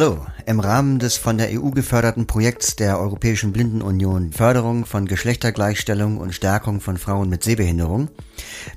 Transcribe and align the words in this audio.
Hallo, 0.00 0.26
im 0.46 0.60
Rahmen 0.60 0.98
des 0.98 1.18
von 1.18 1.36
der 1.36 1.50
EU 1.50 1.72
geförderten 1.72 2.26
Projekts 2.26 2.74
der 2.74 2.98
Europäischen 2.98 3.52
Blindenunion 3.52 4.32
Förderung 4.32 4.86
von 4.86 5.04
Geschlechtergleichstellung 5.04 6.16
und 6.16 6.34
Stärkung 6.34 6.80
von 6.80 6.96
Frauen 6.96 7.28
mit 7.28 7.44
Sehbehinderung 7.44 8.08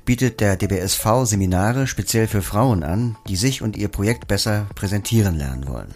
bietet 0.04 0.40
der 0.40 0.56
DBSV 0.56 1.24
Seminare 1.24 1.86
speziell 1.86 2.28
für 2.28 2.42
Frauen 2.42 2.82
an, 2.82 3.16
die 3.26 3.36
sich 3.36 3.62
und 3.62 3.74
ihr 3.74 3.88
Projekt 3.88 4.28
besser 4.28 4.66
präsentieren 4.74 5.34
lernen 5.36 5.66
wollen. 5.66 5.94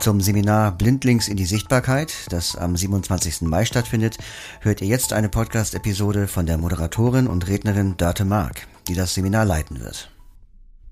Zum 0.00 0.22
Seminar 0.22 0.72
Blindlings 0.72 1.28
in 1.28 1.36
die 1.36 1.44
Sichtbarkeit, 1.44 2.14
das 2.30 2.56
am 2.56 2.74
27. 2.74 3.42
Mai 3.42 3.66
stattfindet, 3.66 4.16
hört 4.62 4.80
ihr 4.80 4.88
jetzt 4.88 5.12
eine 5.12 5.28
Podcast-Episode 5.28 6.26
von 6.26 6.46
der 6.46 6.56
Moderatorin 6.56 7.26
und 7.26 7.48
Rednerin 7.48 7.98
Dörte 7.98 8.24
Mark, 8.24 8.66
die 8.88 8.94
das 8.94 9.12
Seminar 9.12 9.44
leiten 9.44 9.80
wird. 9.80 10.10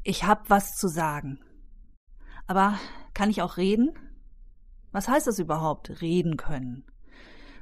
Ich 0.03 0.25
hab 0.25 0.51
was 0.51 0.77
zu 0.77 0.89
sagen. 0.89 1.39
Aber 2.47 2.79
kann 3.17 3.31
ich 3.31 3.41
auch 3.41 3.57
reden? 3.57 3.93
Was 4.93 5.09
heißt 5.09 5.27
das 5.27 5.39
überhaupt, 5.39 6.03
reden 6.03 6.37
können? 6.37 6.85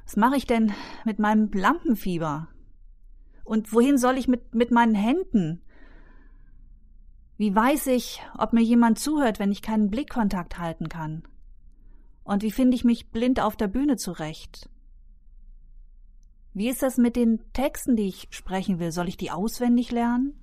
Was 0.03 0.17
mache 0.17 0.35
ich 0.35 0.45
denn 0.45 0.73
mit 1.05 1.17
meinem 1.17 1.49
Lampenfieber? 1.49 2.49
Und 3.45 3.71
wohin 3.71 3.97
soll 3.97 4.17
ich 4.17 4.27
mit, 4.27 4.53
mit 4.53 4.71
meinen 4.71 4.95
Händen? 4.95 5.61
Wie 7.37 7.55
weiß 7.55 7.87
ich, 7.87 8.21
ob 8.37 8.51
mir 8.51 8.63
jemand 8.63 8.99
zuhört, 8.99 9.39
wenn 9.39 9.53
ich 9.53 9.61
keinen 9.61 9.89
Blickkontakt 9.89 10.59
halten 10.59 10.89
kann? 10.89 11.23
Und 12.25 12.43
wie 12.43 12.51
finde 12.51 12.75
ich 12.75 12.83
mich 12.83 13.11
blind 13.11 13.39
auf 13.39 13.55
der 13.55 13.69
Bühne 13.69 13.95
zurecht? 13.95 14.69
Wie 16.53 16.67
ist 16.67 16.83
das 16.83 16.97
mit 16.97 17.15
den 17.15 17.39
Texten, 17.53 17.95
die 17.95 18.07
ich 18.07 18.27
sprechen 18.29 18.79
will? 18.79 18.91
Soll 18.91 19.07
ich 19.07 19.15
die 19.15 19.31
auswendig 19.31 19.91
lernen? 19.91 20.37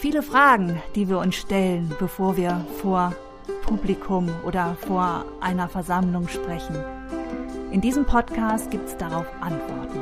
Viele 0.00 0.22
Fragen, 0.22 0.80
die 0.94 1.10
wir 1.10 1.18
uns 1.18 1.34
stellen, 1.34 1.94
bevor 1.98 2.38
wir 2.38 2.64
vor 2.80 3.14
Publikum 3.66 4.30
oder 4.46 4.74
vor 4.86 5.26
einer 5.42 5.68
Versammlung 5.68 6.26
sprechen. 6.26 6.74
In 7.70 7.82
diesem 7.82 8.06
Podcast 8.06 8.70
gibt 8.70 8.88
es 8.88 8.96
darauf 8.96 9.26
Antworten. 9.42 10.00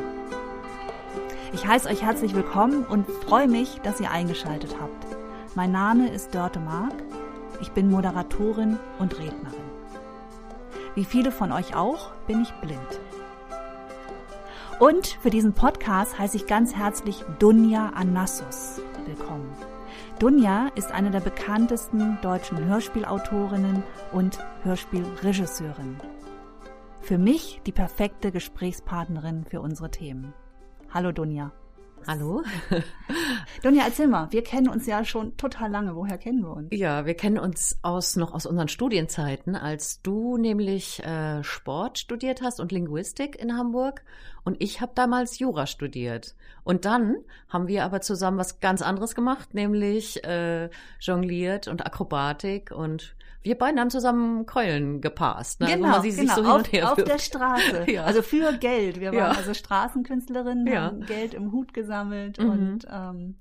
Ich 1.52 1.66
heiße 1.66 1.88
euch 1.88 2.00
herzlich 2.00 2.36
willkommen 2.36 2.84
und 2.84 3.08
freue 3.10 3.48
mich, 3.48 3.80
dass 3.82 4.00
ihr 4.00 4.12
eingeschaltet 4.12 4.77
habt. 4.80 5.16
Mein 5.56 5.72
Name 5.72 6.08
ist 6.08 6.33
Dörte 6.33 6.60
Mark. 6.60 6.94
Ich 7.60 7.72
bin 7.72 7.90
Moderatorin 7.90 8.78
und 9.00 9.18
Rednerin. 9.18 9.68
Wie 10.94 11.05
viele 11.05 11.33
von 11.33 11.50
euch 11.50 11.74
auch, 11.74 12.12
bin 12.28 12.42
ich 12.42 12.52
blind. 12.60 13.00
Und 14.78 15.08
für 15.08 15.30
diesen 15.30 15.55
Podcast 15.55 16.20
heiße 16.20 16.36
ich 16.36 16.46
ganz 16.46 16.77
herzlich 16.77 17.24
Dunja 17.40 17.90
Anassos 17.96 18.80
willkommen. 19.05 19.50
Dunja 20.19 20.66
ist 20.74 20.91
eine 20.91 21.12
der 21.12 21.20
bekanntesten 21.20 22.19
deutschen 22.22 22.64
Hörspielautorinnen 22.64 23.84
und 24.11 24.44
Hörspielregisseurin. 24.64 25.97
Für 27.02 27.19
mich 27.19 27.61
die 27.66 27.72
perfekte 27.72 28.33
Gesprächspartnerin 28.33 29.44
für 29.44 29.61
unsere 29.61 29.92
Themen. 29.92 30.34
Hallo 30.92 31.12
Dunja. 31.12 31.52
Hallo. 32.06 32.42
Donja, 33.62 33.84
erzähl 33.84 34.08
mal, 34.08 34.28
wir 34.30 34.42
kennen 34.42 34.68
uns 34.68 34.86
ja 34.86 35.04
schon 35.04 35.36
total 35.36 35.70
lange. 35.70 35.96
Woher 35.96 36.18
kennen 36.18 36.42
wir 36.42 36.52
uns? 36.52 36.68
Ja, 36.72 37.06
wir 37.06 37.14
kennen 37.14 37.38
uns 37.38 37.78
aus 37.82 38.16
noch 38.16 38.32
aus 38.32 38.46
unseren 38.46 38.68
Studienzeiten, 38.68 39.56
als 39.56 40.00
du 40.02 40.36
nämlich 40.36 41.05
äh, 41.05 41.42
Sport 41.42 41.98
studiert 41.98 42.42
hast 42.42 42.60
und 42.60 42.72
Linguistik 42.72 43.36
in 43.36 43.56
Hamburg 43.56 44.02
und 44.44 44.56
ich 44.60 44.80
habe 44.80 44.92
damals 44.94 45.38
Jura 45.38 45.66
studiert. 45.66 46.34
Und 46.64 46.84
dann 46.84 47.16
haben 47.48 47.68
wir 47.68 47.84
aber 47.84 48.00
zusammen 48.00 48.38
was 48.38 48.60
ganz 48.60 48.80
anderes 48.80 49.14
gemacht, 49.14 49.52
nämlich 49.52 50.24
äh, 50.24 50.70
jongliert 51.00 51.68
und 51.68 51.84
Akrobatik 51.84 52.70
und 52.70 53.14
wir 53.42 53.56
beiden 53.56 53.80
haben 53.80 53.90
zusammen 53.90 54.46
Keulen 54.46 55.00
gepasst. 55.00 55.60
Ne? 55.60 55.68
Genau, 55.68 55.96
also 55.96 56.20
genau. 56.20 56.34
So 56.34 56.42
auf, 56.44 56.98
auf 56.98 57.04
der 57.04 57.18
Straße. 57.18 57.84
ja. 57.90 58.04
Also 58.04 58.22
für 58.22 58.52
Geld. 58.58 59.00
Wir 59.00 59.12
waren 59.12 59.18
ja. 59.18 59.30
also 59.30 59.54
Straßenkünstlerinnen, 59.54 60.66
ja. 60.66 60.82
haben 60.82 61.00
Geld 61.06 61.34
im 61.34 61.52
Hut 61.52 61.72
gesammelt 61.72 62.38
mhm. 62.38 62.50
und 62.50 62.86
ähm, 62.90 63.36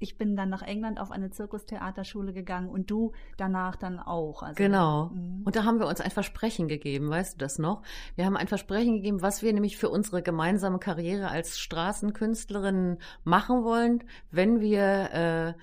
ich 0.00 0.16
bin 0.16 0.36
dann 0.36 0.48
nach 0.48 0.62
England 0.62 1.00
auf 1.00 1.10
eine 1.10 1.30
Zirkustheaterschule 1.30 2.32
gegangen 2.32 2.68
und 2.68 2.90
du 2.90 3.12
danach 3.36 3.76
dann 3.76 3.98
auch. 3.98 4.42
Also, 4.42 4.54
genau. 4.54 5.06
Mh. 5.06 5.42
Und 5.44 5.56
da 5.56 5.64
haben 5.64 5.80
wir 5.80 5.86
uns 5.86 6.00
ein 6.00 6.10
Versprechen 6.10 6.68
gegeben, 6.68 7.10
weißt 7.10 7.34
du 7.34 7.38
das 7.38 7.58
noch? 7.58 7.82
Wir 8.14 8.24
haben 8.24 8.36
ein 8.36 8.48
Versprechen 8.48 8.94
gegeben, 8.94 9.22
was 9.22 9.42
wir 9.42 9.52
nämlich 9.52 9.76
für 9.76 9.88
unsere 9.88 10.22
gemeinsame 10.22 10.78
Karriere 10.78 11.28
als 11.28 11.58
Straßenkünstlerinnen 11.58 12.98
machen 13.24 13.64
wollen, 13.64 14.04
wenn 14.30 14.60
wir 14.60 15.54
äh, 15.56 15.60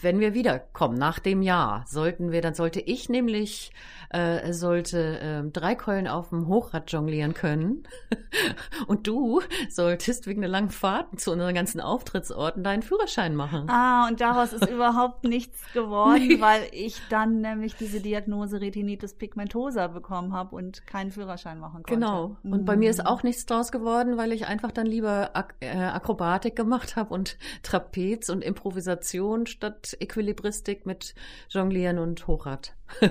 wenn 0.00 0.20
wir 0.20 0.34
wiederkommen 0.34 0.98
nach 0.98 1.18
dem 1.18 1.42
Jahr, 1.42 1.84
sollten 1.86 2.32
wir, 2.32 2.42
dann 2.42 2.54
sollte 2.54 2.80
ich 2.80 3.08
nämlich 3.08 3.72
äh, 4.10 4.52
sollte 4.52 5.20
äh, 5.20 5.50
drei 5.50 5.74
Keulen 5.74 6.08
auf 6.08 6.30
dem 6.30 6.48
Hochrad 6.48 6.90
jonglieren 6.90 7.34
können 7.34 7.82
und 8.86 9.06
du 9.06 9.42
solltest 9.68 10.26
wegen 10.26 10.40
der 10.40 10.48
langen 10.50 10.70
Fahrten 10.70 11.18
zu 11.18 11.32
unseren 11.32 11.54
ganzen 11.54 11.80
Auftrittsorten 11.80 12.64
deinen 12.64 12.82
Führerschein 12.82 13.34
machen. 13.34 13.68
Ah, 13.68 14.08
und 14.08 14.20
daraus 14.20 14.52
ist 14.52 14.66
überhaupt 14.70 15.24
nichts 15.24 15.60
geworden, 15.72 16.26
nee. 16.26 16.40
weil 16.40 16.62
ich 16.72 17.00
dann 17.10 17.40
nämlich 17.40 17.76
diese 17.76 18.00
Diagnose 18.00 18.60
Retinitis 18.60 19.14
pigmentosa 19.14 19.88
bekommen 19.88 20.32
habe 20.32 20.56
und 20.56 20.86
keinen 20.86 21.10
Führerschein 21.10 21.58
machen 21.58 21.82
konnte. 21.82 21.94
Genau. 21.94 22.36
Und 22.42 22.62
mhm. 22.62 22.64
bei 22.64 22.76
mir 22.76 22.90
ist 22.90 23.04
auch 23.04 23.22
nichts 23.22 23.44
draus 23.44 23.72
geworden, 23.72 24.16
weil 24.16 24.32
ich 24.32 24.46
einfach 24.46 24.72
dann 24.72 24.86
lieber 24.86 25.36
Ak 25.36 25.54
äh, 25.60 25.76
Akrobatik 25.76 26.56
gemacht 26.56 26.96
habe 26.96 27.12
und 27.12 27.36
Trapez 27.62 28.30
und 28.30 28.42
Improvisation 28.42 29.46
statt 29.46 29.77
Equilibristik 30.00 30.86
mit 30.86 31.14
Jonglieren 31.50 31.98
und 31.98 32.26
Hochrad. 32.26 32.74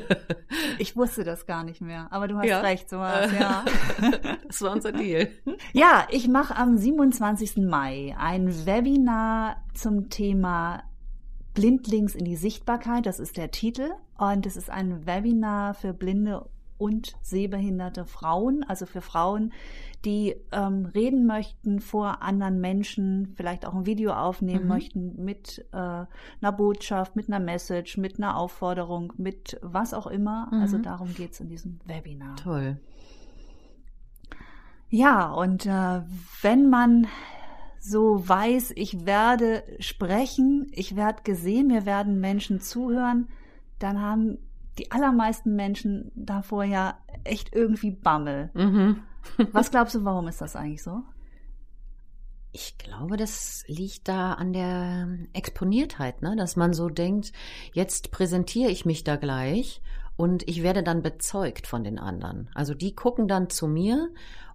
ich 0.80 0.96
wusste 0.96 1.24
das 1.24 1.46
gar 1.46 1.64
nicht 1.64 1.82
mehr, 1.82 2.08
aber 2.12 2.28
du 2.28 2.38
hast 2.38 2.48
ja. 2.48 2.62
recht, 2.62 2.90
so 2.90 3.00
was, 3.00 3.32
ja. 3.34 3.66
das 4.48 4.62
war 4.62 4.72
unser 4.72 4.92
Deal. 4.92 5.30
Ja, 5.74 6.08
ich 6.12 6.28
mache 6.28 6.56
am 6.56 6.78
27. 6.78 7.58
Mai 7.58 8.16
ein 8.18 8.66
Webinar 8.66 9.64
zum 9.74 10.10
Thema 10.10 10.84
Blindlings 11.54 12.16
in 12.16 12.26
die 12.26 12.36
Sichtbarkeit, 12.36 13.06
das 13.06 13.20
ist 13.20 13.38
der 13.38 13.52
Titel. 13.52 13.92
Und 14.18 14.46
es 14.46 14.56
ist 14.58 14.70
ein 14.70 15.06
Webinar 15.06 15.74
für 15.74 15.94
blinde 15.94 16.48
und 16.78 17.16
sehbehinderte 17.22 18.06
Frauen, 18.06 18.64
also 18.64 18.86
für 18.86 19.02
Frauen, 19.02 19.54
die 20.06 20.36
ähm, 20.52 20.86
reden 20.86 21.26
möchten 21.26 21.80
vor 21.80 22.22
anderen 22.22 22.62
Menschen, 22.62 23.34
vielleicht 23.36 23.66
auch 23.66 23.74
ein 23.74 23.86
Video 23.86 24.14
aufnehmen 24.14 24.64
mhm. 24.64 24.70
möchten 24.70 25.24
mit 25.24 25.66
äh, 25.72 25.78
einer 25.78 26.52
Botschaft, 26.56 27.16
mit 27.16 27.28
einer 27.28 27.40
Message, 27.40 27.98
mit 27.98 28.18
einer 28.18 28.38
Aufforderung, 28.38 29.14
mit 29.18 29.60
was 29.62 29.94
auch 29.94 30.08
immer. 30.08 30.48
Mhm. 30.52 30.62
Also 30.62 30.78
darum 30.78 31.14
geht 31.14 31.34
es 31.34 31.40
in 31.40 31.50
diesem 31.50 31.80
Webinar. 31.86 32.36
Toll. 32.38 32.80
Ja, 34.90 35.32
und 35.32 35.66
äh, 35.66 36.02
wenn 36.42 36.70
man 36.70 37.08
so 37.80 38.28
weiß, 38.28 38.74
ich 38.76 39.06
werde 39.06 39.64
sprechen, 39.80 40.68
ich 40.72 40.96
werde 40.96 41.24
gesehen, 41.24 41.68
mir 41.68 41.86
werden 41.86 42.20
Menschen 42.20 42.62
zuhören, 42.62 43.28
dann 43.80 44.02
haben 44.02 44.38
die 44.78 44.92
allermeisten 44.92 45.56
Menschen 45.56 46.12
davor 46.16 46.64
ja 46.64 46.98
echt 47.24 47.54
irgendwie 47.54 47.92
Bammel. 47.92 48.52
Mhm. 48.54 49.02
Was 49.52 49.72
glaubst 49.72 49.96
du, 49.96 50.06
warum 50.06 50.28
ist 50.28 50.42
das 50.42 50.56
eigentlich 50.56 50.84
so? 50.84 51.04
Ich 52.54 52.78
glaube, 52.78 53.18
das 53.18 53.66
liegt 53.68 54.08
da 54.08 54.34
an 54.34 54.54
der 54.54 55.10
Exponiertheit, 55.34 56.22
ne? 56.22 56.36
dass 56.36 56.56
man 56.56 56.74
so 56.74 56.90
denkt, 56.90 57.34
jetzt 57.74 58.10
präsentiere 58.10 58.72
ich 58.72 58.86
mich 58.86 59.04
da 59.04 59.16
gleich 59.16 59.82
und 60.16 60.48
ich 60.48 60.64
werde 60.64 60.82
dann 60.82 61.04
bezeugt 61.04 61.68
von 61.68 61.84
den 61.84 62.00
anderen. 62.00 62.50
Also 62.56 62.74
die 62.74 62.96
gucken 62.96 63.28
dann 63.28 63.50
zu 63.50 63.68
mir 63.68 64.10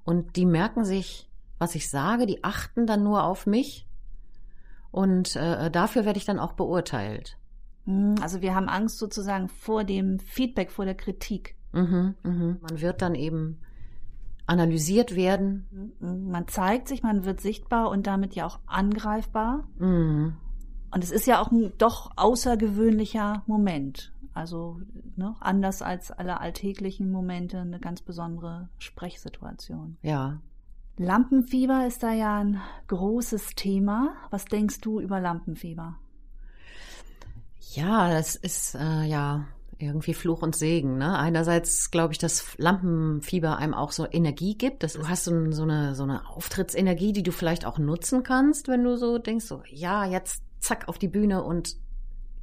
und 0.05 0.37
die 0.37 0.47
merken 0.47 0.85
sich, 0.85 1.29
was 1.59 1.75
ich 1.75 1.91
sage, 1.91 2.27
die 2.27 2.43
achten 2.43 2.87
dann 2.87 3.05
nur 3.05 3.25
auf 3.25 3.47
mich 3.47 3.87
und 4.91 5.37
äh, 5.37 5.71
dafür 5.71 6.05
werde 6.05 6.19
ich 6.19 6.25
dann 6.25 6.39
auch 6.39 6.55
beurteilt. 6.55 7.39
Hm, 7.85 8.17
also 8.21 8.43
wir 8.43 8.55
haben 8.55 8.69
Angst 8.69 8.99
sozusagen 8.99 9.49
vor 9.49 9.85
dem 9.85 10.19
Feedback, 10.19 10.71
vor 10.71 10.85
der 10.85 10.95
Kritik. 10.95 11.57
Mhm, 11.73 12.15
mhm. 12.23 12.59
Man 12.61 12.81
wird 12.81 13.03
dann 13.03 13.15
eben 13.15 13.59
analysiert 14.47 15.15
werden. 15.17 15.95
Man 16.01 16.49
zeigt 16.49 16.89
sich, 16.89 17.03
man 17.03 17.25
wird 17.25 17.41
sichtbar 17.41 17.91
und 17.91 18.07
damit 18.07 18.35
ja 18.35 18.47
auch 18.47 18.59
angreifbar. 18.67 19.69
Mhm. 19.79 20.35
Und 20.91 21.05
es 21.05 21.11
ist 21.11 21.27
ja 21.27 21.41
auch 21.41 21.51
ein 21.51 21.73
doch 21.79 22.13
außergewöhnlicher 22.17 23.43
Moment. 23.47 24.13
Also 24.35 24.81
ne, 25.17 25.35
anders 25.41 25.83
als 25.83 26.11
alle 26.11 26.41
alltäglichen 26.41 27.11
Momente 27.11 27.59
eine 27.59 27.81
ganz 27.81 28.03
besondere 28.03 28.69
Sprechsituation. 28.79 29.97
Ja. 30.03 30.41
Lampenfieber 30.99 31.87
ist 31.87 32.03
da 32.03 32.13
ja 32.13 32.41
ein 32.41 32.61
großes 32.89 33.55
Thema. 33.55 34.15
Was 34.31 34.45
denkst 34.45 34.81
du 34.81 35.01
über 35.01 35.21
Lampenfieber? 35.21 35.97
Ja, 37.75 38.11
das 38.11 38.37
ist 38.37 38.75
äh, 38.75 39.05
ja 39.05 39.47
irgendwie 39.79 40.15
Fluch 40.15 40.43
und 40.43 40.55
Segen. 40.55 40.99
Ne? 40.99 41.19
Einerseits 41.19 41.91
glaube 41.91 42.13
ich, 42.13 42.19
dass 42.19 42.57
Lampenfieber 42.59 43.57
einem 43.57 43.75
auch 43.75 43.93
so 43.93 44.07
Energie 44.11 44.57
gibt. 44.57 44.83
Das, 44.83 44.93
du 44.93 45.09
hast 45.09 45.25
so, 45.25 45.51
so, 45.53 45.63
eine, 45.63 45.95
so 45.95 46.03
eine 46.03 46.29
Auftrittsenergie, 46.29 47.13
die 47.13 47.23
du 47.23 47.33
vielleicht 47.33 47.65
auch 47.65 47.79
nutzen 47.79 48.23
kannst, 48.23 48.69
wenn 48.69 48.85
du 48.85 48.97
so 48.97 49.19
denkst, 49.19 49.47
so 49.47 49.63
ja, 49.67 50.05
jetzt 50.05 50.43
zack 50.61 50.89
auf 50.89 50.99
die 50.99 51.09
Bühne 51.09 51.43
und 51.43 51.77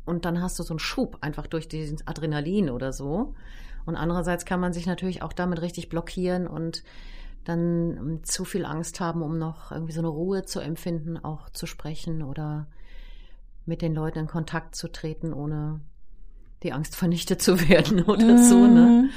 und 0.06 0.26
dann 0.26 0.42
hast 0.42 0.58
du 0.58 0.64
so 0.64 0.74
einen 0.74 0.80
Schub 0.80 1.20
einfach 1.22 1.46
durch 1.46 1.68
diesen 1.68 2.00
Adrenalin 2.08 2.72
oder 2.72 2.92
so. 2.92 3.36
Und 3.86 3.96
andererseits 3.96 4.44
kann 4.44 4.60
man 4.60 4.74
sich 4.74 4.88
natürlich 4.88 5.22
auch 5.22 5.34
damit 5.34 5.62
richtig 5.62 5.88
blockieren 5.88 6.48
und 6.48 6.84
dann 7.44 7.96
ähm, 7.96 8.24
zu 8.24 8.44
viel 8.44 8.66
Angst 8.66 9.00
haben, 9.00 9.22
um 9.22 9.38
noch 9.38 9.72
irgendwie 9.72 9.94
so 9.94 10.02
eine 10.02 10.08
Ruhe 10.08 10.46
zu 10.46 10.62
empfinden, 10.62 11.18
auch 11.18 11.52
zu 11.52 11.68
sprechen 11.68 12.24
oder 12.24 12.66
mit 13.66 13.82
den 13.82 13.94
Leuten 13.94 14.20
in 14.20 14.28
Kontakt 14.28 14.76
zu 14.76 14.92
treten, 14.92 15.34
ohne 15.34 15.82
die 16.64 16.74
Angst 16.74 16.96
vernichtet 16.96 17.42
zu 17.42 17.70
werden 17.70 18.04
oder 18.06 18.38
so. 18.38 18.68
Ne? 18.68 18.82
Mhm. 18.82 19.10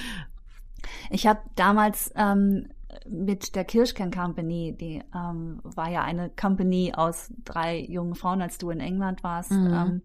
Ich 1.10 1.26
habe 1.26 1.40
damals 1.56 2.12
ähm, 2.16 2.68
mit 3.08 3.54
der 3.54 3.64
Kirschkern 3.64 4.10
Company, 4.10 4.76
die 4.78 5.02
ähm, 5.14 5.60
war 5.62 5.90
ja 5.90 6.02
eine 6.02 6.30
Company 6.30 6.92
aus 6.94 7.32
drei 7.44 7.80
jungen 7.80 8.14
Frauen, 8.14 8.42
als 8.42 8.58
du 8.58 8.70
in 8.70 8.80
England 8.80 9.22
warst. 9.22 9.52
Mhm. 9.52 9.72
Ähm, 9.72 10.02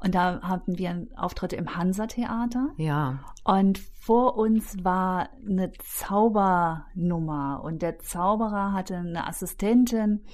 und 0.00 0.14
da 0.14 0.40
hatten 0.42 0.78
wir 0.78 1.06
Auftritte 1.16 1.56
im 1.56 1.76
Hansa-Theater. 1.76 2.70
Ja. 2.76 3.20
Und 3.44 3.80
vor 4.04 4.36
uns 4.36 4.82
war 4.82 5.28
eine 5.48 5.70
Zaubernummer 5.74 7.60
und 7.62 7.82
der 7.82 8.00
Zauberer 8.00 8.72
hatte 8.72 8.96
eine 8.96 9.28
Assistentin 9.28 10.24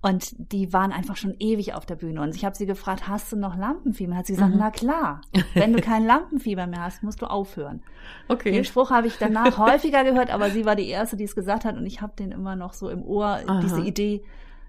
und 0.00 0.32
die 0.38 0.72
waren 0.72 0.92
einfach 0.92 1.16
schon 1.16 1.34
ewig 1.40 1.74
auf 1.74 1.84
der 1.84 1.96
Bühne. 1.96 2.20
Und 2.20 2.36
ich 2.36 2.44
habe 2.44 2.54
sie 2.54 2.66
gefragt, 2.66 3.08
hast 3.08 3.32
du 3.32 3.36
noch 3.36 3.56
Lampenfieber? 3.56 4.12
Und 4.12 4.18
hat 4.18 4.26
sie 4.26 4.34
gesagt, 4.34 4.52
mhm. 4.52 4.60
na 4.60 4.70
klar, 4.70 5.22
wenn 5.54 5.72
du 5.72 5.80
kein 5.80 6.06
Lampenfieber 6.06 6.68
mehr 6.68 6.84
hast, 6.84 7.02
musst 7.02 7.20
du 7.20 7.26
aufhören. 7.26 7.82
Okay. 8.28 8.52
Den 8.52 8.64
Spruch 8.64 8.92
habe 8.92 9.08
ich 9.08 9.18
danach 9.18 9.58
häufiger 9.72 10.04
gehört, 10.04 10.30
aber 10.30 10.50
sie 10.50 10.64
war 10.64 10.76
die 10.76 10.88
Erste, 10.88 11.16
die 11.16 11.24
es 11.24 11.34
gesagt 11.34 11.64
hat 11.64 11.76
und 11.76 11.84
ich 11.84 12.00
habe 12.00 12.12
den 12.16 12.30
immer 12.30 12.54
noch 12.54 12.74
so 12.74 12.88
im 12.88 13.02
Ohr, 13.02 13.40
Aha. 13.44 13.60
diese 13.60 13.80
Idee, 13.80 14.22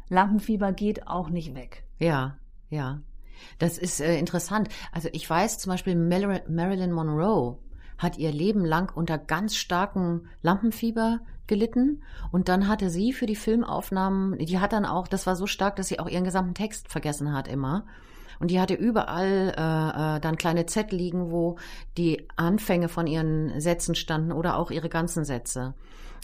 Lampenfieber 0.10 0.74
geht 0.74 1.06
auch 1.06 1.30
nicht 1.30 1.54
weg. 1.54 1.84
Ja, 2.00 2.38
ja. 2.72 3.02
Das 3.60 3.78
ist 3.78 4.02
äh, 4.02 4.18
interessant. 4.18 4.70
Also 4.92 5.10
ich 5.12 5.30
weiß 5.30 5.60
zum 5.60 5.74
Beispiel 5.74 5.96
Marilyn 5.96 6.92
Monroe 6.92 7.60
hat 7.98 8.18
ihr 8.18 8.32
Leben 8.32 8.66
lang 8.66 8.96
unter 8.96 9.18
ganz 9.18 9.56
starkem 9.56 10.28
Lampenfieber 10.42 11.20
gelitten 11.48 12.04
und 12.32 12.50
dann 12.50 12.68
hatte 12.68 12.90
sie 12.90 13.14
für 13.14 13.26
die 13.26 13.36
Filmaufnahmen, 13.36 14.38
die 14.38 14.60
hat 14.60 14.74
dann 14.74 14.86
auch, 14.86 15.08
das 15.08 15.26
war 15.26 15.36
so 15.36 15.48
stark, 15.48 15.78
dass 15.78 15.88
sie 15.88 16.00
auch 16.00 16.08
ihren 16.08 16.26
gesamten 16.26 16.54
Text 16.54 16.90
vergessen 16.92 17.34
hat 17.34 17.48
immer. 17.48 17.86
Und 18.40 18.52
die 18.52 18.60
hatte 18.60 18.76
überall 18.76 19.54
äh, 19.58 20.18
äh, 20.18 20.20
dann 20.20 20.38
kleine 20.38 20.68
Zettel 20.68 21.00
liegen, 21.00 21.32
wo 21.32 21.58
die 21.98 22.28
Anfänge 22.36 22.88
von 22.88 23.08
ihren 23.08 23.60
Sätzen 23.60 23.96
standen 23.96 24.32
oder 24.32 24.58
auch 24.58 24.70
ihre 24.70 24.90
ganzen 24.90 25.26
Sätze. 25.26 25.74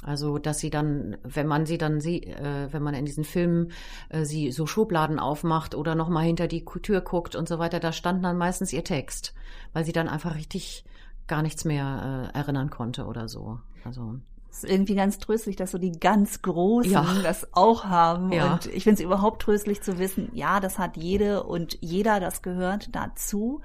Also, 0.03 0.37
dass 0.37 0.59
sie 0.59 0.69
dann, 0.69 1.17
wenn 1.23 1.47
man 1.47 1.65
sie 1.65 1.77
dann 1.77 2.01
sieht, 2.01 2.27
äh, 2.27 2.71
wenn 2.71 2.83
man 2.83 2.93
in 2.93 3.05
diesen 3.05 3.23
Filmen 3.23 3.71
äh, 4.09 4.25
sie 4.25 4.51
so 4.51 4.67
Schubladen 4.67 5.17
aufmacht 5.17 5.75
oder 5.75 5.95
nochmal 5.95 6.25
hinter 6.25 6.47
die 6.47 6.65
Tür 6.65 7.01
guckt 7.01 7.35
und 7.35 7.47
so 7.47 7.57
weiter, 7.57 7.79
da 7.79 7.91
stand 7.91 8.23
dann 8.23 8.37
meistens 8.37 8.73
ihr 8.73 8.83
Text, 8.83 9.33
weil 9.71 9.85
sie 9.85 9.93
dann 9.93 10.09
einfach 10.09 10.35
richtig 10.35 10.83
gar 11.33 11.41
nichts 11.41 11.65
mehr 11.65 12.29
äh, 12.31 12.37
erinnern 12.37 12.69
konnte 12.69 13.05
oder 13.05 13.27
so. 13.27 13.57
Also 13.83 14.19
ist 14.51 14.65
irgendwie 14.65 14.93
ganz 14.93 15.17
tröstlich, 15.17 15.55
dass 15.55 15.71
so 15.71 15.79
die 15.79 15.93
ganz 15.93 16.43
Großen 16.43 16.91
ja. 16.91 17.03
das 17.23 17.55
auch 17.55 17.85
haben. 17.85 18.31
Ja. 18.31 18.53
Und 18.53 18.67
ich 18.67 18.83
finde 18.83 19.01
es 19.01 19.03
überhaupt 19.03 19.41
tröstlich 19.41 19.81
zu 19.81 19.97
wissen, 19.97 20.29
ja, 20.33 20.59
das 20.59 20.77
hat 20.77 20.95
jede 20.95 21.41
und 21.41 21.75
jeder, 21.81 22.19
das 22.19 22.43
gehört 22.43 22.95
dazu. 22.95 23.61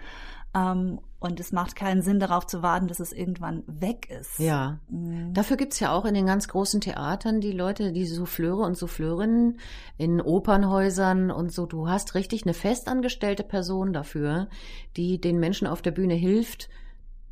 Ähm, 0.54 0.98
und 1.18 1.40
es 1.40 1.52
macht 1.52 1.76
keinen 1.76 2.00
Sinn, 2.00 2.20
darauf 2.20 2.46
zu 2.46 2.62
warten, 2.62 2.88
dass 2.88 3.00
es 3.00 3.12
irgendwann 3.12 3.64
weg 3.66 4.08
ist. 4.08 4.38
Ja. 4.38 4.78
Mhm. 4.88 5.34
Dafür 5.34 5.58
gibt's 5.58 5.78
ja 5.78 5.92
auch 5.92 6.06
in 6.06 6.14
den 6.14 6.24
ganz 6.24 6.48
großen 6.48 6.80
Theatern 6.80 7.42
die 7.42 7.52
Leute, 7.52 7.92
die 7.92 8.06
Souffleure 8.06 8.64
und 8.64 8.78
Souffleurinnen 8.78 9.58
in 9.98 10.22
Opernhäusern 10.22 11.30
und 11.30 11.52
so. 11.52 11.66
Du 11.66 11.86
hast 11.86 12.14
richtig 12.14 12.44
eine 12.44 12.54
festangestellte 12.54 13.42
Person 13.42 13.92
dafür, 13.92 14.48
die 14.96 15.20
den 15.20 15.38
Menschen 15.38 15.66
auf 15.66 15.82
der 15.82 15.90
Bühne 15.90 16.14
hilft, 16.14 16.70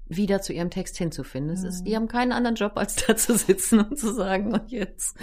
wieder 0.08 0.40
zu 0.40 0.52
ihrem 0.52 0.70
Text 0.70 0.96
hinzufinden. 0.96 1.52
Es 1.52 1.64
ist, 1.64 1.84
die 1.84 1.90
mhm. 1.90 1.96
haben 1.96 2.08
keinen 2.08 2.32
anderen 2.32 2.56
Job, 2.56 2.72
als 2.76 2.96
da 3.06 3.16
zu 3.16 3.36
sitzen 3.36 3.80
und 3.80 3.98
zu 3.98 4.12
sagen, 4.12 4.52
und 4.52 4.70
jetzt 4.70 5.16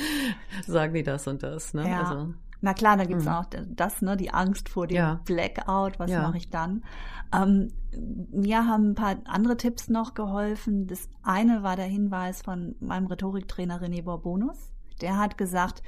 sagen 0.67 0.93
die 0.93 1.03
das 1.03 1.27
und 1.27 1.43
das. 1.43 1.73
Ne? 1.73 1.89
Ja. 1.89 2.03
Also, 2.03 2.33
Na 2.61 2.73
klar, 2.73 2.97
da 2.97 3.05
gibt's 3.05 3.25
mhm. 3.25 3.31
auch 3.31 3.45
das, 3.67 4.01
ne, 4.01 4.17
die 4.17 4.31
Angst 4.33 4.69
vor 4.69 4.87
dem 4.87 4.97
ja. 4.97 5.21
Blackout, 5.25 5.99
was 5.99 6.11
ja. 6.11 6.21
mache 6.23 6.37
ich 6.37 6.49
dann? 6.49 6.83
Ähm, 7.33 7.69
mir 8.31 8.67
haben 8.67 8.91
ein 8.91 8.95
paar 8.95 9.15
andere 9.25 9.57
Tipps 9.57 9.89
noch 9.89 10.13
geholfen. 10.13 10.87
Das 10.87 11.09
eine 11.23 11.63
war 11.63 11.75
der 11.75 11.85
Hinweis 11.85 12.41
von 12.41 12.75
meinem 12.79 13.07
Rhetoriktrainer 13.07 13.81
René 13.81 14.03
Borbonus. 14.03 14.71
Der 15.01 15.17
hat 15.17 15.37
gesagt, 15.37 15.81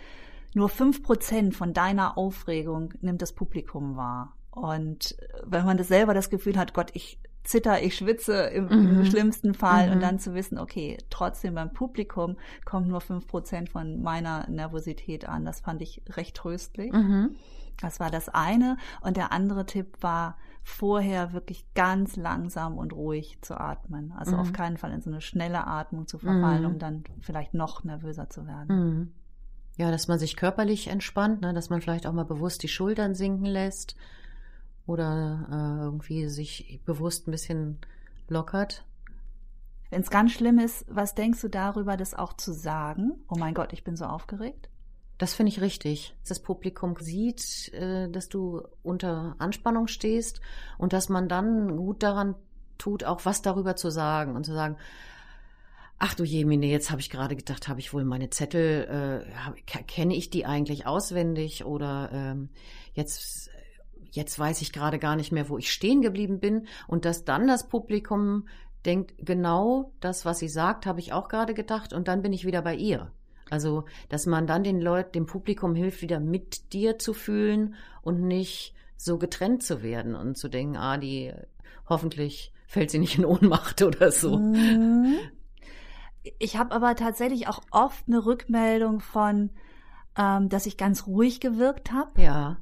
nur 0.53 0.69
fünf 0.69 1.03
Prozent 1.03 1.55
von 1.55 1.73
deiner 1.73 2.17
Aufregung 2.17 2.93
nimmt 3.01 3.21
das 3.21 3.33
Publikum 3.33 3.97
wahr. 3.97 4.35
Und 4.51 5.17
wenn 5.45 5.65
man 5.65 5.77
das 5.77 5.89
selber 5.89 6.13
das 6.13 6.29
Gefühl 6.29 6.57
hat, 6.57 6.73
Gott, 6.73 6.91
ich 6.93 7.19
zitter, 7.45 7.81
ich 7.81 7.95
schwitze 7.95 8.33
im, 8.33 8.65
mhm. 8.65 8.99
im 8.99 9.05
schlimmsten 9.05 9.53
Fall 9.53 9.87
mhm. 9.87 9.93
und 9.93 10.01
dann 10.01 10.19
zu 10.19 10.33
wissen, 10.33 10.57
okay, 10.57 10.97
trotzdem 11.09 11.55
beim 11.55 11.71
Publikum 11.71 12.37
kommt 12.65 12.87
nur 12.87 13.01
fünf 13.01 13.27
Prozent 13.27 13.69
von 13.69 14.01
meiner 14.01 14.49
Nervosität 14.49 15.27
an. 15.27 15.45
Das 15.45 15.61
fand 15.61 15.81
ich 15.81 16.01
recht 16.09 16.35
tröstlich. 16.35 16.91
Mhm. 16.91 17.35
Das 17.81 17.99
war 17.99 18.09
das 18.09 18.29
eine. 18.29 18.77
Und 19.01 19.17
der 19.17 19.31
andere 19.31 19.65
Tipp 19.65 19.97
war, 20.01 20.37
vorher 20.63 21.31
wirklich 21.31 21.63
ganz 21.75 22.15
langsam 22.15 22.79
und 22.79 22.91
ruhig 22.91 23.37
zu 23.41 23.59
atmen. 23.59 24.11
Also 24.17 24.33
mhm. 24.33 24.39
auf 24.39 24.51
keinen 24.51 24.77
Fall 24.77 24.91
in 24.91 25.01
so 25.01 25.11
eine 25.11 25.21
schnelle 25.21 25.67
Atmung 25.67 26.07
zu 26.07 26.17
verfallen, 26.17 26.63
mhm. 26.63 26.67
um 26.67 26.79
dann 26.79 27.03
vielleicht 27.21 27.53
noch 27.53 27.83
nervöser 27.83 28.31
zu 28.31 28.47
werden. 28.47 28.67
Mhm. 28.75 29.11
Ja, 29.77 29.91
dass 29.91 30.07
man 30.07 30.17
sich 30.17 30.35
körperlich 30.35 30.87
entspannt, 30.87 31.41
ne? 31.41 31.53
dass 31.53 31.69
man 31.69 31.81
vielleicht 31.81 32.07
auch 32.07 32.13
mal 32.13 32.25
bewusst 32.25 32.63
die 32.63 32.67
Schultern 32.67 33.13
sinken 33.13 33.45
lässt 33.45 33.95
oder 34.87 35.47
äh, 35.51 35.83
irgendwie 35.83 36.27
sich 36.27 36.81
bewusst 36.85 37.27
ein 37.27 37.31
bisschen 37.31 37.79
lockert. 38.27 38.85
Wenn 39.89 40.01
es 40.01 40.09
ganz 40.09 40.31
schlimm 40.31 40.59
ist, 40.59 40.85
was 40.89 41.15
denkst 41.15 41.41
du 41.41 41.47
darüber, 41.47 41.97
das 41.97 42.13
auch 42.13 42.33
zu 42.33 42.53
sagen? 42.53 43.13
Oh 43.29 43.35
mein 43.37 43.53
Gott, 43.53 43.73
ich 43.73 43.83
bin 43.83 43.95
so 43.95 44.05
aufgeregt. 44.05 44.69
Das 45.17 45.33
finde 45.33 45.51
ich 45.51 45.61
richtig. 45.61 46.15
Das 46.27 46.41
Publikum 46.41 46.95
sieht, 46.99 47.73
äh, 47.73 48.09
dass 48.09 48.27
du 48.27 48.61
unter 48.83 49.35
Anspannung 49.39 49.87
stehst 49.87 50.41
und 50.77 50.91
dass 50.91 51.09
man 51.09 51.29
dann 51.29 51.77
gut 51.77 52.03
daran 52.03 52.35
tut, 52.77 53.05
auch 53.05 53.23
was 53.23 53.41
darüber 53.41 53.75
zu 53.75 53.89
sagen 53.89 54.35
und 54.35 54.45
zu 54.45 54.53
sagen, 54.53 54.75
ach 55.97 56.13
du 56.13 56.23
Jemine, 56.23 56.65
jetzt 56.65 56.91
habe 56.91 56.99
ich 56.99 57.09
gerade 57.09 57.35
gedacht, 57.35 57.69
habe 57.69 57.79
ich 57.79 57.93
wohl 57.93 58.03
meine 58.03 58.29
Zettel, 58.29 59.23
äh, 59.25 59.61
kenne 59.83 60.15
ich 60.15 60.29
die 60.29 60.45
eigentlich 60.45 60.85
auswendig 60.85 61.63
oder 61.63 62.09
ähm, 62.11 62.49
jetzt 62.93 63.49
jetzt 64.15 64.39
weiß 64.39 64.61
ich 64.61 64.71
gerade 64.71 64.99
gar 64.99 65.15
nicht 65.15 65.31
mehr, 65.31 65.49
wo 65.49 65.57
ich 65.57 65.71
stehen 65.71 66.01
geblieben 66.01 66.39
bin 66.39 66.67
und 66.87 67.05
dass 67.05 67.25
dann 67.25 67.47
das 67.47 67.67
Publikum 67.67 68.47
denkt, 68.85 69.13
genau 69.17 69.91
das, 69.99 70.25
was 70.25 70.39
sie 70.39 70.47
sagt, 70.47 70.85
habe 70.85 70.99
ich 70.99 71.13
auch 71.13 71.27
gerade 71.27 71.53
gedacht 71.53 71.93
und 71.93 72.07
dann 72.07 72.21
bin 72.21 72.33
ich 72.33 72.45
wieder 72.45 72.61
bei 72.61 72.75
ihr. 72.75 73.11
Also, 73.49 73.85
dass 74.09 74.25
man 74.25 74.47
dann 74.47 74.63
den 74.63 74.81
Leuten, 74.81 75.11
dem 75.11 75.25
Publikum 75.25 75.75
hilft, 75.75 76.01
wieder 76.01 76.19
mit 76.19 76.73
dir 76.73 76.97
zu 76.97 77.13
fühlen 77.13 77.75
und 78.01 78.21
nicht 78.21 78.73
so 78.97 79.17
getrennt 79.17 79.61
zu 79.61 79.83
werden 79.83 80.15
und 80.15 80.37
zu 80.37 80.49
denken, 80.49 80.77
ah, 80.77 80.97
die 80.97 81.31
hoffentlich 81.87 82.53
fällt 82.65 82.89
sie 82.89 82.99
nicht 82.99 83.17
in 83.17 83.25
Ohnmacht 83.25 83.81
oder 83.83 84.11
so. 84.11 84.37
Mhm. 84.37 85.15
Ich 86.39 86.57
habe 86.57 86.73
aber 86.73 86.95
tatsächlich 86.95 87.47
auch 87.47 87.61
oft 87.69 88.07
eine 88.07 88.25
Rückmeldung 88.25 88.99
von, 88.99 89.51
ähm, 90.17 90.49
dass 90.49 90.65
ich 90.65 90.75
ganz 90.75 91.05
ruhig 91.05 91.39
gewirkt 91.39 91.91
habe. 91.91 92.19
Ja 92.19 92.57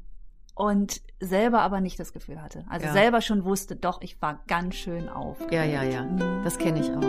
und 0.56 1.02
selber 1.24 1.62
aber 1.62 1.82
nicht 1.82 2.00
das 2.00 2.14
Gefühl 2.14 2.42
hatte. 2.42 2.66
Also 2.70 2.88
ja. 2.88 2.94
selber 2.94 3.22
schon 3.22 3.44
wusste, 3.44 3.76
doch, 3.76 4.02
ich 4.02 4.22
war 4.22 4.42
ganz 4.48 4.76
schön 4.76 5.10
auf. 5.10 5.38
Ja, 5.52 5.64
ja, 5.64 5.84
ja. 5.84 6.04
Mhm. 6.04 6.44
Das 6.44 6.58
kenne 6.58 6.80
ich 6.80 6.92
auch. 6.92 7.02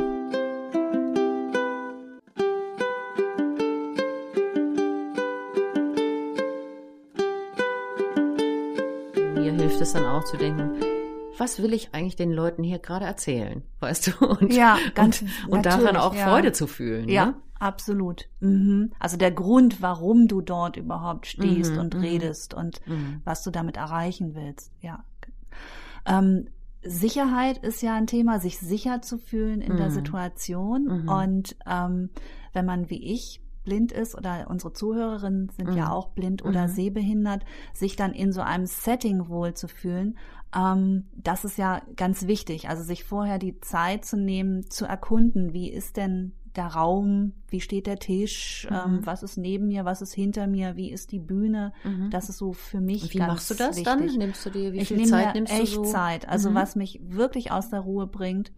Mir 9.35 9.53
hilft 9.53 9.81
es 9.81 9.93
dann 9.93 10.07
auch 10.07 10.25
zu 10.25 10.37
denken, 10.37 10.81
was 11.39 11.61
will 11.63 11.73
ich 11.73 11.93
eigentlich 11.93 12.17
den 12.17 12.33
Leuten 12.33 12.63
hier 12.63 12.79
gerade 12.79 13.05
erzählen, 13.05 13.63
weißt 13.81 14.07
du? 14.21 14.27
Und, 14.27 14.53
ja, 14.53 14.79
ganz 14.95 15.23
und, 15.23 15.53
und 15.53 15.67
daran 15.67 15.97
auch 15.97 16.15
ja. 16.15 16.29
Freude 16.29 16.53
zu 16.53 16.67
fühlen. 16.67 17.09
Ja, 17.09 17.27
ne? 17.27 17.35
Absolut. 17.59 18.29
Mhm. 18.41 18.93
Also 18.99 19.17
der 19.17 19.31
Grund, 19.31 19.83
warum 19.83 20.29
du 20.29 20.41
dort 20.41 20.77
überhaupt 20.77 21.27
stehst 21.27 21.73
mhm, 21.73 21.79
und 21.79 21.95
mhm. 21.95 22.01
redest 22.01 22.55
und 22.55 22.81
mhm. 22.87 23.21
was 23.25 23.43
du 23.43 23.51
damit 23.51 23.77
erreichen 23.77 24.35
willst. 24.35 24.73
Ja. 24.81 25.05
Ähm, 26.07 26.49
Sicherheit 26.83 27.59
ist 27.59 27.83
ja 27.83 27.95
ein 27.95 28.07
Thema, 28.07 28.41
sich 28.41 28.59
sicher 28.59 29.01
zu 29.01 29.19
fühlen 29.19 29.63
in 29.63 29.77
der 29.77 29.89
mhm. 29.89 29.95
Situation. 29.95 31.09
Und 31.09 31.57
ähm, 31.67 32.11
wenn 32.53 32.67
man 32.67 32.91
wie 32.91 33.13
ich 33.13 33.41
blind 33.65 33.93
ist 33.93 34.15
oder 34.15 34.47
unsere 34.49 34.75
Zuhörerinnen 34.75 35.49
sind 35.49 35.71
mhm. 35.71 35.77
ja 35.77 35.91
auch 35.91 36.11
blind 36.11 36.45
oder 36.45 36.69
mhm. 36.69 36.73
sehbehindert, 36.73 37.45
sich 37.73 37.97
dann 37.97 38.13
in 38.13 38.33
so 38.33 38.43
einem 38.43 38.67
Setting 38.67 39.29
wohl 39.29 39.55
zu 39.55 39.69
fühlen, 39.69 40.19
ähm, 40.55 41.07
das 41.17 41.45
ist 41.45 41.59
ja 41.59 41.83
ganz 41.97 42.27
wichtig. 42.27 42.69
Also 42.69 42.83
sich 42.83 43.05
vorher 43.05 43.39
die 43.39 43.59
Zeit 43.61 44.05
zu 44.05 44.17
nehmen, 44.17 44.71
zu 44.71 44.85
erkunden, 44.85 45.53
wie 45.53 45.71
ist 45.71 45.97
denn 45.97 46.33
der 46.57 46.67
Raum, 46.67 47.33
wie 47.49 47.61
steht 47.61 47.87
der 47.87 47.99
Tisch, 47.99 48.67
Mhm. 48.71 48.77
ähm, 48.77 49.01
was 49.07 49.23
ist 49.23 49.37
neben 49.37 49.67
mir, 49.69 49.85
was 49.85 50.03
ist 50.03 50.13
hinter 50.15 50.47
mir, 50.47 50.77
wie 50.77 50.91
ist 50.91 51.13
die 51.13 51.19
Bühne. 51.19 51.73
Mhm. 51.85 52.11
Das 52.11 52.29
ist 52.29 52.39
so 52.39 52.53
für 52.53 52.81
mich 52.81 53.03
Und 53.05 53.15
wie 53.15 53.19
ganz 53.19 53.33
machst 53.33 53.51
du 53.51 53.55
das 53.55 53.77
wichtig. 53.77 53.85
dann? 53.85 54.07
Nimmst 54.07 54.45
du 54.47 54.51
dir, 54.51 54.73
wie 54.73 54.79
ich 54.79 54.89
viel 54.89 54.97
nehme 54.99 55.09
Zeit 55.11 55.35
nimmst 55.35 55.53
echt 55.53 55.77
du 55.77 55.85
so? 55.85 55.91
Zeit. 55.93 56.29
Also 56.29 56.51
Mhm. 56.51 56.55
was 56.55 56.77
mich 56.77 57.01
wirklich 57.03 57.51
aus 57.53 57.71
der 57.71 57.81
Ruhe 57.81 58.07
bringt, 58.07 58.53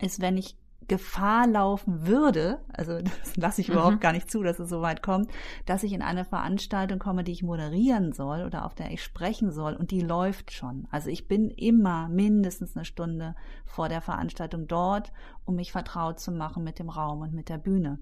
ist, 0.00 0.20
wenn 0.20 0.36
ich 0.36 0.56
Gefahr 0.88 1.46
laufen 1.46 2.06
würde, 2.06 2.58
also 2.72 2.98
das 3.02 3.36
lasse 3.36 3.60
ich 3.60 3.68
Mhm. 3.68 3.74
überhaupt 3.74 4.00
gar 4.00 4.12
nicht 4.12 4.30
zu, 4.30 4.42
dass 4.42 4.58
es 4.58 4.68
so 4.68 4.82
weit 4.82 5.02
kommt, 5.02 5.30
dass 5.64 5.82
ich 5.82 5.92
in 5.92 6.02
eine 6.02 6.24
Veranstaltung 6.24 6.98
komme, 6.98 7.24
die 7.24 7.32
ich 7.32 7.42
moderieren 7.42 8.12
soll 8.12 8.44
oder 8.44 8.64
auf 8.64 8.74
der 8.74 8.90
ich 8.90 9.02
sprechen 9.02 9.50
soll 9.50 9.74
und 9.74 9.90
die 9.90 10.00
läuft 10.00 10.52
schon. 10.52 10.86
Also 10.90 11.10
ich 11.10 11.28
bin 11.28 11.50
immer 11.50 12.08
mindestens 12.08 12.76
eine 12.76 12.84
Stunde 12.84 13.34
vor 13.64 13.88
der 13.88 14.00
Veranstaltung 14.00 14.66
dort, 14.68 15.12
um 15.44 15.56
mich 15.56 15.72
vertraut 15.72 16.20
zu 16.20 16.32
machen 16.32 16.64
mit 16.64 16.78
dem 16.78 16.88
Raum 16.88 17.20
und 17.20 17.32
mit 17.34 17.48
der 17.48 17.58
Bühne. 17.58 17.98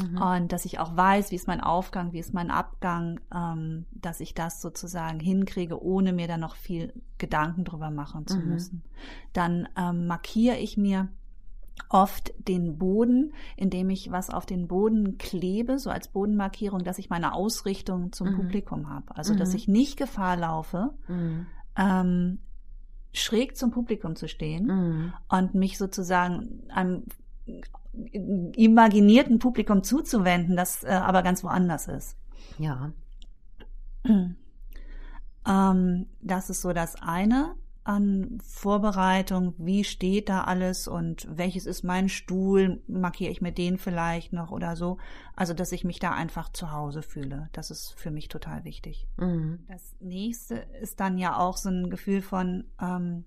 Mhm. 0.00 0.22
Und 0.22 0.52
dass 0.52 0.64
ich 0.64 0.78
auch 0.78 0.96
weiß, 0.96 1.32
wie 1.32 1.34
ist 1.36 1.48
mein 1.48 1.60
Aufgang, 1.60 2.12
wie 2.12 2.20
ist 2.20 2.32
mein 2.32 2.50
Abgang, 2.52 3.18
ähm, 3.34 3.84
dass 3.90 4.20
ich 4.20 4.32
das 4.32 4.60
sozusagen 4.62 5.18
hinkriege, 5.18 5.82
ohne 5.82 6.12
mir 6.12 6.28
dann 6.28 6.40
noch 6.40 6.54
viel 6.54 6.92
Gedanken 7.18 7.64
drüber 7.64 7.90
machen 7.90 8.26
zu 8.28 8.38
Mhm. 8.40 8.48
müssen. 8.48 8.82
Dann 9.32 9.68
ähm, 9.76 10.06
markiere 10.06 10.56
ich 10.56 10.76
mir 10.76 11.08
oft 11.88 12.32
den 12.48 12.78
Boden, 12.78 13.32
indem 13.56 13.90
ich 13.90 14.10
was 14.10 14.30
auf 14.30 14.46
den 14.46 14.68
Boden 14.68 15.18
klebe, 15.18 15.78
so 15.78 15.90
als 15.90 16.08
Bodenmarkierung, 16.08 16.84
dass 16.84 16.98
ich 16.98 17.10
meine 17.10 17.32
Ausrichtung 17.34 18.12
zum 18.12 18.30
Mhm. 18.30 18.36
Publikum 18.36 18.88
habe. 18.90 19.16
Also 19.16 19.34
dass 19.34 19.50
Mhm. 19.50 19.56
ich 19.56 19.68
nicht 19.68 19.96
Gefahr 19.96 20.36
laufe, 20.36 20.90
Mhm. 21.08 21.46
ähm, 21.76 22.38
schräg 23.12 23.56
zum 23.56 23.70
Publikum 23.70 24.16
zu 24.16 24.28
stehen 24.28 24.66
Mhm. 24.66 25.12
und 25.28 25.54
mich 25.54 25.78
sozusagen 25.78 26.62
einem 26.68 27.04
imaginierten 28.54 29.38
Publikum 29.38 29.82
zuzuwenden, 29.82 30.56
das 30.56 30.84
äh, 30.84 30.88
aber 30.88 31.22
ganz 31.22 31.42
woanders 31.42 31.88
ist. 31.88 32.16
Ja. 32.58 32.92
Ähm, 35.46 36.06
das 36.20 36.50
ist 36.50 36.60
so 36.60 36.72
das 36.72 36.96
eine 36.96 37.54
an 37.88 38.38
Vorbereitung. 38.44 39.54
Wie 39.56 39.82
steht 39.82 40.28
da 40.28 40.42
alles 40.44 40.86
und 40.88 41.26
welches 41.30 41.64
ist 41.64 41.82
mein 41.84 42.08
Stuhl? 42.08 42.82
Markiere 42.86 43.30
ich 43.32 43.40
mir 43.40 43.52
den 43.52 43.78
vielleicht 43.78 44.32
noch 44.32 44.50
oder 44.50 44.76
so? 44.76 44.98
Also, 45.34 45.54
dass 45.54 45.72
ich 45.72 45.84
mich 45.84 45.98
da 45.98 46.12
einfach 46.12 46.52
zu 46.52 46.70
Hause 46.70 47.02
fühle. 47.02 47.48
Das 47.52 47.70
ist 47.70 47.94
für 47.98 48.10
mich 48.10 48.28
total 48.28 48.64
wichtig. 48.64 49.06
Mhm. 49.16 49.60
Das 49.68 49.94
nächste 50.00 50.56
ist 50.80 51.00
dann 51.00 51.16
ja 51.16 51.38
auch 51.38 51.56
so 51.56 51.70
ein 51.70 51.88
Gefühl 51.88 52.20
von, 52.20 52.64
ähm, 52.80 53.24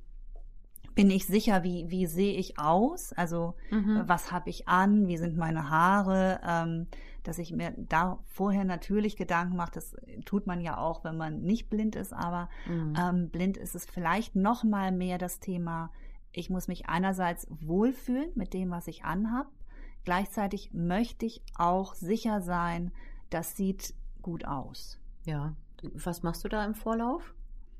bin 0.94 1.10
ich 1.10 1.26
sicher, 1.26 1.64
wie, 1.64 1.90
wie 1.90 2.06
sehe 2.06 2.34
ich 2.38 2.60
aus? 2.60 3.14
Also, 3.14 3.56
Mhm. 3.72 4.04
was 4.06 4.32
habe 4.32 4.50
ich 4.50 4.68
an? 4.68 5.08
Wie 5.08 5.18
sind 5.18 5.38
meine 5.38 5.70
Haare? 5.70 6.40
Ähm, 6.46 6.88
dass 7.24 7.38
ich 7.38 7.52
mir 7.54 7.74
da 7.78 8.20
vorher 8.26 8.64
natürlich 8.66 9.16
Gedanken 9.16 9.56
mache. 9.56 9.72
Das 9.74 9.96
tut 10.26 10.48
man 10.48 10.62
ja 10.62 10.78
auch, 10.78 11.04
wenn 11.04 11.18
man 11.18 11.42
nicht 11.42 11.70
blind 11.70 11.96
ist, 11.96 12.14
aber 12.14 12.50
Mhm. 12.68 12.94
ähm, 13.00 13.30
blind 13.30 13.58
ist 13.58 13.76
es 13.76 13.86
vielleicht 13.86 14.36
noch 14.36 14.64
mal 14.64 14.92
mehr 14.92 15.18
das 15.18 15.40
Thema. 15.40 15.92
Ich 16.32 16.50
muss 16.50 16.68
mich 16.68 16.88
einerseits 16.88 17.48
wohlfühlen 17.50 18.30
mit 18.36 18.54
dem, 18.54 18.72
was 18.72 18.88
ich 18.88 19.04
anhab. 19.04 19.48
Gleichzeitig 20.04 20.72
möchte 20.74 21.26
ich 21.26 21.44
auch 21.56 21.94
sicher 21.94 22.42
sein, 22.42 22.92
das 23.30 23.56
sieht 23.56 23.94
gut 24.22 24.46
aus. 24.46 25.00
Ja. 25.26 25.54
Was 25.94 26.24
machst 26.24 26.44
du 26.44 26.48
da 26.50 26.66
im 26.66 26.74
Vorlauf? 26.74 27.34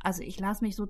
Also 0.04 0.22
ich 0.24 0.40
lasse 0.40 0.64
mich 0.64 0.76
so 0.76 0.88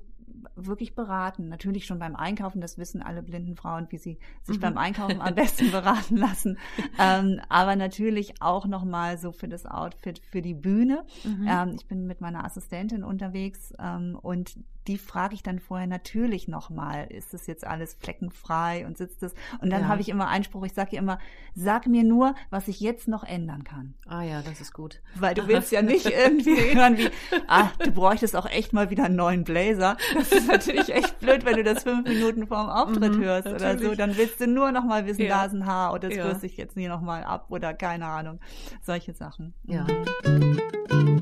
wirklich 0.56 0.96
beraten. 0.96 1.48
Natürlich 1.50 1.86
schon 1.86 2.00
beim 2.00 2.16
Einkaufen, 2.16 2.62
das 2.62 2.78
wissen 2.78 3.02
alle 3.02 3.24
blinden 3.24 3.56
Frauen, 3.56 3.88
wie 3.90 3.98
sie 3.98 4.18
sich 4.44 4.58
Mhm. 4.58 4.62
beim 4.62 4.78
Einkaufen 4.78 5.22
am 5.22 5.36
besten 5.36 5.72
beraten 5.72 6.18
lassen. 6.18 6.58
Ähm, 7.00 7.40
aber 7.50 7.76
natürlich 7.76 8.42
auch 8.42 8.66
nochmal 8.66 9.18
so 9.18 9.32
für 9.32 9.48
das 9.48 9.66
Outfit, 9.66 10.20
für 10.32 10.42
die 10.42 10.54
Bühne. 10.54 11.06
Mhm. 11.24 11.48
Ähm, 11.48 11.72
ich 11.76 11.86
bin 11.88 12.08
mit 12.08 12.22
meiner 12.22 12.44
Assistentin 12.46 13.04
unterwegs 13.04 13.74
ähm, 13.80 14.18
und 14.22 14.56
die 14.88 14.98
frage 14.98 15.36
ich 15.36 15.44
dann 15.44 15.60
vorher 15.60 15.86
natürlich 15.86 16.48
nochmal, 16.48 17.06
ist 17.12 17.36
das 17.36 17.46
jetzt 17.46 17.68
alles 17.68 17.94
fleckenfrei 18.00 18.84
und 18.88 18.98
sitzt 18.98 19.22
es? 19.22 19.36
Und 19.62 19.70
dann 19.70 19.84
Ja. 19.84 19.88
habe 19.88 20.02
ich 20.02 20.10
immer 20.10 20.28
Einspruch, 20.28 20.64
ich 20.66 20.74
sage 20.74 20.94
ihr 20.96 21.00
immer, 21.00 21.20
sag 21.54 21.86
mir 21.86 22.04
nur, 22.04 22.34
was 22.50 22.68
ich 22.68 22.80
jetzt 22.80 23.08
noch 23.08 23.24
ändern 23.24 23.64
kann. 23.64 23.94
Ah 24.08 24.24
ja, 24.24 24.42
das 24.42 24.60
ist 24.60 24.74
gut. 24.74 25.00
Weil 25.14 25.36
du 25.36 25.48
willst 25.48 25.72
ja 25.72 25.84
nicht 25.84 26.06
irgendwie 26.10 26.56
hören 26.76 26.98
wie, 26.98 27.10
ah, 27.48 27.70
du 27.78 27.92
bräuchtest 27.92 28.36
auch 28.36 28.48
echt 28.48 28.74
mal 28.74 28.90
wieder 28.90 29.04
einen 29.04 29.16
neuen 29.18 29.44
Blazer. 29.44 29.98
Das 30.22 30.32
ist 30.32 30.48
natürlich 30.48 30.94
echt 30.94 31.20
blöd, 31.20 31.44
wenn 31.46 31.56
du 31.58 31.64
das 31.64 31.84
fünf 31.84 32.08
Minuten 32.08 32.46
vorm 32.48 32.70
Auftritt 32.70 33.16
Mhm, 33.16 33.24
hörst 33.24 33.48
oder 33.48 33.60
so. 33.60 33.66
natürlich. 33.66 33.98
Dann 33.98 34.16
willst 34.18 34.40
du 34.40 34.48
nur 34.48 34.72
noch 34.72 34.84
mal 34.84 35.06
wissen, 35.06 35.22
Ja. 35.24 35.40
da 35.40 35.46
ist 35.46 35.54
ein 35.54 35.66
Haar 35.66 35.94
oder 35.94 36.10
das 36.10 36.18
Ja. 36.18 36.28
rüste 36.30 36.46
ich 36.46 36.58
jetzt 36.58 36.76
nie 36.78 36.88
noch 36.88 37.02
mal 37.02 37.24
ab 37.24 37.46
oder 37.50 37.74
keine 37.74 38.06
Ahnung. 38.06 38.40
Solche 38.82 39.14
Sachen. 39.14 39.54
Ja. 39.66 39.86
Und 40.26 41.22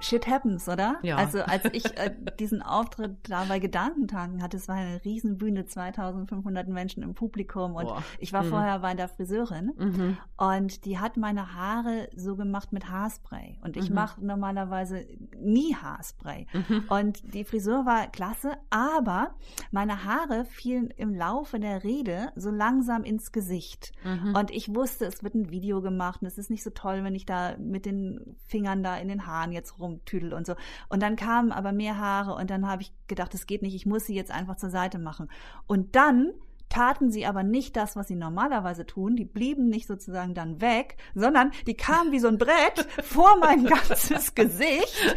shit 0.00 0.26
happens, 0.26 0.68
oder? 0.68 0.96
Ja. 1.02 1.16
Also 1.16 1.40
als 1.42 1.64
ich 1.72 1.84
äh, 1.98 2.14
diesen 2.38 2.62
Auftritt 2.62 3.16
da 3.28 3.44
bei 3.44 3.58
Gedankentanken 3.58 4.42
hatte, 4.42 4.56
es 4.56 4.68
war 4.68 4.76
eine 4.76 5.04
Riesenbühne, 5.04 5.66
2500 5.66 6.68
Menschen 6.68 7.02
im 7.02 7.14
Publikum 7.14 7.74
und 7.74 7.84
Boah. 7.86 8.02
ich 8.18 8.32
war 8.32 8.42
Mhm. 8.44 8.48
vorher 8.50 8.78
bei 8.80 8.94
der 8.94 9.08
Friseurin 9.08 9.72
Mhm. 9.76 10.16
und 10.36 10.84
die 10.84 10.98
hat 10.98 11.16
meine 11.16 11.54
Haare 11.54 12.08
so 12.14 12.36
gemacht 12.36 12.72
mit 12.72 12.88
Haarspray 12.88 13.58
und 13.62 13.76
ich 13.76 13.88
Mhm. 13.90 13.94
mache 13.96 14.24
normalerweise 14.24 15.04
nie 15.40 15.74
Haarspray. 15.74 16.46
Mhm. 16.52 16.84
Und 16.88 17.34
die 17.34 17.44
Frisur 17.44 17.86
war 17.86 18.06
klasse, 18.08 18.52
aber 18.70 19.34
meine 19.70 20.04
Haare 20.04 20.44
fielen 20.44 20.90
im 20.90 21.14
Laufe 21.14 21.58
der 21.60 21.84
Rede 21.84 22.32
so 22.36 22.50
langsam 22.50 23.04
ins 23.04 23.32
Gesicht. 23.32 23.92
Mhm. 24.04 24.34
Und 24.34 24.50
ich 24.50 24.74
wusste, 24.74 25.06
es 25.06 25.22
wird 25.22 25.34
ein 25.34 25.50
Video 25.50 25.80
gemacht 25.82 26.22
und 26.22 26.28
es 26.28 26.38
ist 26.38 26.50
nicht 26.50 26.62
so 26.62 26.70
toll, 26.70 27.02
wenn 27.04 27.14
ich 27.14 27.26
da 27.26 27.56
mit 27.58 27.86
den 27.86 28.36
Fingern 28.46 28.82
da 28.82 28.96
in 28.96 29.08
den 29.08 29.26
Haaren 29.26 29.52
jetzt 29.52 29.78
rumtüdel 29.88 30.32
und 30.32 30.46
so. 30.46 30.54
Und 30.88 31.02
dann 31.02 31.16
kamen 31.16 31.52
aber 31.52 31.72
mehr 31.72 31.98
Haare 31.98 32.34
und 32.34 32.50
dann 32.50 32.68
habe 32.68 32.82
ich 32.82 32.92
gedacht, 33.06 33.34
es 33.34 33.46
geht 33.46 33.62
nicht, 33.62 33.74
ich 33.74 33.86
muss 33.86 34.06
sie 34.06 34.14
jetzt 34.14 34.30
einfach 34.30 34.56
zur 34.56 34.70
Seite 34.70 34.98
machen. 34.98 35.28
Und 35.66 35.96
dann 35.96 36.32
taten 36.68 37.10
sie 37.10 37.26
aber 37.26 37.42
nicht 37.42 37.76
das, 37.76 37.96
was 37.96 38.08
sie 38.08 38.14
normalerweise 38.14 38.86
tun. 38.86 39.16
Die 39.16 39.24
blieben 39.24 39.68
nicht 39.68 39.86
sozusagen 39.86 40.34
dann 40.34 40.60
weg, 40.60 40.96
sondern 41.14 41.52
die 41.66 41.74
kamen 41.74 42.12
wie 42.12 42.18
so 42.18 42.28
ein 42.28 42.38
Brett 42.38 42.86
vor 43.02 43.38
mein 43.40 43.64
ganzes 43.64 44.34
Gesicht. 44.34 45.16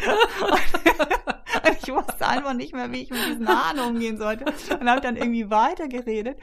Und 1.63 1.78
ich 1.84 1.94
wusste 1.94 2.28
einfach 2.28 2.54
nicht 2.54 2.74
mehr, 2.74 2.92
wie 2.92 3.01
ich 3.01 3.10
mit 3.10 3.25
diesen 3.28 3.48
Haaren 3.48 3.80
umgehen 3.80 4.18
sollte. 4.18 4.46
Und 4.80 4.90
habe 4.90 5.01
dann 5.01 5.18
irgendwie 5.18 5.50
weitergeredet. 5.50 6.38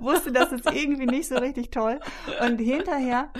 Wusste, 0.00 0.32
das 0.32 0.52
ist 0.52 0.70
irgendwie 0.70 1.06
nicht 1.06 1.28
so 1.28 1.36
richtig 1.36 1.70
toll. 1.70 2.00
Und 2.46 2.58
hinterher 2.58 3.30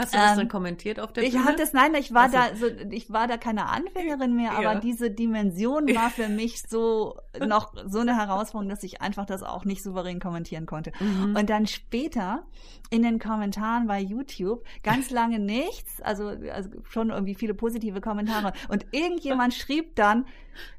Hast 0.00 0.14
du 0.14 0.18
das 0.18 0.32
Ähm, 0.32 0.36
dann 0.38 0.48
kommentiert 0.48 1.00
auf 1.00 1.12
der 1.12 1.22
ich 1.24 1.32
Bühne? 1.32 1.44
hatte 1.44 1.62
es, 1.62 1.72
nein, 1.72 1.94
ich 1.94 2.12
war 2.14 2.24
Ach 2.24 2.30
so. 2.30 2.36
da, 2.36 2.56
so, 2.56 2.66
ich 2.90 3.12
war 3.12 3.26
da 3.26 3.36
keine 3.36 3.66
Anfängerin 3.68 4.34
mehr, 4.36 4.52
aber 4.52 4.62
Ja. 4.62 4.74
diese 4.80 5.10
Dimension 5.10 5.86
war 5.94 6.10
für 6.10 6.28
mich 6.28 6.62
so 6.68 7.18
noch 7.46 7.72
so 7.86 8.00
eine 8.00 8.16
Herausforderung, 8.16 8.68
dass 8.70 8.82
ich 8.82 9.00
einfach 9.00 9.26
das 9.26 9.42
auch 9.42 9.64
nicht 9.64 9.82
souverän 9.82 10.20
kommentieren 10.20 10.66
konnte. 10.66 10.92
Mhm. 11.00 11.36
Und 11.36 11.50
dann 11.50 11.66
später 11.66 12.44
in 12.90 13.02
den 13.02 13.18
Kommentaren 13.18 13.86
bei 13.86 14.00
YouTube 14.00 14.64
ganz 14.82 15.10
lange 15.10 15.38
nichts, 15.38 16.00
also, 16.02 16.28
also 16.52 16.70
schon 16.88 17.10
irgendwie 17.10 17.34
viele 17.34 17.54
positive 17.54 18.00
Kommentare. 18.00 18.52
Und 18.68 18.86
irgendjemand 18.92 19.54
schrieb 19.54 19.94
dann, 19.96 20.26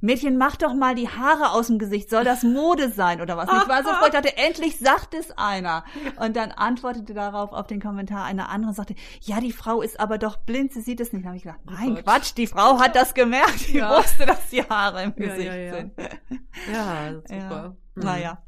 Mädchen, 0.01 0.37
mach 0.37 0.57
doch 0.57 0.73
mal 0.73 0.95
die 0.95 1.07
Haare 1.09 1.51
aus 1.51 1.67
dem 1.67 1.79
Gesicht, 1.79 2.09
soll 2.09 2.23
das 2.23 2.43
Mode 2.43 2.89
sein 2.91 3.21
oder 3.21 3.37
was? 3.37 3.45
Ich 3.45 3.67
war 3.69 3.83
so 3.83 3.89
ich 4.05 4.11
dachte, 4.11 4.37
endlich 4.37 4.77
sagt 4.77 5.13
es 5.13 5.31
einer. 5.37 5.85
Und 6.19 6.35
dann 6.35 6.51
antwortete 6.51 7.13
darauf 7.13 7.51
auf 7.53 7.67
den 7.67 7.81
Kommentar 7.81 8.25
eine 8.25 8.49
andere 8.49 8.73
sagte, 8.73 8.95
ja, 9.21 9.39
die 9.39 9.51
Frau 9.51 9.81
ist 9.81 9.99
aber 9.99 10.17
doch 10.17 10.37
blind, 10.37 10.73
sie 10.73 10.81
sieht 10.81 10.99
es 10.99 11.11
nicht. 11.13 11.23
Da 11.23 11.29
habe 11.29 11.37
ich 11.37 11.43
gedacht, 11.43 11.59
nein, 11.65 11.95
Gott. 11.95 12.03
Quatsch, 12.05 12.33
die 12.37 12.47
Frau 12.47 12.79
hat 12.79 12.95
das 12.95 13.13
gemerkt, 13.13 13.67
die 13.67 13.77
Ja. 13.77 13.97
wusste, 13.97 14.25
dass 14.25 14.49
die 14.49 14.63
Haare 14.63 15.03
im 15.03 15.15
Gesicht 15.15 15.47
ja, 15.47 15.55
ja. 15.55 15.75
sind. 15.75 15.93
ja, 16.71 17.13
super. 17.13 17.29
Ja. 17.29 17.75
Mhm. 17.95 18.03
Naja. 18.03 18.43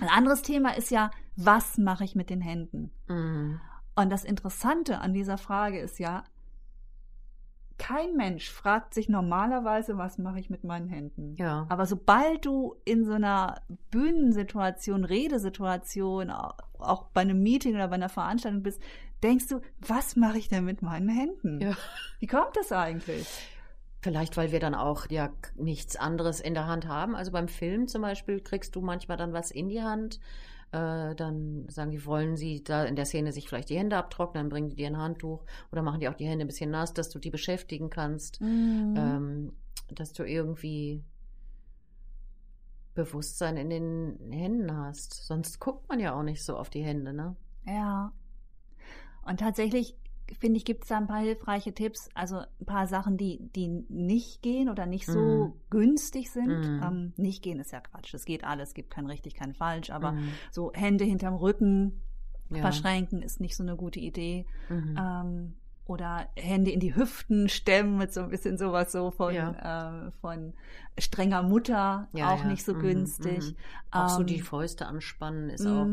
Ein 0.00 0.08
anderes 0.08 0.42
Thema 0.42 0.76
ist 0.76 0.90
ja, 0.90 1.10
was 1.36 1.78
mache 1.78 2.04
ich 2.04 2.14
mit 2.14 2.30
den 2.30 2.40
Händen? 2.40 2.92
Mhm. 3.08 3.60
Und 3.96 4.10
das 4.10 4.24
Interessante 4.24 4.98
an 5.00 5.12
dieser 5.12 5.38
Frage 5.38 5.80
ist 5.80 5.98
ja, 5.98 6.24
kein 7.78 8.16
Mensch 8.16 8.50
fragt 8.50 8.92
sich 8.94 9.08
normalerweise, 9.08 9.96
was 9.98 10.18
mache 10.18 10.40
ich 10.40 10.50
mit 10.50 10.64
meinen 10.64 10.88
Händen? 10.88 11.36
Ja. 11.36 11.66
Aber 11.68 11.86
sobald 11.86 12.44
du 12.44 12.74
in 12.84 13.04
so 13.04 13.12
einer 13.12 13.60
Bühnensituation, 13.90 15.04
Redesituation, 15.04 16.30
au- 16.30 16.54
auch 16.78 17.04
bei 17.12 17.20
einem 17.22 17.42
Meeting 17.42 17.74
oder 17.74 17.88
bei 17.88 17.94
einer 17.94 18.08
Veranstaltung 18.08 18.62
bist, 18.62 18.80
denkst 19.22 19.48
du, 19.48 19.60
was 19.80 20.16
mache 20.16 20.38
ich 20.38 20.48
denn 20.48 20.64
mit 20.64 20.82
meinen 20.82 21.08
Händen? 21.08 21.60
Ja. 21.60 21.76
Wie 22.20 22.26
kommt 22.26 22.56
das 22.56 22.72
eigentlich? 22.72 23.26
Vielleicht, 24.00 24.36
weil 24.36 24.52
wir 24.52 24.60
dann 24.60 24.74
auch 24.76 25.06
ja 25.10 25.30
nichts 25.56 25.96
anderes 25.96 26.40
in 26.40 26.54
der 26.54 26.66
Hand 26.66 26.86
haben. 26.86 27.16
Also 27.16 27.32
beim 27.32 27.48
Film 27.48 27.88
zum 27.88 28.02
Beispiel 28.02 28.40
kriegst 28.40 28.76
du 28.76 28.80
manchmal 28.80 29.16
dann 29.16 29.32
was 29.32 29.50
in 29.50 29.68
die 29.68 29.82
Hand. 29.82 30.20
Äh, 30.70 31.14
dann 31.14 31.66
sagen 31.68 31.90
die, 31.90 32.04
wollen 32.04 32.36
sie 32.36 32.62
da 32.62 32.84
in 32.84 32.94
der 32.94 33.06
Szene 33.06 33.32
sich 33.32 33.48
vielleicht 33.48 33.70
die 33.70 33.78
Hände 33.78 33.96
abtrocknen, 33.96 34.44
dann 34.44 34.48
bringen 34.50 34.68
die 34.68 34.76
dir 34.76 34.88
ein 34.88 34.98
Handtuch 34.98 35.44
oder 35.72 35.82
machen 35.82 36.00
die 36.00 36.08
auch 36.08 36.14
die 36.14 36.26
Hände 36.26 36.44
ein 36.44 36.48
bisschen 36.48 36.70
nass, 36.70 36.92
dass 36.92 37.08
du 37.08 37.18
die 37.18 37.30
beschäftigen 37.30 37.88
kannst, 37.88 38.40
Mhm. 38.40 38.94
ähm, 38.96 39.52
dass 39.94 40.12
du 40.12 40.24
irgendwie 40.24 41.02
Bewusstsein 42.94 43.56
in 43.56 43.70
den 43.70 44.18
Händen 44.32 44.76
hast. 44.76 45.26
Sonst 45.26 45.60
guckt 45.60 45.88
man 45.88 46.00
ja 46.00 46.14
auch 46.14 46.22
nicht 46.22 46.44
so 46.44 46.56
auf 46.56 46.68
die 46.68 46.82
Hände, 46.82 47.12
ne? 47.12 47.36
Ja. 47.64 48.12
Und 49.22 49.40
tatsächlich 49.40 49.96
finde 50.38 50.56
ich, 50.58 50.64
gibt 50.64 50.82
es 50.84 50.88
da 50.88 50.98
ein 50.98 51.06
paar 51.06 51.20
hilfreiche 51.20 51.72
Tipps, 51.72 52.08
also 52.14 52.38
ein 52.38 52.66
paar 52.66 52.86
Sachen, 52.86 53.16
die, 53.16 53.38
die 53.54 53.68
nicht 53.88 54.42
gehen 54.42 54.68
oder 54.68 54.86
nicht 54.86 55.06
so 55.06 55.20
Mhm. 55.20 55.52
günstig 55.70 56.30
sind. 56.30 56.66
Mhm. 56.66 56.80
Ähm, 56.82 57.12
nicht 57.16 57.42
gehen 57.42 57.60
ist 57.60 57.72
ja 57.72 57.80
Quatsch, 57.80 58.14
es 58.14 58.24
geht 58.24 58.44
alles, 58.44 58.68
es 58.70 58.74
gibt 58.74 58.90
kein 58.90 59.06
richtig, 59.06 59.34
kein 59.34 59.54
falsch, 59.54 59.90
aber 59.90 60.12
Mhm. 60.12 60.32
so 60.50 60.72
Hände 60.74 61.04
hinterm 61.04 61.34
Rücken 61.34 62.00
Ja. 62.50 62.60
verschränken 62.62 63.20
ist 63.22 63.40
nicht 63.40 63.56
so 63.56 63.62
eine 63.62 63.76
gute 63.76 64.00
Idee. 64.00 64.46
Mhm. 64.68 64.96
Ähm, 64.98 65.54
oder 65.86 66.28
Hände 66.36 66.70
in 66.70 66.80
die 66.80 66.94
Hüften 66.94 67.48
stemmen 67.48 67.96
mit 67.96 68.12
so 68.12 68.20
ein 68.20 68.28
bisschen 68.28 68.58
sowas 68.58 68.92
so 68.92 69.10
von, 69.10 69.34
Ja. 69.34 70.06
äh, 70.08 70.10
von 70.20 70.52
strenger 70.98 71.42
Mutter, 71.42 72.08
Ja, 72.12 72.34
auch 72.34 72.44
nicht 72.44 72.62
so 72.64 72.74
Mhm, 72.74 72.80
günstig. 72.80 73.52
mhm. 73.52 73.56
Auch 73.90 74.08
so 74.10 74.20
Ähm, 74.20 74.26
die 74.26 74.40
Fäuste 74.40 74.86
anspannen 74.86 75.48
ist 75.48 75.66
auch. 75.66 75.86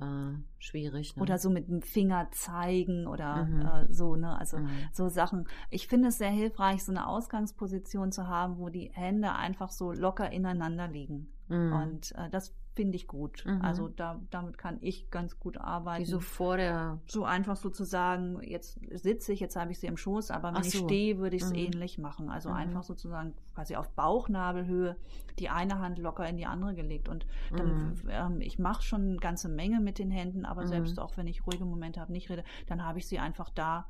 Äh, 0.00 0.38
schwierig. 0.58 1.16
Ne? 1.16 1.22
Oder 1.22 1.38
so 1.38 1.50
mit 1.50 1.68
dem 1.68 1.82
Finger 1.82 2.28
zeigen 2.32 3.06
oder 3.06 3.44
Mhm. 3.44 3.60
äh, 3.60 3.92
so, 3.92 4.16
ne? 4.16 4.38
Also 4.38 4.58
Mhm. 4.58 4.68
so 4.92 5.08
Sachen. 5.08 5.46
Ich 5.70 5.86
finde 5.88 6.08
es 6.08 6.18
sehr 6.18 6.30
hilfreich, 6.30 6.84
so 6.84 6.92
eine 6.92 7.06
Ausgangsposition 7.06 8.12
zu 8.12 8.26
haben, 8.28 8.58
wo 8.58 8.68
die 8.68 8.90
Hände 8.94 9.32
einfach 9.34 9.70
so 9.70 9.92
locker 9.92 10.30
ineinander 10.32 10.88
liegen. 10.88 11.28
Mhm. 11.50 11.72
Und 11.72 12.12
äh, 12.12 12.30
das 12.30 12.54
finde 12.76 12.96
ich 12.96 13.08
gut. 13.08 13.44
Mhm. 13.44 13.60
Also 13.62 13.88
da, 13.88 14.20
damit 14.30 14.56
kann 14.56 14.78
ich 14.80 15.10
ganz 15.10 15.38
gut 15.40 15.58
arbeiten. 15.58 16.00
Wie 16.02 16.06
so 16.08 16.20
vor 16.20 16.56
der. 16.56 16.98
so 17.06 17.24
einfach 17.24 17.56
sozusagen, 17.56 18.40
jetzt 18.42 18.78
sitze 18.92 19.32
ich, 19.32 19.40
jetzt 19.40 19.56
habe 19.56 19.72
ich 19.72 19.80
sie 19.80 19.88
im 19.88 19.96
Schoß, 19.96 20.30
aber 20.30 20.48
wenn 20.50 20.60
Ach 20.60 20.64
ich 20.64 20.70
so. 20.78 20.84
stehe, 20.86 21.18
würde 21.18 21.36
ich 21.36 21.42
es 21.42 21.50
Mhm. 21.50 21.56
ähnlich 21.58 21.98
machen. 21.98 22.30
Also 22.30 22.48
Mhm. 22.50 22.54
einfach 22.54 22.82
sozusagen 22.84 23.34
quasi 23.54 23.74
auf 23.76 23.90
Bauchnabelhöhe 23.90 24.96
die 25.38 25.48
eine 25.48 25.78
Hand 25.80 25.98
locker 25.98 26.28
in 26.28 26.36
die 26.36 26.46
andere 26.46 26.74
gelegt. 26.74 27.08
Und 27.08 27.26
dann, 27.56 27.68
Mhm. 27.68 28.02
ähm, 28.08 28.40
ich 28.40 28.58
mache 28.58 28.82
schon 28.82 29.02
eine 29.02 29.16
ganze 29.16 29.48
Menge 29.48 29.80
mit 29.80 29.98
den 29.98 30.10
Händen, 30.10 30.44
aber 30.44 30.62
Mhm. 30.62 30.68
selbst 30.68 31.00
auch 31.00 31.16
wenn 31.16 31.26
ich 31.26 31.46
ruhige 31.46 31.64
Momente 31.64 32.00
habe, 32.00 32.12
nicht 32.12 32.30
rede, 32.30 32.44
dann 32.68 32.84
habe 32.84 32.98
ich 32.98 33.06
sie 33.06 33.18
einfach 33.18 33.50
da. 33.50 33.86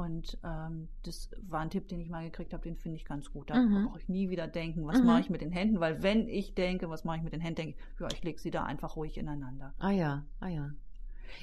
Und 0.00 0.38
ähm, 0.44 0.88
das 1.02 1.30
war 1.48 1.60
ein 1.60 1.70
Tipp, 1.70 1.88
den 1.88 2.00
ich 2.00 2.08
mal 2.08 2.24
gekriegt 2.24 2.52
habe, 2.52 2.62
den 2.62 2.76
finde 2.76 2.96
ich 2.96 3.04
ganz 3.04 3.30
gut. 3.32 3.50
Da 3.50 3.56
Mhm. 3.56 3.84
brauche 3.86 3.98
ich 3.98 4.08
nie 4.08 4.30
wieder 4.30 4.46
denken, 4.48 4.86
was 4.86 5.00
Mhm. 5.00 5.06
mache 5.06 5.20
ich 5.20 5.30
mit 5.30 5.40
den 5.40 5.52
Händen, 5.52 5.80
weil 5.80 6.02
wenn 6.02 6.28
ich 6.28 6.54
denke, 6.54 6.88
was 6.88 7.04
mache 7.04 7.18
ich 7.18 7.22
mit 7.22 7.32
den 7.32 7.40
Händen, 7.40 7.56
denke 7.62 7.76
ich, 7.94 8.00
ja, 8.00 8.08
ich 8.12 8.22
lege 8.22 8.38
sie 8.40 8.50
da 8.50 8.64
einfach 8.64 8.96
ruhig 8.96 9.18
ineinander. 9.18 9.74
Ah 9.78 9.90
ja, 9.90 10.24
ah 10.40 10.48
ja. 10.48 10.70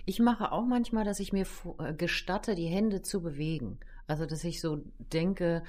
Ich 0.05 0.19
mache 0.19 0.51
auch 0.51 0.65
manchmal, 0.65 1.05
dass 1.05 1.19
ich 1.19 1.31
mir 1.33 1.45
äh, 1.79 1.93
gestatte, 1.93 2.55
die 2.55 2.67
Hände 2.67 3.01
zu 3.01 3.21
bewegen. 3.21 3.79
Also, 4.07 4.25
dass 4.25 4.43
ich 4.43 4.59
so 4.61 4.83
denke, 5.13 5.63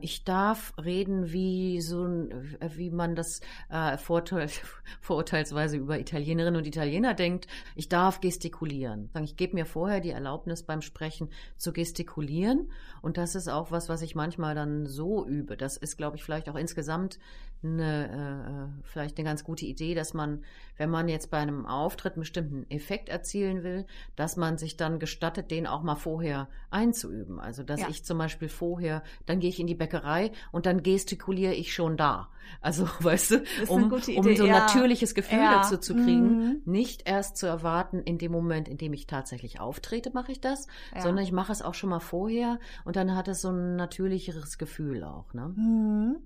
ich 0.00 0.24
darf 0.24 0.72
reden, 0.82 1.32
wie 1.32 1.80
so 1.80 2.06
äh, 2.06 2.70
wie 2.76 2.90
man 2.90 3.14
das 3.14 3.40
äh, 3.68 3.96
Vorteil, 3.98 4.48
vorurteilsweise 5.00 5.76
über 5.76 5.98
Italienerinnen 5.98 6.56
und 6.56 6.66
Italiener 6.66 7.14
denkt. 7.14 7.46
Ich 7.76 7.88
darf 7.88 8.20
gestikulieren. 8.20 9.10
Ich 9.22 9.36
gebe 9.36 9.54
mir 9.54 9.66
vorher 9.66 10.00
die 10.00 10.10
Erlaubnis 10.10 10.62
beim 10.62 10.82
Sprechen 10.82 11.28
zu 11.56 11.72
gestikulieren. 11.72 12.70
Und 13.02 13.16
das 13.18 13.34
ist 13.34 13.48
auch 13.48 13.70
was, 13.70 13.88
was 13.88 14.02
ich 14.02 14.14
manchmal 14.14 14.54
dann 14.54 14.86
so 14.86 15.26
übe. 15.26 15.56
Das 15.56 15.76
ist, 15.76 15.96
glaube 15.96 16.16
ich, 16.16 16.24
vielleicht 16.24 16.48
auch 16.48 16.56
insgesamt 16.56 17.18
eine, 17.62 18.70
äh, 18.78 18.82
vielleicht 18.86 19.18
eine 19.18 19.24
ganz 19.28 19.42
gute 19.44 19.66
Idee, 19.66 19.94
dass 19.94 20.14
man, 20.14 20.44
wenn 20.76 20.90
man 20.90 21.08
jetzt 21.08 21.30
bei 21.30 21.38
einem 21.38 21.66
Auftritt 21.66 22.12
einen 22.14 22.20
bestimmten 22.20 22.70
Effekt 22.70 23.08
erzielen 23.08 23.62
will, 23.64 23.86
dass 24.16 24.36
man 24.36 24.58
sich 24.58 24.76
dann 24.76 24.98
gestattet, 25.00 25.50
den 25.50 25.66
auch 25.66 25.82
mal 25.82 25.96
vorher 25.96 26.48
einzuüben. 26.70 27.40
Also, 27.40 27.62
dass 27.64 27.80
Ja. 27.80 27.88
ich 27.88 28.04
zum 28.04 28.18
Beispiel 28.18 28.48
vorher, 28.48 29.02
dann 29.26 29.40
gehe 29.40 29.50
ich 29.50 29.58
in 29.58 29.66
die 29.66 29.74
Bäckerei 29.74 30.30
und 30.52 30.66
dann 30.66 30.82
gestikuliere 30.82 31.52
ich 31.54 31.74
schon 31.74 31.96
da. 31.96 32.28
Also, 32.60 32.84
weißt 33.00 33.30
du, 33.32 33.36
um, 33.68 33.92
um 33.92 34.00
so 34.36 34.44
ein 34.44 34.48
ja. 34.48 34.60
natürliches 34.60 35.14
Gefühl 35.14 35.38
Ja. 35.40 35.58
dazu 35.58 35.78
zu 35.78 35.94
kriegen, 35.96 36.28
Mhm. 36.28 36.62
nicht 36.64 37.08
erst 37.08 37.36
zu 37.36 37.46
erwarten, 37.46 38.00
in 38.00 38.18
dem 38.18 38.32
Moment, 38.32 38.68
in 38.68 38.78
dem 38.78 38.92
ich 38.92 39.06
tatsächlich 39.06 39.60
auftrete, 39.60 40.10
mache 40.14 40.32
ich 40.32 40.40
das, 40.40 40.66
sondern 40.96 41.24
ich 41.24 41.32
mache 41.32 41.52
es 41.52 41.62
auch 41.62 41.74
schon 41.74 41.90
mal 41.90 42.00
vorher 42.00 42.58
und 42.84 42.96
dann 42.96 43.14
hat 43.16 43.28
es 43.28 43.40
so 43.42 43.50
ein 43.50 43.76
natürlicheres 43.76 44.58
Gefühl 44.58 45.02
auch. 45.04 45.34
Ne? 45.34 45.48
Mhm. 45.56 46.16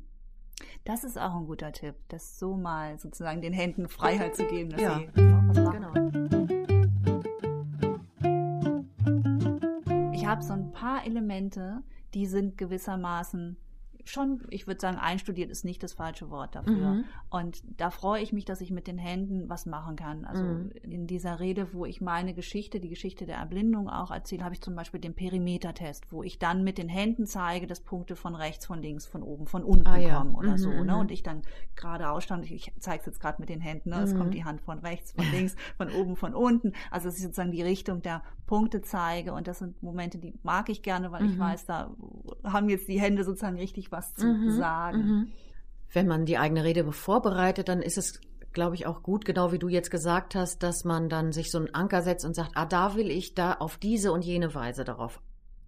Das 0.85 1.05
ist 1.05 1.19
auch 1.19 1.35
ein 1.37 1.47
guter 1.47 1.73
Tipp, 1.73 1.95
das 2.09 2.39
so 2.39 2.57
mal 2.57 2.99
sozusagen 2.99 3.41
den 3.41 3.53
Händen 3.53 3.89
Freiheit 3.89 4.35
zu 4.37 4.45
geben, 4.47 4.71
dass 4.71 4.81
Ja. 4.81 4.99
sie 4.99 5.09
was 5.15 5.59
machen. 5.59 5.73
Genau. 5.73 5.93
Ich 10.13 10.27
habe 10.27 10.43
so 10.43 10.53
ein 10.53 10.73
paar 10.73 11.05
Elemente, 11.07 11.83
die 12.15 12.27
sind 12.27 12.57
gewissermaßen 12.59 13.57
schon, 14.05 14.43
ich 14.51 14.67
würde 14.67 14.81
sagen, 14.81 14.97
einstudiert 14.99 15.51
ist 15.51 15.65
nicht 15.65 15.83
das 15.83 15.93
falsche 15.95 16.31
Wort 16.31 16.55
dafür. 16.55 16.95
Mhm. 16.95 17.05
Und 17.31 17.63
da 17.79 17.91
freue 17.91 18.23
ich 18.23 18.33
mich, 18.33 18.45
dass 18.45 18.61
ich 18.61 18.71
mit 18.71 18.87
den 18.87 18.99
Händen 18.99 19.49
was 19.49 19.67
machen 19.67 19.97
kann. 19.97 20.25
Also 20.25 20.45
Mhm. 20.45 20.71
in 20.83 21.07
dieser 21.07 21.41
Rede, 21.41 21.73
wo 21.73 21.87
ich 21.87 22.01
meine 22.01 22.35
Geschichte, 22.35 22.81
die 22.81 22.89
Geschichte 22.89 23.27
der 23.27 23.37
Erblindung 23.37 23.89
auch 23.89 24.11
erzähle, 24.11 24.45
habe 24.45 24.55
ich 24.55 24.61
zum 24.61 24.75
Beispiel 24.75 25.01
den 25.01 25.15
Perimetertest, 25.15 26.11
wo 26.11 26.23
ich 26.23 26.39
dann 26.39 26.65
mit 26.65 26.79
den 26.79 26.89
Händen 26.89 27.27
zeige, 27.27 27.67
dass 27.67 27.81
Punkte 27.81 28.17
von 28.17 28.35
rechts, 28.35 28.67
von 28.67 28.81
links, 28.81 29.07
von 29.07 29.23
oben, 29.23 29.47
von 29.47 29.65
unten 29.65 29.87
Ah, 29.87 29.99
ja. 29.99 30.15
kommen 30.19 30.35
oder 30.35 30.53
Mhm, 30.53 30.59
so. 30.59 30.71
Ne? 30.85 30.95
mhm. 30.95 31.01
Und 31.01 31.11
ich 31.11 31.23
dann 31.23 31.43
gerade 31.77 32.09
ausstand, 32.11 32.45
ich, 32.45 32.53
ich 32.53 32.73
zeige 32.81 33.01
es 33.01 33.07
jetzt 33.07 33.21
gerade 33.21 33.41
mit 33.41 33.49
den 33.49 33.61
Händen, 33.61 33.91
ne? 33.91 34.01
es 34.03 34.13
Mhm. 34.15 34.19
kommt 34.19 34.35
die 34.35 34.45
Hand 34.45 34.61
von 34.61 34.79
rechts, 34.81 35.13
von 35.13 35.31
links, 35.31 35.55
von 35.77 35.91
oben, 35.91 36.17
von 36.17 36.35
unten. 36.35 36.73
Also 36.91 37.09
dass 37.09 37.17
ich 37.19 37.23
sozusagen 37.23 37.53
die 37.53 37.63
Richtung 37.63 38.03
der 38.03 38.23
Punkte 38.47 38.83
zeige. 38.83 39.33
Und 39.33 39.47
das 39.47 39.61
sind 39.61 39.83
Momente, 39.83 40.19
die 40.19 40.35
mag 40.43 40.69
ich 40.69 40.83
gerne, 40.83 41.13
weil 41.13 41.25
ich 41.27 41.37
Mhm. 41.37 41.41
weiß, 41.41 41.67
da 41.67 41.95
haben 42.45 42.69
jetzt 42.69 42.89
die 42.89 43.01
Hände 43.01 43.25
sozusagen 43.25 43.57
richtig 43.57 43.92
was 43.93 44.15
zu 44.15 44.27
Mhm, 44.27 44.51
sagen. 44.51 44.99
mhm. 44.99 45.33
Wenn 45.93 46.07
man 46.09 46.25
die 46.25 46.39
eigene 46.39 46.65
Rede 46.65 46.91
vorbereitet, 46.93 47.69
dann 47.69 47.83
ist 47.83 47.99
es, 47.99 48.21
glaube 48.53 48.75
ich, 48.75 48.87
auch 48.87 49.03
gut, 49.03 49.25
genau 49.25 49.53
wie 49.53 49.59
du 49.59 49.69
jetzt 49.69 49.91
gesagt 49.91 50.35
hast, 50.35 50.63
dass 50.63 50.85
man 50.85 51.09
dann 51.09 51.33
sich 51.33 51.51
so 51.51 51.59
einen 51.59 51.75
Anker 51.75 52.03
setzt 52.03 52.25
und 52.25 52.35
sagt, 52.35 52.53
ah, 52.55 52.65
da 52.67 52.95
will 52.97 53.11
ich 53.11 53.35
da 53.35 53.53
auf 53.55 53.77
diese 53.77 54.13
und 54.13 54.25
jene 54.25 54.55
Weise 54.55 54.85
darauf 54.85 55.21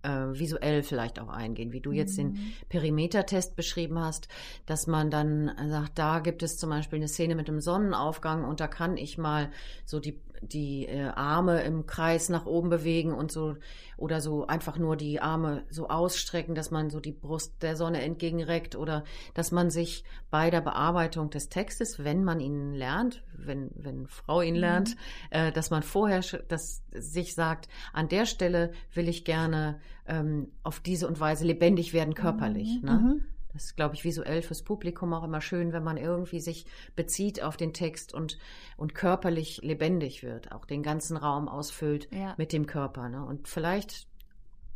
äh, 0.02 0.08
visuell 0.38 0.82
vielleicht 0.82 1.18
auch 1.18 1.28
eingehen, 1.28 1.72
wie 1.72 1.80
du 1.80 1.92
jetzt 1.92 2.18
den 2.18 2.32
Mhm. 2.32 2.52
Perimetertest 2.68 3.56
beschrieben 3.56 3.98
hast, 3.98 4.28
dass 4.66 4.86
man 4.86 5.10
dann 5.10 5.50
sagt, 5.68 5.98
da 5.98 6.18
gibt 6.20 6.42
es 6.42 6.56
zum 6.58 6.70
Beispiel 6.70 6.98
eine 6.98 7.08
Szene 7.08 7.34
mit 7.34 7.48
dem 7.48 7.60
Sonnenaufgang 7.60 8.44
und 8.44 8.60
da 8.60 8.68
kann 8.68 8.96
ich 8.96 9.18
mal 9.18 9.50
so 9.86 10.00
die, 10.00 10.20
die 10.48 10.86
äh, 10.86 11.08
Arme 11.08 11.62
im 11.62 11.86
Kreis 11.86 12.28
nach 12.28 12.46
oben 12.46 12.70
bewegen 12.70 13.12
und 13.12 13.32
so 13.32 13.56
oder 13.96 14.20
so 14.20 14.46
einfach 14.46 14.78
nur 14.78 14.96
die 14.96 15.20
Arme 15.20 15.64
so 15.70 15.88
ausstrecken, 15.88 16.54
dass 16.54 16.70
man 16.70 16.90
so 16.90 17.00
die 17.00 17.12
Brust 17.12 17.62
der 17.62 17.76
Sonne 17.76 18.02
entgegenreckt 18.02 18.76
oder 18.76 19.04
dass 19.34 19.52
man 19.52 19.70
sich 19.70 20.04
bei 20.30 20.50
der 20.50 20.60
Bearbeitung 20.60 21.30
des 21.30 21.48
Textes, 21.48 22.02
wenn 22.02 22.24
man 22.24 22.40
ihn 22.40 22.74
lernt, 22.74 23.22
wenn, 23.36 23.70
wenn 23.74 24.06
Frau 24.06 24.40
ihn 24.42 24.54
Mhm. 24.54 24.60
lernt, 24.60 24.96
äh, 25.30 25.52
dass 25.52 25.70
man 25.70 25.82
vorher 25.82 26.20
dass 26.48 26.82
sich 26.92 27.34
sagt, 27.34 27.68
an 27.92 28.08
der 28.08 28.26
Stelle 28.26 28.72
will 28.92 29.08
ich 29.08 29.24
gerne 29.24 29.80
ähm, 30.06 30.48
auf 30.62 30.80
diese 30.80 31.06
und 31.06 31.20
Weise 31.20 31.44
lebendig 31.44 31.92
werden 31.92 32.14
körperlich. 32.14 32.80
Mhm. 32.82 32.88
Ne? 32.88 33.20
Das 33.54 33.66
ist, 33.66 33.76
glaube 33.76 33.94
ich, 33.94 34.04
visuell 34.04 34.42
fürs 34.42 34.62
Publikum 34.62 35.14
auch 35.14 35.22
immer 35.24 35.40
schön, 35.40 35.72
wenn 35.72 35.84
man 35.84 35.96
irgendwie 35.96 36.40
sich 36.40 36.66
bezieht 36.96 37.42
auf 37.42 37.56
den 37.56 37.72
Text 37.72 38.12
und, 38.12 38.36
und 38.76 38.94
körperlich 38.94 39.62
lebendig 39.62 40.22
wird, 40.24 40.52
auch 40.52 40.64
den 40.66 40.82
ganzen 40.82 41.16
Raum 41.16 41.48
ausfüllt 41.48 42.08
Ja. 42.12 42.34
mit 42.36 42.52
dem 42.52 42.66
Körper. 42.66 43.08
Ne? 43.08 43.24
Und 43.24 43.48
vielleicht, 43.48 44.08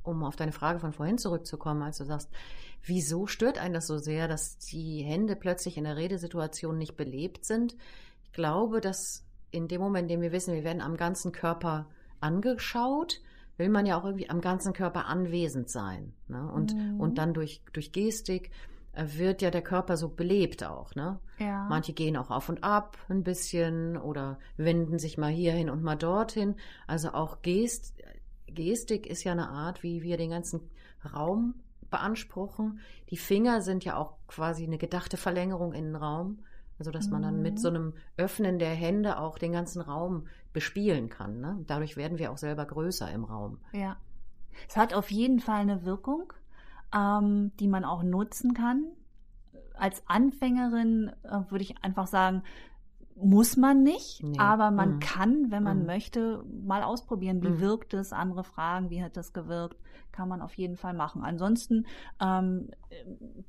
um 0.04 0.22
auf 0.22 0.36
deine 0.36 0.52
Frage 0.52 0.78
von 0.78 0.92
vorhin 0.92 1.18
zurückzukommen, 1.18 1.82
als 1.82 1.98
du 1.98 2.04
sagst, 2.04 2.30
wieso 2.84 3.26
stört 3.26 3.58
einen 3.58 3.74
das 3.74 3.88
so 3.88 3.98
sehr, 3.98 4.28
dass 4.28 4.58
die 4.58 5.02
Hände 5.02 5.34
plötzlich 5.34 5.76
in 5.76 5.84
der 5.84 5.96
Redesituation 5.96 6.78
nicht 6.78 6.96
belebt 6.96 7.44
sind? 7.44 7.76
Ich 8.22 8.32
glaube, 8.32 8.80
dass 8.80 9.24
in 9.50 9.66
dem 9.66 9.80
Moment, 9.80 10.04
in 10.10 10.16
dem 10.16 10.22
wir 10.22 10.32
wissen, 10.32 10.54
wir 10.54 10.64
werden 10.64 10.82
am 10.82 10.96
ganzen 10.96 11.32
Körper 11.32 11.86
angeschaut, 12.20 13.20
will 13.58 13.68
man 13.68 13.84
ja 13.84 14.00
auch 14.00 14.04
irgendwie 14.04 14.30
am 14.30 14.40
ganzen 14.40 14.72
Körper 14.72 15.06
anwesend 15.06 15.68
sein. 15.68 16.14
Ne? 16.28 16.50
Und, 16.50 16.74
Mhm. 16.74 17.00
und 17.00 17.18
dann 17.18 17.34
durch, 17.34 17.60
durch 17.74 17.92
Gestik 17.92 18.50
äh, 18.92 19.04
wird 19.16 19.42
ja 19.42 19.50
der 19.50 19.62
Körper 19.62 19.96
so 19.96 20.08
belebt 20.08 20.64
auch. 20.64 20.94
Ne? 20.94 21.18
Ja. 21.38 21.66
Manche 21.68 21.92
gehen 21.92 22.16
auch 22.16 22.30
auf 22.30 22.48
und 22.48 22.64
ab 22.64 22.96
ein 23.10 23.22
bisschen 23.24 23.96
oder 23.98 24.38
wenden 24.56 24.98
sich 24.98 25.18
mal 25.18 25.30
hierhin 25.30 25.68
und 25.68 25.82
mal 25.82 25.96
dorthin. 25.96 26.54
Also 26.86 27.12
auch 27.12 27.42
Gest, 27.42 27.94
Gestik 28.46 29.06
ist 29.06 29.24
ja 29.24 29.32
eine 29.32 29.48
Art, 29.50 29.82
wie 29.82 30.02
wir 30.02 30.16
den 30.16 30.30
ganzen 30.30 30.70
Raum 31.12 31.54
beanspruchen. 31.90 32.80
Die 33.10 33.16
Finger 33.16 33.60
sind 33.62 33.84
ja 33.84 33.96
auch 33.96 34.14
quasi 34.26 34.64
eine 34.64 34.78
gedachte 34.78 35.16
Verlängerung 35.16 35.72
in 35.72 35.84
den 35.86 35.96
Raum. 35.96 36.40
Also 36.78 36.90
dass 36.90 37.08
man 37.10 37.22
dann 37.22 37.42
mit 37.42 37.54
Mhm. 37.54 37.58
so 37.58 37.68
einem 37.68 37.92
Öffnen 38.16 38.58
der 38.58 38.70
Hände 38.70 39.18
auch 39.18 39.38
den 39.38 39.52
ganzen 39.52 39.80
Raum 39.80 40.26
bespielen 40.52 41.08
kann. 41.08 41.40
Ne? 41.40 41.64
Dadurch 41.66 41.96
werden 41.96 42.18
wir 42.18 42.30
auch 42.32 42.38
selber 42.38 42.64
größer 42.66 43.10
im 43.10 43.24
Raum. 43.24 43.58
Ja. 43.72 43.96
Es 44.68 44.76
hat 44.76 44.94
auf 44.94 45.10
jeden 45.10 45.40
Fall 45.40 45.60
eine 45.60 45.84
Wirkung, 45.84 46.32
ähm, 46.94 47.52
die 47.60 47.68
man 47.68 47.84
auch 47.84 48.02
nutzen 48.02 48.54
kann. 48.54 48.84
Als 49.74 50.02
Anfängerin 50.08 51.12
äh, 51.22 51.40
würde 51.50 51.62
ich 51.62 51.82
einfach 51.84 52.06
sagen, 52.06 52.42
muss 53.20 53.56
man 53.56 53.82
nicht, 53.82 54.22
Nee. 54.22 54.38
aber 54.38 54.70
man 54.70 54.94
Mhm. 54.96 55.00
kann, 55.00 55.50
wenn 55.50 55.62
man 55.62 55.80
Mhm. 55.80 55.86
möchte, 55.86 56.44
mal 56.64 56.82
ausprobieren, 56.82 57.42
wie 57.42 57.48
Mhm. 57.50 57.60
wirkt 57.60 57.94
es, 57.94 58.12
andere 58.12 58.44
fragen, 58.44 58.90
wie 58.90 59.02
hat 59.02 59.16
das 59.16 59.32
gewirkt, 59.32 59.76
kann 60.12 60.28
man 60.28 60.40
auf 60.40 60.54
jeden 60.54 60.76
Fall 60.76 60.94
machen. 60.94 61.22
Ansonsten 61.22 61.86
ähm, 62.20 62.70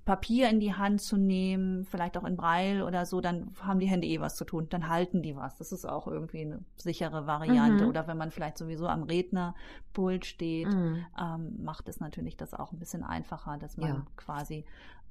Papier 0.06 0.50
in 0.50 0.60
die 0.60 0.74
Hand 0.74 1.02
zu 1.02 1.18
nehmen, 1.18 1.86
vielleicht 1.86 2.18
auch 2.18 2.24
in 2.26 2.36
Braille 2.36 2.86
oder 2.86 3.06
so, 3.06 3.22
dann 3.22 3.52
haben 3.62 3.80
die 3.80 3.88
Hände 3.88 4.08
eh 4.08 4.20
was 4.20 4.36
zu 4.36 4.44
tun, 4.46 4.68
dann 4.70 4.88
halten 4.90 5.22
die 5.22 5.36
was. 5.36 5.58
Das 5.58 5.72
ist 5.72 5.86
auch 5.86 6.08
irgendwie 6.08 6.42
eine 6.42 6.60
sichere 6.76 7.26
Variante. 7.28 7.84
Mhm. 7.84 7.90
Oder 7.90 8.08
wenn 8.08 8.18
man 8.18 8.32
vielleicht 8.32 8.58
sowieso 8.58 8.88
am 8.88 9.04
Rednerpult 9.04 10.26
steht, 10.26 10.68
Mhm. 10.74 11.06
ähm, 11.20 11.64
macht 11.64 11.88
es 11.88 12.00
natürlich 12.00 12.38
das 12.38 12.54
auch 12.54 12.72
ein 12.72 12.80
bisschen 12.80 13.04
einfacher, 13.04 13.58
dass 13.58 13.78
man 13.78 13.88
Ja. 13.90 14.06
quasi 14.18 14.66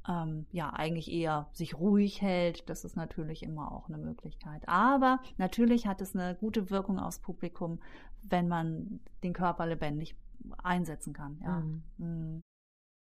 ähm, 0.08 0.46
ja 0.50 0.70
eigentlich 0.70 1.12
eher 1.12 1.48
sich 1.52 1.78
ruhig 1.78 2.22
hält. 2.22 2.68
Das 2.68 2.84
ist 2.84 2.96
natürlich 2.96 3.42
immer 3.42 3.72
auch 3.72 3.88
eine 3.88 3.98
Möglichkeit. 3.98 4.62
Aber 4.66 5.20
natürlich 5.36 5.86
hat 5.86 6.00
es 6.00 6.16
eine 6.16 6.34
gute 6.34 6.70
Wirkung 6.70 6.98
aufs 6.98 7.20
Publikum, 7.20 7.80
wenn 8.22 8.48
man 8.48 9.00
den 9.22 9.34
Körper 9.34 9.66
lebendig 9.66 10.16
einsetzen 10.62 11.12
kann. 11.12 11.38
Ja. 11.42 11.60
Mhm. 11.60 11.82
Mhm. 11.98 12.42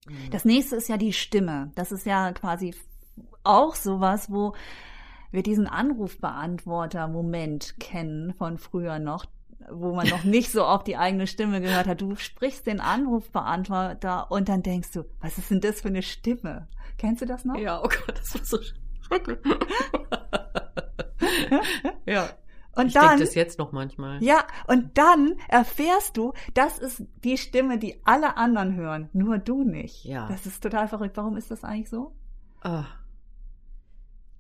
Mhm. 0.07 0.31
Das 0.31 0.45
nächste 0.45 0.77
ist 0.77 0.89
ja 0.89 0.97
die 0.97 1.13
Stimme. 1.13 1.73
Das 1.75 1.91
ist 1.93 2.07
ja 2.07 2.33
quasi 2.33 2.75
auch 3.43 3.75
sowas, 3.75 4.31
wo 4.31 4.55
wir 5.31 5.43
diesen 5.43 5.67
Anrufbeantworter-Moment 5.67 7.81
kennen 7.81 8.33
von 8.35 8.59
früher 8.59 8.99
noch, 8.99 9.25
wo 9.71 9.95
man 9.95 10.09
noch 10.09 10.25
nicht 10.25 10.51
so 10.51 10.65
auf 10.65 10.85
die 10.85 10.97
eigene 10.97 11.27
Stimme 11.27 11.61
gehört 11.61 11.87
hat. 11.87 12.01
Du 12.01 12.17
sprichst 12.17 12.67
den 12.67 12.81
Anrufbeantworter 12.81 14.31
und 14.31 14.49
dann 14.49 14.63
denkst 14.63 14.93
du, 14.93 15.05
was 15.21 15.39
ist 15.39 15.51
denn 15.51 15.61
das 15.61 15.81
für 15.81 15.89
eine 15.89 16.03
Stimme? 16.03 16.69
Kennst 16.99 17.23
du 17.23 17.27
das 17.27 17.45
noch? 17.45 17.57
Ja, 17.57 17.81
oh 17.81 17.89
Gott, 17.89 18.19
das 18.19 18.35
war 18.35 18.45
so 18.45 18.59
schrecklich. 19.07 19.39
ja, 22.07 22.29
Und 22.77 22.89
ich 22.89 22.95
dann, 22.95 23.21
das 23.21 23.35
jetzt 23.35 23.59
noch 23.59 23.73
manchmal. 23.73 24.23
ja, 24.23 24.45
und 24.67 24.97
dann 24.99 25.37
erfährst 25.49 26.17
du, 26.17 26.33
das 26.55 26.79
ist 26.79 27.05
die 27.25 27.39
Stimme, 27.39 27.79
die 27.79 28.01
alle 28.05 28.37
anderen 28.37 28.75
hören, 28.75 29.09
nur 29.13 29.39
du 29.39 29.65
nicht. 29.65 30.05
Ja. 30.05 30.29
Das 30.29 30.47
ist 30.47 30.63
total 30.63 30.89
verrückt. 30.89 31.17
Warum 31.17 31.37
ist 31.37 31.51
das 31.51 31.65
eigentlich 31.65 31.91
so? 31.91 32.15
Ah, 32.63 32.85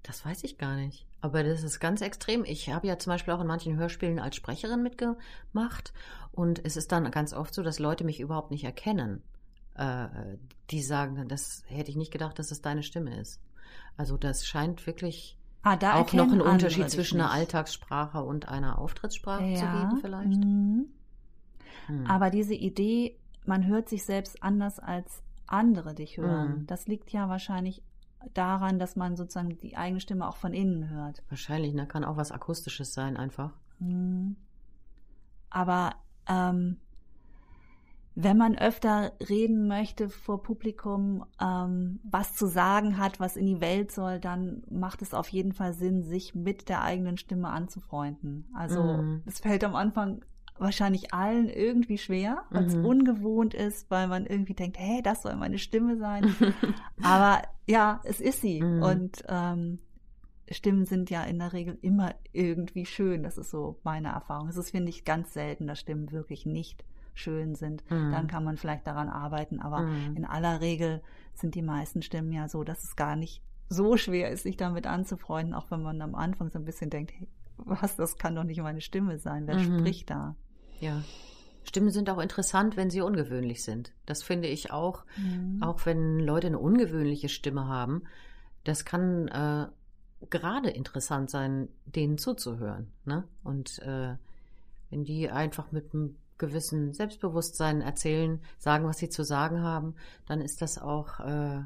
das 0.03 0.25
weiß 0.25 0.45
ich 0.45 0.59
gar 0.59 0.77
nicht. 0.77 1.07
Aber 1.23 1.43
das 1.45 1.63
ist 1.63 1.81
ganz 1.81 2.01
extrem. 2.03 2.45
Ich 2.45 2.69
habe 2.69 2.87
ja 2.89 2.99
zum 2.99 3.13
Beispiel 3.13 3.33
auch 3.33 3.41
in 3.41 3.47
manchen 3.47 3.77
Hörspielen 3.77 4.19
als 4.19 4.37
Sprecherin 4.37 4.83
mitgemacht. 4.83 5.95
Und 6.33 6.63
es 6.65 6.77
ist 6.77 6.93
dann 6.93 7.11
ganz 7.11 7.33
oft 7.33 7.55
so, 7.55 7.63
dass 7.63 7.79
Leute 7.79 8.05
mich 8.05 8.21
überhaupt 8.21 8.51
nicht 8.51 8.65
erkennen. 8.65 9.23
Äh, 9.77 10.09
die 10.71 10.83
sagen 10.83 11.15
dann, 11.15 11.29
das 11.29 11.63
hätte 11.69 11.91
ich 11.91 11.97
nicht 11.97 12.13
gedacht, 12.13 12.39
dass 12.39 12.51
es 12.51 12.61
deine 12.61 12.83
Stimme 12.83 13.19
ist. 13.19 13.41
Also 13.97 14.17
das 14.19 14.47
scheint 14.47 14.87
wirklich 14.87 15.39
Ah, 15.63 15.77
da 15.77 15.95
auch 15.95 16.13
noch 16.13 16.31
einen 16.31 16.41
Unterschied 16.41 16.91
zwischen 16.91 17.21
einer. 17.21 17.31
Alltagssprache 17.31 18.23
und 18.23 18.49
einer 18.49 18.79
Auftrittssprache 18.79 19.55
zu 19.55 19.65
Ja, 19.65 19.81
geben 19.81 20.01
vielleicht. 20.01 20.45
mhm. 20.45 20.89
Hm. 21.87 22.07
Aber 22.07 22.31
diese 22.31 22.55
Idee, 22.55 23.17
man 23.47 23.67
hört 23.67 23.89
sich 23.89 24.05
selbst 24.05 24.43
anders 24.43 24.79
als 24.81 25.23
andere 25.47 25.95
dich 25.95 26.17
hören, 26.17 26.63
Mhm. 26.63 26.67
das 26.67 26.87
liegt 26.89 27.11
ja 27.13 27.29
wahrscheinlich 27.29 27.83
daran, 28.35 28.79
dass 28.79 28.97
man 28.97 29.17
sozusagen 29.17 29.59
die 29.59 29.77
eigene 29.77 30.01
Stimme 30.01 30.29
auch 30.29 30.37
von 30.37 30.53
innen 30.55 30.91
hört. 30.91 31.23
Wahrscheinlich, 31.29 31.75
ne? 31.75 31.87
Kann 31.87 32.05
auch 32.05 32.17
was 32.17 32.33
Akustisches 32.33 32.93
sein 32.93 33.17
einfach. 33.17 33.53
Mhm. 33.79 34.37
Aber 35.51 35.95
ähm, 36.29 36.79
wenn 38.15 38.37
man 38.37 38.57
öfter 38.57 39.13
reden 39.29 39.69
möchte 39.69 40.09
vor 40.11 40.43
Publikum, 40.43 41.25
ähm, 41.41 42.01
was 42.05 42.35
zu 42.35 42.47
sagen 42.47 42.99
hat, 42.99 43.21
was 43.21 43.37
in 43.37 43.47
die 43.47 43.61
Welt 43.61 43.91
soll, 43.91 44.21
dann 44.21 44.63
macht 44.71 45.01
es 45.01 45.15
auf 45.15 45.29
jeden 45.29 45.53
Fall 45.53 45.73
Sinn, 45.73 46.03
sich 46.03 46.35
mit 46.35 46.69
der 46.69 46.83
eigenen 46.83 47.17
Stimme 47.17 47.49
anzufreunden. 47.49 48.47
Also 48.55 48.83
Mhm. 48.83 49.23
es 49.25 49.41
fällt 49.41 49.65
am 49.65 49.75
Anfang 49.75 50.25
wahrscheinlich 50.59 51.12
allen 51.12 51.49
irgendwie 51.49 51.99
schwer, 51.99 52.45
weil 52.51 52.67
es 52.67 52.75
Mhm. 52.77 52.85
ungewohnt 52.85 53.55
ist, 53.55 53.91
weil 53.91 54.07
man 54.07 54.27
irgendwie 54.27 54.55
denkt, 54.55 54.79
hey, 54.79 55.03
das 55.03 55.23
soll 55.23 55.35
meine 55.37 55.59
Stimme 55.59 55.97
sein. 55.97 56.25
Aber 57.03 57.43
ja, 57.67 58.01
es 58.05 58.21
ist 58.21 58.41
sie. 58.41 58.62
Mhm. 58.62 58.83
Und 58.83 59.25
ähm, 59.29 59.79
Stimmen 60.51 60.85
sind 60.87 61.11
ja 61.11 61.25
in 61.25 61.38
der 61.38 61.53
Regel 61.53 61.79
immer 61.83 62.15
irgendwie 62.33 62.87
schön. 62.87 63.23
Das 63.23 63.38
ist 63.38 63.51
so 63.51 63.79
meine 63.85 64.09
Erfahrung. 64.09 64.49
Es 64.49 64.57
ist, 64.57 64.71
finde 64.71 64.91
ich, 64.91 65.05
ganz 65.05 65.33
selten, 65.33 65.67
dass 65.67 65.81
Stimmen 65.81 66.12
wirklich 66.12 66.47
nicht 66.47 66.85
schön 67.15 67.55
sind. 67.55 67.83
Mhm. 67.91 68.11
Dann 68.11 68.27
kann 68.27 68.45
man 68.45 68.57
vielleicht 68.57 68.87
daran 68.87 69.09
arbeiten. 69.09 69.61
Aber 69.61 69.81
Mhm. 69.83 70.17
in 70.17 70.25
aller 70.25 70.61
Regel 70.61 71.03
sind 71.35 71.55
die 71.55 71.62
meisten 71.62 72.03
Stimmen 72.03 72.33
ja 72.33 72.49
so, 72.49 72.62
dass 72.65 72.85
es 72.85 72.97
gar 72.97 73.17
nicht 73.17 73.43
so 73.69 73.97
schwer 73.97 74.31
ist, 74.31 74.43
sich 74.43 74.57
damit 74.59 74.87
anzufreunden, 74.87 75.55
auch 75.55 75.71
wenn 75.71 75.83
man 75.83 76.03
am 76.03 76.15
Anfang 76.15 76.51
so 76.51 76.59
ein 76.59 76.65
bisschen 76.67 76.91
denkt, 76.91 77.12
hey, 77.17 77.27
was, 77.57 77.97
das 77.97 78.17
kann 78.19 78.35
doch 78.35 78.45
nicht 78.45 78.61
meine 78.61 78.81
Stimme 78.81 79.19
sein. 79.19 79.47
Wer 79.47 79.57
Mhm. 79.57 79.79
spricht 79.81 80.11
da? 80.11 80.37
Ja. 80.81 81.03
Stimmen 81.65 81.91
sind 81.91 82.11
auch 82.11 82.19
interessant, 82.19 82.77
wenn 82.77 82.91
sie 82.91 83.01
ungewöhnlich 83.03 83.62
sind. 83.62 83.93
Das 84.05 84.23
finde 84.23 84.49
ich 84.49 84.73
auch, 84.73 85.05
Mhm. 85.17 85.62
auch 85.62 85.87
wenn 85.87 86.19
Leute 86.19 86.49
eine 86.49 86.59
ungewöhnliche 86.59 87.29
Stimme 87.29 87.67
haben. 87.69 88.03
Das 88.65 88.85
kann 88.85 89.29
äh, 89.29 89.67
gerade 90.31 90.71
interessant 90.71 91.31
sein, 91.31 91.69
denen 91.87 92.19
zuzuhören. 92.19 92.88
Ne? 93.05 93.25
Und 93.45 93.79
äh, 93.81 94.17
wenn 94.91 95.05
die 95.05 95.31
einfach 95.31 95.71
mit 95.73 95.95
einem 95.95 96.17
gewissen 96.38 96.93
Selbstbewusstsein 96.93 97.81
erzählen, 97.81 98.41
sagen, 98.59 98.85
was 98.85 98.99
sie 98.99 99.09
zu 99.09 99.23
sagen 99.25 99.62
haben, 99.62 99.95
dann 100.27 100.41
ist 100.41 100.61
das 100.62 100.79
auch 100.79 101.21
äh, 101.21 101.61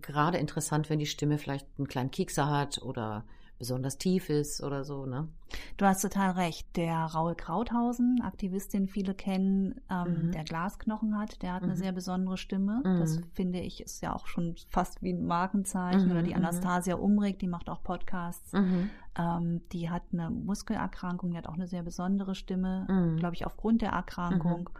gerade 0.00 0.38
interessant, 0.38 0.90
wenn 0.90 0.98
die 0.98 1.06
Stimme 1.06 1.38
vielleicht 1.38 1.66
einen 1.78 1.88
kleinen 1.88 2.10
Kiekser 2.10 2.50
hat 2.50 2.82
oder 2.82 3.24
besonders 3.58 3.98
tief 3.98 4.30
ist 4.30 4.62
oder 4.62 4.84
so. 4.84 5.06
Ne? 5.06 5.28
Du 5.76 5.86
hast 5.86 6.02
total 6.02 6.32
recht. 6.32 6.66
Der 6.76 6.96
Raul 6.96 7.34
Krauthausen, 7.34 8.20
Aktivistin, 8.22 8.88
viele 8.88 9.14
kennen, 9.14 9.80
ähm, 9.90 10.26
Mhm. 10.26 10.32
der 10.32 10.44
Glasknochen 10.44 11.18
hat, 11.18 11.40
der 11.42 11.52
hat 11.54 11.62
eine 11.62 11.72
Mhm. 11.74 11.78
sehr 11.78 11.92
besondere 11.92 12.36
Stimme. 12.36 12.82
Mhm. 12.84 12.98
Das 12.98 13.20
finde 13.32 13.60
ich 13.60 13.80
ist 13.82 14.02
ja 14.02 14.14
auch 14.14 14.26
schon 14.26 14.56
fast 14.68 15.02
wie 15.02 15.12
ein 15.12 15.24
Markenzeichen. 15.26 16.06
Mhm, 16.06 16.10
Oder 16.10 16.22
die 16.22 16.30
mhm. 16.30 16.38
Anastasia 16.38 16.96
Umrig, 16.96 17.38
die 17.38 17.46
macht 17.48 17.68
auch 17.70 17.82
Podcasts. 17.82 18.52
Mhm. 18.52 18.90
Ähm, 19.16 19.60
die 19.72 19.88
hat 19.90 20.02
eine 20.12 20.30
Muskelerkrankung, 20.30 21.30
die 21.30 21.36
hat 21.38 21.46
auch 21.46 21.54
eine 21.54 21.68
sehr 21.68 21.82
besondere 21.84 22.34
Stimme, 22.34 22.86
Mhm. 22.90 23.16
glaube 23.18 23.34
ich, 23.34 23.46
aufgrund 23.46 23.82
der 23.82 23.90
Erkrankung. 23.90 24.70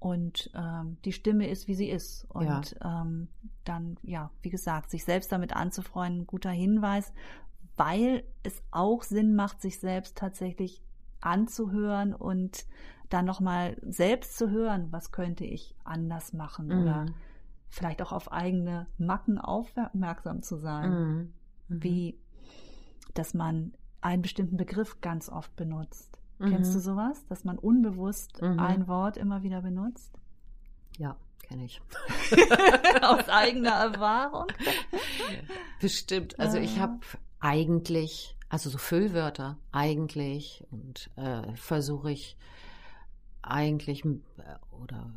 Und 0.00 0.50
ähm, 0.54 0.96
die 1.04 1.12
Stimme 1.12 1.48
ist, 1.48 1.66
wie 1.66 1.74
sie 1.74 1.88
ist. 1.90 2.24
Und 2.28 2.76
ähm, 2.84 3.28
dann, 3.64 3.96
ja, 4.02 4.30
wie 4.42 4.50
gesagt, 4.50 4.90
sich 4.90 5.04
selbst 5.04 5.32
damit 5.32 5.54
anzufreunden, 5.56 6.24
guter 6.26 6.50
Hinweis, 6.50 7.12
weil 7.78 8.24
es 8.42 8.62
auch 8.70 9.02
Sinn 9.02 9.34
macht, 9.34 9.60
sich 9.62 9.78
selbst 9.80 10.16
tatsächlich 10.18 10.82
anzuhören 11.20 12.14
und 12.14 12.66
dann 13.08 13.24
nochmal 13.24 13.76
selbst 13.82 14.36
zu 14.36 14.50
hören, 14.50 14.88
was 14.92 15.12
könnte 15.12 15.44
ich 15.44 15.74
anders 15.84 16.32
machen 16.32 16.70
oder 16.70 17.04
Mhm. 17.04 17.14
vielleicht 17.68 18.02
auch 18.02 18.12
auf 18.12 18.30
eigene 18.32 18.86
Macken 18.98 19.38
aufmerksam 19.38 20.42
zu 20.42 20.56
sein 20.58 20.90
Mhm. 20.90 21.32
Mhm. 21.68 21.82
wie 21.82 22.18
dass 23.14 23.34
man 23.34 23.72
einen 24.00 24.22
bestimmten 24.22 24.56
Begriff 24.56 25.00
ganz 25.00 25.28
oft 25.28 25.56
benutzt. 25.56 26.18
Mhm. 26.38 26.50
Kennst 26.50 26.74
du 26.74 26.78
sowas, 26.78 27.26
dass 27.26 27.42
man 27.44 27.58
unbewusst 27.58 28.40
Mhm. 28.42 28.60
ein 28.60 28.86
Wort 28.88 29.16
immer 29.16 29.42
wieder 29.42 29.60
benutzt? 29.62 30.12
Ja, 30.98 31.16
kenne 31.42 31.64
ich. 31.64 31.80
Aus 33.02 33.28
eigener 33.28 33.70
Erfahrung? 33.72 34.46
Bestimmt. 35.80 36.38
Also 36.38 36.58
ich 36.58 36.78
habe 36.78 36.98
eigentlich, 37.40 38.36
also 38.48 38.70
so 38.70 38.78
Füllwörter, 38.78 39.58
eigentlich 39.72 40.64
und 40.70 41.10
äh, 41.16 41.54
versuche 41.54 42.10
ich 42.10 42.36
eigentlich 43.42 44.04
äh, 44.04 44.18
oder 44.70 45.12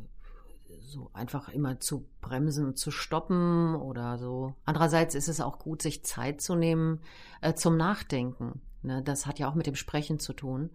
so 0.80 1.10
einfach 1.12 1.48
immer 1.48 1.80
zu 1.80 2.06
bremsen 2.20 2.76
zu 2.76 2.90
stoppen 2.90 3.74
oder 3.74 4.18
so. 4.18 4.54
Andererseits 4.64 5.14
ist 5.14 5.28
es 5.28 5.40
auch 5.40 5.58
gut, 5.58 5.82
sich 5.82 6.04
Zeit 6.04 6.40
zu 6.40 6.54
nehmen 6.54 7.00
äh, 7.40 7.54
zum 7.54 7.76
Nachdenken. 7.76 8.60
Ne? 8.82 9.02
Das 9.02 9.26
hat 9.26 9.38
ja 9.38 9.48
auch 9.48 9.54
mit 9.54 9.66
dem 9.66 9.74
Sprechen 9.74 10.18
zu 10.18 10.32
tun. 10.32 10.70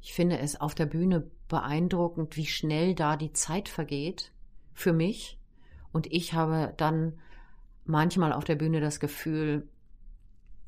Ich 0.00 0.14
finde 0.14 0.38
es 0.38 0.60
auf 0.60 0.74
der 0.74 0.86
Bühne 0.86 1.30
beeindruckend, 1.48 2.36
wie 2.36 2.46
schnell 2.46 2.94
da 2.94 3.16
die 3.16 3.32
Zeit 3.32 3.68
vergeht 3.68 4.32
für 4.74 4.92
mich. 4.92 5.38
Und 5.92 6.06
ich 6.10 6.34
habe 6.34 6.74
dann 6.76 7.20
manchmal 7.84 8.32
auf 8.32 8.44
der 8.44 8.56
Bühne 8.56 8.80
das 8.80 9.00
Gefühl, 9.00 9.68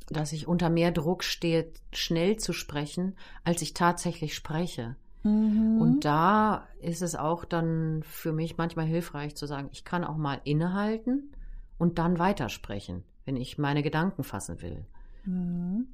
dass 0.08 0.32
ich 0.32 0.46
unter 0.46 0.70
mehr 0.70 0.90
Druck 0.90 1.24
stehe, 1.24 1.72
schnell 1.92 2.36
zu 2.36 2.52
sprechen, 2.52 3.16
als 3.42 3.62
ich 3.62 3.74
tatsächlich 3.74 4.34
spreche. 4.34 4.96
Mhm. 5.22 5.80
Und 5.80 6.04
da 6.04 6.68
ist 6.80 7.02
es 7.02 7.14
auch 7.14 7.44
dann 7.44 8.02
für 8.02 8.32
mich 8.32 8.56
manchmal 8.58 8.86
hilfreich 8.86 9.34
zu 9.34 9.46
sagen, 9.46 9.70
ich 9.72 9.84
kann 9.84 10.04
auch 10.04 10.16
mal 10.16 10.40
innehalten 10.44 11.32
und 11.78 11.98
dann 11.98 12.18
weitersprechen, 12.18 13.02
wenn 13.24 13.36
ich 13.36 13.58
meine 13.58 13.82
Gedanken 13.82 14.22
fassen 14.22 14.60
will. 14.60 14.84
Mhm. 15.24 15.88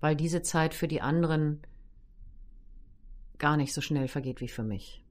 Weil 0.00 0.14
diese 0.14 0.42
Zeit 0.42 0.74
für 0.74 0.88
die 0.88 1.00
anderen 1.00 1.60
gar 3.38 3.56
nicht 3.56 3.74
so 3.74 3.80
schnell 3.80 4.08
vergeht 4.08 4.40
wie 4.40 4.48
für 4.48 4.62
mich. 4.62 5.02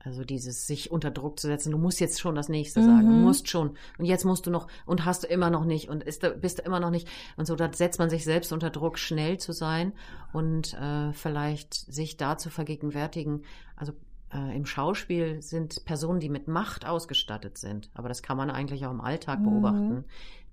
Also 0.00 0.24
dieses 0.24 0.66
sich 0.66 0.90
unter 0.92 1.10
Druck 1.10 1.40
zu 1.40 1.48
setzen, 1.48 1.72
du 1.72 1.78
musst 1.78 1.98
jetzt 2.00 2.20
schon 2.20 2.36
das 2.36 2.48
nächste 2.48 2.82
sagen, 2.84 3.08
du 3.08 3.14
Mhm. 3.14 3.20
musst 3.22 3.48
schon 3.48 3.76
und 3.98 4.04
jetzt 4.04 4.24
musst 4.24 4.46
du 4.46 4.50
noch 4.50 4.68
und 4.86 5.04
hast 5.04 5.24
du 5.24 5.26
immer 5.26 5.50
noch 5.50 5.64
nicht 5.64 5.88
und 5.88 6.04
ist, 6.04 6.24
bist 6.40 6.58
du 6.58 6.62
immer 6.62 6.78
noch 6.78 6.90
nicht 6.90 7.08
und 7.36 7.46
so, 7.46 7.56
da 7.56 7.72
setzt 7.72 7.98
man 7.98 8.08
sich 8.08 8.24
selbst 8.24 8.52
unter 8.52 8.70
Druck, 8.70 8.98
schnell 8.98 9.38
zu 9.38 9.52
sein 9.52 9.92
und 10.32 10.72
äh, 10.74 11.12
vielleicht 11.12 11.74
sich 11.74 12.16
da 12.16 12.38
zu 12.38 12.48
vergegenwärtigen. 12.48 13.42
Also 13.74 13.92
äh, 14.32 14.56
im 14.56 14.66
Schauspiel 14.66 15.42
sind 15.42 15.84
Personen, 15.84 16.20
die 16.20 16.28
mit 16.28 16.46
Macht 16.46 16.86
ausgestattet 16.86 17.58
sind, 17.58 17.90
aber 17.94 18.08
das 18.08 18.22
kann 18.22 18.36
man 18.36 18.50
eigentlich 18.50 18.86
auch 18.86 18.92
im 18.92 19.00
Alltag 19.00 19.40
Mhm. 19.40 19.44
beobachten, 19.44 20.04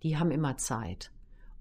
die 0.02 0.18
haben 0.18 0.32
immer 0.32 0.58
Zeit. 0.58 1.12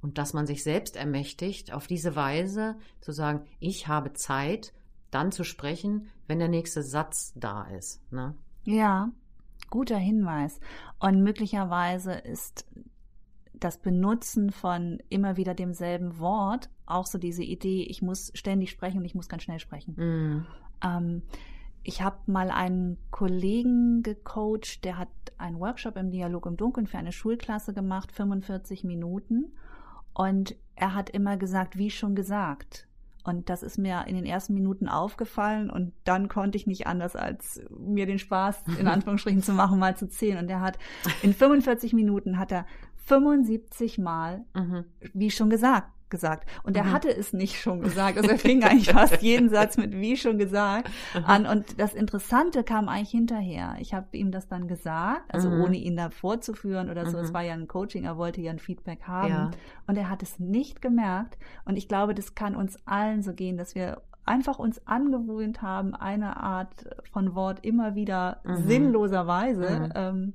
Und 0.01 0.17
dass 0.19 0.33
man 0.35 0.47
sich 0.47 0.63
selbst 0.63 0.97
ermächtigt, 0.97 1.73
auf 1.73 1.87
diese 1.87 2.15
Weise 2.17 2.77
zu 3.01 3.13
sagen, 3.13 3.43
ich 3.61 3.89
habe 3.89 4.13
Zeit, 4.15 4.73
dann 5.15 5.33
zu 5.33 5.45
sprechen, 5.45 6.09
wenn 6.27 6.39
der 6.39 6.49
nächste 6.49 6.83
Satz 6.83 7.33
da 7.37 7.65
ist. 7.65 8.01
Ne? 8.13 8.35
Ja, 8.65 9.11
guter 9.71 9.99
Hinweis. 9.99 10.61
Und 10.99 11.23
möglicherweise 11.23 12.13
ist 12.13 12.67
das 13.53 13.79
Benutzen 13.79 14.51
von 14.51 14.99
immer 15.09 15.37
wieder 15.37 15.55
demselben 15.55 16.19
Wort 16.19 16.69
auch 16.87 17.07
so 17.07 17.19
diese 17.19 17.43
Idee, 17.43 17.85
ich 17.85 18.03
muss 18.03 18.31
ständig 18.35 18.71
sprechen 18.71 18.99
und 18.99 19.05
ich 19.05 19.15
muss 19.15 19.29
ganz 19.29 19.43
schnell 19.43 19.59
sprechen. 19.59 19.95
Mhm. 19.97 20.47
Ähm, 20.83 21.23
ich 21.83 22.03
habe 22.03 22.19
mal 22.27 22.51
einen 22.51 22.99
Kollegen 23.11 24.03
gecoacht, 24.03 24.85
der 24.85 24.99
hat 24.99 25.09
einen 25.39 25.61
Workshop 25.61 25.97
im 25.97 26.11
Dialog 26.11 26.47
im 26.47 26.57
Dunkeln 26.57 26.87
für 26.87 26.99
eine 26.99 27.13
Schulklasse 27.13 27.75
gemacht, 27.75 28.13
45 28.13 28.85
Minuten. 28.85 29.53
Und 30.13 30.57
er 30.77 30.95
hat 30.95 31.11
immer 31.11 31.37
gesagt, 31.37 31.77
wie 31.77 31.91
schon 31.91 32.15
gesagt. 32.15 32.89
Und 33.25 33.49
das 33.49 33.63
ist 33.63 33.79
mir 33.79 34.05
in 34.07 34.15
den 34.15 34.27
ersten 34.27 34.53
Minuten 34.53 34.87
aufgefallen 34.87 35.71
und 35.71 35.93
dann 36.05 36.29
konnte 36.29 36.57
ich 36.57 36.67
nicht 36.67 36.87
anders, 36.87 37.17
als 37.17 37.63
mir 37.71 38.05
den 38.05 38.19
Spaß 38.19 38.65
in 38.79 38.87
Anführungsstrichen 38.87 39.43
zu 39.43 39.53
machen, 39.53 39.79
mal 39.79 39.97
zu 39.97 40.09
zählen. 40.09 40.39
Und 40.39 40.51
er 40.51 40.61
hat 40.61 40.79
in 41.23 41.33
45 41.33 41.95
Minuten 41.95 42.39
hat 42.39 42.53
er 42.53 42.67
75 43.07 43.99
Mal 43.99 44.45
Mhm. 44.55 44.85
wie 45.13 45.31
schon 45.31 45.51
gesagt, 45.51 45.89
gesagt. 46.11 46.49
Und 46.63 46.77
er 46.77 46.85
Mhm. 46.85 46.93
hatte 46.93 47.09
es 47.17 47.33
nicht 47.33 47.61
schon 47.61 47.81
gesagt. 47.81 48.17
Also 48.19 48.31
er 48.31 48.39
fing 48.39 48.63
eigentlich 48.63 48.91
fast 48.93 49.21
jeden 49.21 49.49
Satz 49.49 49.77
mit 49.77 49.93
wie 49.99 50.17
schon 50.17 50.39
gesagt 50.39 50.89
an. 51.27 51.45
Und 51.47 51.81
das 51.81 51.93
Interessante 51.95 52.63
kam 52.63 52.89
eigentlich 52.89 53.11
hinterher. 53.11 53.75
Ich 53.81 53.95
habe 53.95 54.17
ihm 54.17 54.31
das 54.31 54.47
dann 54.47 54.69
gesagt, 54.69 55.23
also 55.35 55.51
Mhm. 55.51 55.61
ohne 55.63 55.77
ihn 55.77 55.97
da 55.97 56.11
vorzuführen 56.11 56.89
oder 56.89 57.07
so. 57.07 57.19
Mhm. 57.19 57.25
Es 57.25 57.35
war 57.35 57.43
ja 57.43 57.55
ein 57.55 57.67
Coaching, 57.67 58.05
er 58.05 58.17
wollte 58.17 58.41
ja 58.43 58.53
ein 58.53 58.59
Feedback 58.61 59.03
haben. 59.09 59.29
Ja. 59.29 59.51
Und 59.89 59.97
er 59.99 60.09
hat 60.09 60.23
es 60.23 60.39
nicht 60.39 60.81
gemerkt. 60.81 61.37
Und 61.65 61.77
ich 61.77 61.89
glaube, 61.89 62.15
das 62.15 62.35
kann 62.37 62.55
uns 62.55 62.79
allen 62.87 63.23
so 63.23 63.33
gehen, 63.33 63.57
dass 63.57 63.75
wir 63.75 64.01
einfach 64.27 64.59
uns 64.59 64.87
angewöhnt 64.87 65.63
haben, 65.63 65.95
eine 65.95 66.37
Art 66.37 66.87
von 67.13 67.35
Wort 67.35 67.59
immer 67.65 67.95
wieder 67.97 68.41
Mhm. 68.45 68.57
sinnloserweise 68.69 69.81
Mhm. 69.81 69.93
ähm, 69.95 70.33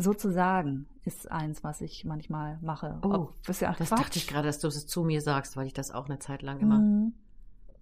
so 0.00 0.14
zu 0.14 0.30
sagen, 0.32 0.86
ist 1.04 1.30
eins, 1.30 1.62
was 1.64 1.80
ich 1.80 2.04
manchmal 2.04 2.58
mache. 2.62 2.98
Oh, 3.02 3.08
Ob- 3.08 3.48
ist 3.48 3.60
ja 3.60 3.72
Das 3.78 3.88
Quatsch. 3.88 4.00
dachte 4.00 4.18
ich 4.18 4.26
gerade, 4.26 4.46
dass 4.48 4.58
du 4.58 4.68
es 4.68 4.86
zu 4.86 5.02
mir 5.04 5.20
sagst, 5.20 5.56
weil 5.56 5.66
ich 5.66 5.72
das 5.74 5.90
auch 5.90 6.06
eine 6.08 6.18
Zeit 6.18 6.42
lang 6.42 6.58
immer 6.60 6.78
Mhm. 6.78 7.12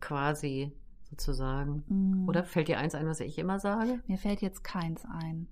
quasi 0.00 0.72
sozusagen. 1.10 1.84
Mhm. 1.88 2.28
Oder 2.28 2.44
fällt 2.44 2.68
dir 2.68 2.78
eins 2.78 2.94
ein, 2.94 3.06
was 3.06 3.20
ich 3.20 3.38
immer 3.38 3.58
sage? 3.58 4.00
Mir 4.06 4.18
fällt 4.18 4.40
jetzt 4.42 4.62
keins 4.64 5.04
ein. 5.06 5.48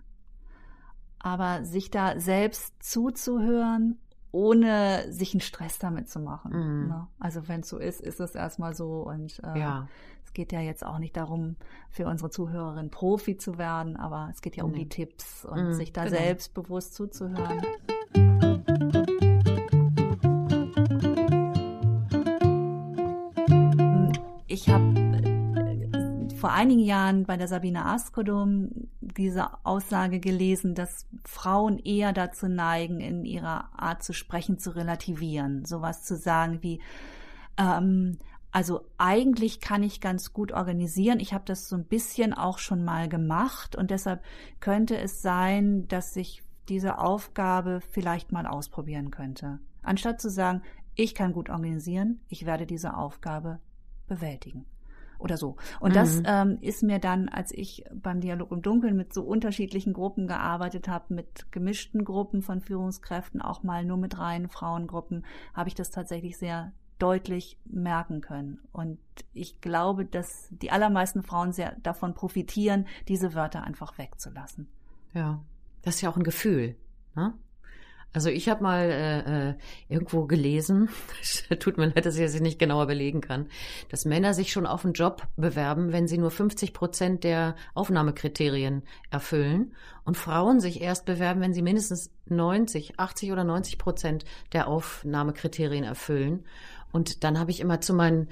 Aber 1.19 1.65
sich 1.65 1.91
da 1.91 2.21
selbst 2.21 2.75
zuzuhören, 2.83 3.99
ohne 4.33 5.11
sich 5.11 5.33
einen 5.35 5.41
Stress 5.41 5.79
damit 5.79 6.09
zu 6.11 6.21
machen. 6.21 6.53
Mhm. 6.53 6.89
Ne? 6.89 7.07
Also 7.19 7.49
wenn 7.49 7.61
es 7.61 7.69
so 7.69 7.79
ist, 7.79 8.01
ist 8.01 8.21
es 8.21 8.35
erstmal 8.35 8.75
so. 8.75 9.01
Und 9.03 9.41
äh, 9.43 9.59
Ja. 9.59 9.89
Es 10.37 10.39
geht 10.39 10.53
ja 10.53 10.61
jetzt 10.61 10.85
auch 10.85 10.99
nicht 10.99 11.17
darum, 11.17 11.57
für 11.89 12.07
unsere 12.07 12.29
Zuhörerin 12.29 12.91
Profi 12.91 13.39
zu 13.39 13.57
werden, 13.57 13.97
aber 13.97 14.29
es 14.31 14.43
geht 14.43 14.55
ja 14.55 14.65
um 14.65 14.73
Nee. 14.73 14.81
die 14.81 14.89
Tipps 14.91 15.47
und 15.47 15.69
Mhm, 15.69 15.73
sich 15.73 15.95
da 15.95 16.05
genau. 16.05 16.19
selbstbewusst 16.19 16.95
zuzuhören. 16.95 17.63
Ich 24.47 24.69
habe 24.69 24.95
vor 26.37 26.53
einigen 26.53 26.81
Jahren 26.81 27.25
bei 27.25 27.39
der 27.39 27.49
Sabine 27.49 27.87
Askodum 27.87 28.69
diese 29.01 29.65
Aussage 29.65 30.21
gelesen, 30.21 30.75
dass 30.75 31.07
Frauen 31.25 31.79
eher 31.79 32.13
dazu 32.13 32.47
neigen, 32.47 33.01
in 33.01 33.25
ihrer 33.25 33.71
Art 33.75 34.03
zu 34.03 34.13
sprechen, 34.13 34.59
zu 34.59 34.77
relativieren. 34.77 35.65
Sowas 35.65 36.05
zu 36.05 36.15
sagen 36.15 36.59
wie, 36.63 36.83
ähm, 37.57 38.19
also 38.53 38.87
eigentlich 38.97 39.61
kann 39.61 39.83
ich 39.83 40.01
ganz 40.01 40.33
gut 40.33 40.53
organisieren. 40.53 41.21
Ich 41.21 41.35
habe 41.35 41.45
das 41.45 41.69
so 41.69 41.77
ein 41.77 41.85
bisschen 41.85 42.33
auch 42.33 42.59
schon 42.59 42.85
mal 42.85 43.09
gemacht 43.09 43.77
und 43.77 43.91
deshalb 43.91 44.23
könnte 44.61 44.97
es 44.97 45.21
sein, 45.21 45.87
dass 45.89 46.17
ich 46.17 46.43
diese 46.69 46.99
Aufgabe 46.99 47.81
vielleicht 47.91 48.33
mal 48.33 48.47
ausprobieren 48.47 49.11
könnte. 49.11 49.61
Anstatt 49.83 50.21
zu 50.21 50.31
sagen, 50.31 50.63
ich 50.95 51.15
kann 51.15 51.33
gut 51.33 51.51
organisieren, 51.51 52.21
ich 52.29 52.47
werde 52.47 52.67
diese 52.67 52.97
Aufgabe 52.97 53.61
bewältigen. 54.07 54.67
Oder 55.19 55.39
so. 55.39 55.57
Und 55.81 55.97
das 55.97 56.19
Mhm. 56.19 56.27
ähm, 56.27 56.59
ist 56.61 56.83
mir 56.83 56.99
dann, 56.99 57.31
als 57.31 57.51
ich 57.51 57.85
beim 57.95 58.21
Dialog 58.21 58.53
im 58.53 58.61
Dunkeln 58.61 58.97
mit 58.97 59.15
so 59.15 59.23
unterschiedlichen 59.23 59.95
Gruppen 59.95 60.27
gearbeitet 60.27 60.89
habe, 60.89 61.15
mit 61.15 61.51
gemischten 61.53 62.05
Gruppen 62.05 62.43
von 62.43 62.61
Führungskräften, 62.61 63.41
auch 63.41 63.63
mal 63.63 63.85
nur 63.85 63.97
mit 63.97 64.19
reinen 64.19 64.49
Frauengruppen, 64.49 65.25
habe 65.55 65.69
ich 65.69 65.75
das 65.75 65.91
tatsächlich 65.91 66.37
sehr 66.37 66.73
deutlich 66.99 67.59
merken 67.65 68.21
können. 68.21 68.59
Und 68.73 68.99
ich 69.33 69.61
glaube, 69.61 70.05
dass 70.05 70.49
die 70.51 70.71
allermeisten 70.71 71.23
Frauen 71.23 71.53
sehr 71.53 71.77
davon 71.83 72.15
profitieren, 72.15 72.87
diese 73.09 73.35
Wörter 73.35 73.65
einfach 73.65 73.99
wegzulassen. 73.99 74.69
Ja. 75.15 75.41
Das 75.83 75.97
ist 75.97 76.01
ja 76.01 76.11
auch 76.11 76.17
ein 76.17 76.25
Gefühl. 76.25 76.75
Ne? 77.15 77.35
Also 78.17 78.31
ich 78.31 78.49
habe 78.49 78.63
mal 78.63 78.91
äh, 78.91 79.51
äh, 79.51 79.55
irgendwo 79.91 80.25
gelesen, 80.25 80.89
tut 81.61 81.77
mir 81.77 81.89
leid, 81.89 82.07
dass 82.07 82.17
ich 82.17 82.23
das 82.23 82.41
nicht 82.41 82.59
genauer 82.59 82.87
belegen 82.87 83.21
kann, 83.21 83.49
dass 83.91 84.07
Männer 84.07 84.33
sich 84.33 84.53
schon 84.53 84.67
auf 84.67 84.87
einen 84.87 84.95
Job 84.95 85.29
bewerben, 85.37 85.93
wenn 85.93 86.09
sie 86.09 86.17
nur 86.17 86.31
50 86.31 86.73
Prozent 86.73 87.25
der 87.25 87.57
Aufnahmekriterien 87.75 88.85
erfüllen 89.11 89.75
und 90.05 90.17
Frauen 90.17 90.61
sich 90.61 90.81
erst 90.81 91.05
bewerben, 91.05 91.43
wenn 91.43 91.53
sie 91.53 91.61
mindestens 91.61 92.11
90, 92.25 92.99
80 92.99 93.33
oder 93.33 93.45
90 93.45 93.77
Prozent 93.77 94.25
der 94.55 94.67
Aufnahmekriterien 94.69 95.85
erfüllen. 95.85 96.47
Und 96.97 97.25
dann 97.25 97.39
habe 97.39 97.51
ich 97.51 97.61
immer 97.61 97.83
zu 97.83 97.93
meinen 97.93 98.27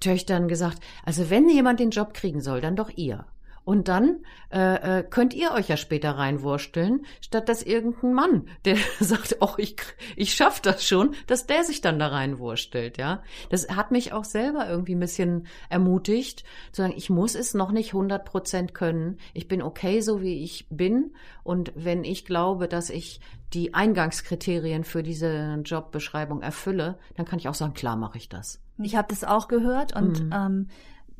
Töchtern 0.00 0.48
gesagt, 0.48 0.82
also 1.04 1.28
wenn 1.28 1.50
jemand 1.50 1.80
den 1.80 1.90
Job 1.90 2.14
kriegen 2.14 2.40
soll, 2.40 2.62
dann 2.62 2.74
doch 2.74 2.88
ihr. 2.96 3.26
Und 3.66 3.88
dann 3.88 4.20
äh, 4.52 5.00
äh, 5.00 5.02
könnt 5.02 5.34
ihr 5.34 5.50
euch 5.50 5.68
ja 5.68 5.76
später 5.76 6.12
reinwursteln, 6.12 7.04
statt 7.20 7.48
dass 7.48 7.64
irgendein 7.64 8.14
Mann, 8.14 8.48
der 8.64 8.76
sagt, 9.00 9.38
oh, 9.40 9.54
ich, 9.58 9.74
ich 10.14 10.34
schaff 10.34 10.60
das 10.60 10.86
schon, 10.86 11.16
dass 11.26 11.46
der 11.48 11.64
sich 11.64 11.80
dann 11.80 11.98
da 11.98 12.06
reinwurstelt, 12.06 12.96
ja. 12.96 13.24
Das 13.50 13.68
hat 13.68 13.90
mich 13.90 14.12
auch 14.12 14.22
selber 14.22 14.68
irgendwie 14.68 14.94
ein 14.94 15.00
bisschen 15.00 15.48
ermutigt, 15.68 16.44
zu 16.70 16.82
sagen, 16.82 16.94
ich 16.96 17.10
muss 17.10 17.34
es 17.34 17.54
noch 17.54 17.72
nicht 17.72 17.88
100 17.88 18.24
Prozent 18.24 18.72
können. 18.72 19.18
Ich 19.34 19.48
bin 19.48 19.62
okay, 19.62 20.00
so 20.00 20.22
wie 20.22 20.44
ich 20.44 20.68
bin. 20.70 21.12
Und 21.42 21.72
wenn 21.74 22.04
ich 22.04 22.24
glaube, 22.24 22.68
dass 22.68 22.88
ich 22.88 23.20
die 23.52 23.74
Eingangskriterien 23.74 24.84
für 24.84 25.02
diese 25.02 25.60
Jobbeschreibung 25.64 26.40
erfülle, 26.40 26.98
dann 27.16 27.26
kann 27.26 27.40
ich 27.40 27.48
auch 27.48 27.54
sagen, 27.54 27.74
klar 27.74 27.96
mache 27.96 28.18
ich 28.18 28.28
das. 28.28 28.62
Ich 28.78 28.94
habe 28.94 29.08
das 29.10 29.24
auch 29.24 29.48
gehört 29.48 29.96
und 29.96 30.22
Mhm. 30.22 30.32
ähm, 30.32 30.68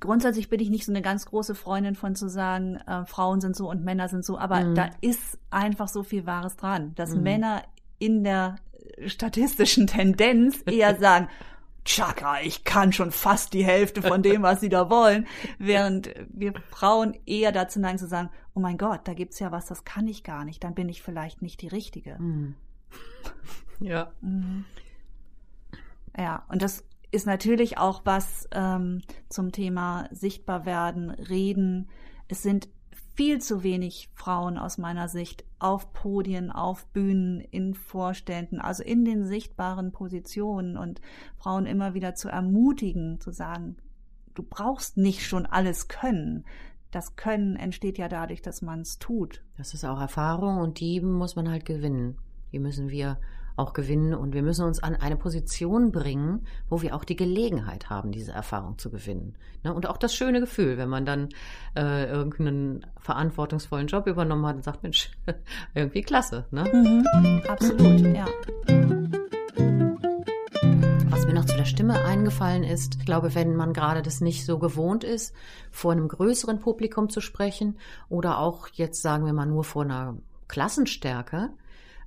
grundsätzlich 0.01 0.49
bin 0.49 0.61
ich 0.61 0.71
nicht 0.71 0.85
so 0.85 0.93
eine 0.93 1.03
ganz 1.03 1.27
große 1.27 1.55
Freundin 1.55 1.95
von 1.95 2.15
zu 2.15 2.29
sagen, 2.29 2.77
äh, 2.87 3.05
Frauen 3.07 3.41
sind 3.41 3.57
so 3.57 3.69
und 3.71 3.85
Männer 3.85 4.09
sind 4.09 4.25
so, 4.25 4.39
aber 4.39 4.63
Mhm. 4.65 4.75
da 4.75 4.91
ist 5.01 5.39
einfach 5.51 5.89
so 5.89 6.03
viel 6.03 6.27
Wahres 6.27 6.57
dran, 6.57 6.95
dass 6.95 7.15
Mhm. 7.15 7.23
Männer 7.23 7.63
in 7.99 8.25
der 8.25 8.57
statistischen 9.07 9.87
Tendenz 9.87 10.63
eher 10.67 10.97
sagen, 11.01 11.29
Chaka, 11.85 12.41
ich 12.43 12.65
kann 12.65 12.93
schon 12.93 13.13
fast 13.13 13.53
die 13.55 13.65
Hälfte 13.65 14.03
von 14.03 14.21
dem, 14.23 14.43
was 14.43 14.61
sie 14.61 14.69
da 14.69 14.91
wollen, 14.91 15.27
während 15.59 16.11
wir 16.31 16.53
Frauen 16.69 17.17
eher 17.27 17.53
dazu 17.53 17.79
neigen 17.79 17.99
zu 17.99 18.09
sagen, 18.09 18.29
oh 18.55 18.61
mein 18.61 18.77
Gott, 18.77 19.03
da 19.05 19.15
gibt's 19.15 19.39
ja 19.39 19.53
was, 19.53 19.67
das 19.67 19.85
kann 19.85 20.09
ich 20.09 20.25
gar 20.25 20.45
nicht, 20.45 20.65
dann 20.65 20.75
bin 20.75 20.89
ich 20.89 21.01
vielleicht 21.03 21.43
nicht 21.43 21.63
die 21.63 21.69
Richtige. 21.69 22.17
Mhm. 22.19 22.55
Ja. 23.79 24.11
Mhm. 24.23 24.65
Ja, 26.19 26.45
und 26.49 26.63
das 26.63 26.83
ist 27.11 27.27
natürlich 27.27 27.79
auch 27.79 28.03
was 28.05 28.49
ähm, 28.53 29.03
zum 29.29 29.53
Thema 29.53 30.09
sichtbar 30.11 30.67
werden, 30.67 31.11
reden. 31.11 31.89
Es 32.29 32.43
sind 32.43 32.69
viel 33.15 33.41
zu 33.41 33.63
wenig 33.63 34.11
Frauen 34.15 34.59
aus 34.59 34.77
meiner 34.77 35.09
Sicht 35.09 35.45
auf 35.59 35.93
Podien, 35.95 36.51
auf 36.51 36.87
Bühnen, 36.89 37.41
in 37.41 37.75
Vorständen, 37.75 38.61
also 38.61 38.83
in 38.83 39.05
den 39.05 39.25
sichtbaren 39.25 39.91
Positionen 39.91 40.77
und 40.77 41.01
Frauen 41.39 41.65
immer 41.65 41.95
wieder 41.95 42.15
zu 42.15 42.29
ermutigen, 42.29 43.19
zu 43.21 43.31
sagen, 43.31 43.77
du 44.35 44.43
brauchst 44.43 44.99
nicht 44.99 45.27
schon 45.27 45.47
alles 45.47 45.89
können. 45.89 46.45
Das 46.91 47.17
Können 47.17 47.57
entsteht 47.57 47.99
ja 47.99 48.09
dadurch, 48.09 48.43
dass 48.43 48.63
man 48.63 48.81
es 48.81 48.99
tut. 48.99 49.43
Das 49.57 49.73
ist 49.73 49.85
auch 49.85 50.01
Erfahrung 50.01 50.59
und 50.59 50.81
die 50.81 51.01
muss 51.01 51.37
man 51.37 51.51
halt 51.51 51.65
gewinnen. 51.65 52.19
Die 52.53 52.59
müssen 52.59 52.91
wir 52.91 53.19
auch 53.57 53.73
gewinnen 53.73 54.15
und 54.15 54.35
wir 54.35 54.43
müssen 54.43 54.65
uns 54.65 54.83
an 54.83 54.95
eine 54.95 55.17
Position 55.17 55.91
bringen, 55.91 56.47
wo 56.69 56.83
wir 56.83 56.95
auch 56.95 57.05
die 57.05 57.17
Gelegenheit 57.17 57.89
haben, 57.91 58.13
diese 58.13 58.33
Erfahrung 58.33 58.79
zu 58.79 58.91
gewinnen. 58.91 59.35
Ne? 59.65 59.73
Und 59.73 59.89
auch 59.89 59.97
das 59.97 60.15
schöne 60.15 60.41
Gefühl, 60.41 60.77
wenn 60.77 60.91
man 60.91 61.07
dann 61.07 61.31
äh, 61.75 62.07
irgendeinen 62.07 62.87
verantwortungsvollen 62.99 63.87
Job 63.87 64.07
übernommen 64.07 64.47
hat 64.47 64.57
und 64.57 64.63
sagt, 64.63 64.83
Mensch, 64.83 65.11
irgendwie 65.75 66.03
klasse. 66.03 66.45
Ne? 66.51 66.65
Mhm, 66.65 67.43
absolut, 67.49 68.01
ja. 68.01 68.27
Was 71.09 71.27
mir 71.27 71.33
noch 71.33 71.47
zu 71.47 71.57
der 71.57 71.65
Stimme 71.65 72.05
eingefallen 72.05 72.63
ist, 72.63 72.97
ich 72.97 73.07
glaube, 73.07 73.35
wenn 73.35 73.57
man 73.57 73.73
gerade 73.73 74.03
das 74.03 74.21
nicht 74.21 74.45
so 74.45 74.59
gewohnt 74.59 75.03
ist, 75.03 75.35
vor 75.71 75.93
einem 75.93 76.09
größeren 76.09 76.61
Publikum 76.61 77.09
zu 77.09 77.23
sprechen 77.23 77.79
oder 78.11 78.39
auch 78.39 78.69
jetzt 78.75 79.01
sagen 79.01 79.25
wir 79.25 79.33
mal 79.33 79.47
nur 79.47 79.65
vor 79.65 79.85
einer 79.85 80.17
Klassenstärke, 80.49 81.51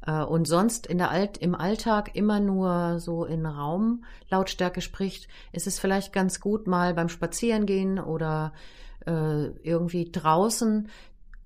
und 0.05 0.47
sonst 0.47 0.88
in 0.88 0.97
der 0.97 1.12
Alt 1.12 1.38
im 1.38 1.55
Alltag 1.55 2.15
immer 2.15 2.39
nur 2.39 2.99
so 2.99 3.25
in 3.25 3.45
Raumlautstärke 3.45 4.81
spricht, 4.81 5.27
ist 5.51 5.67
es 5.67 5.79
vielleicht 5.79 6.13
ganz 6.13 6.39
gut, 6.39 6.67
mal 6.67 6.93
beim 6.93 7.09
Spazierengehen 7.09 7.99
oder 7.99 8.53
äh, 9.05 9.47
irgendwie 9.63 10.09
draußen 10.12 10.89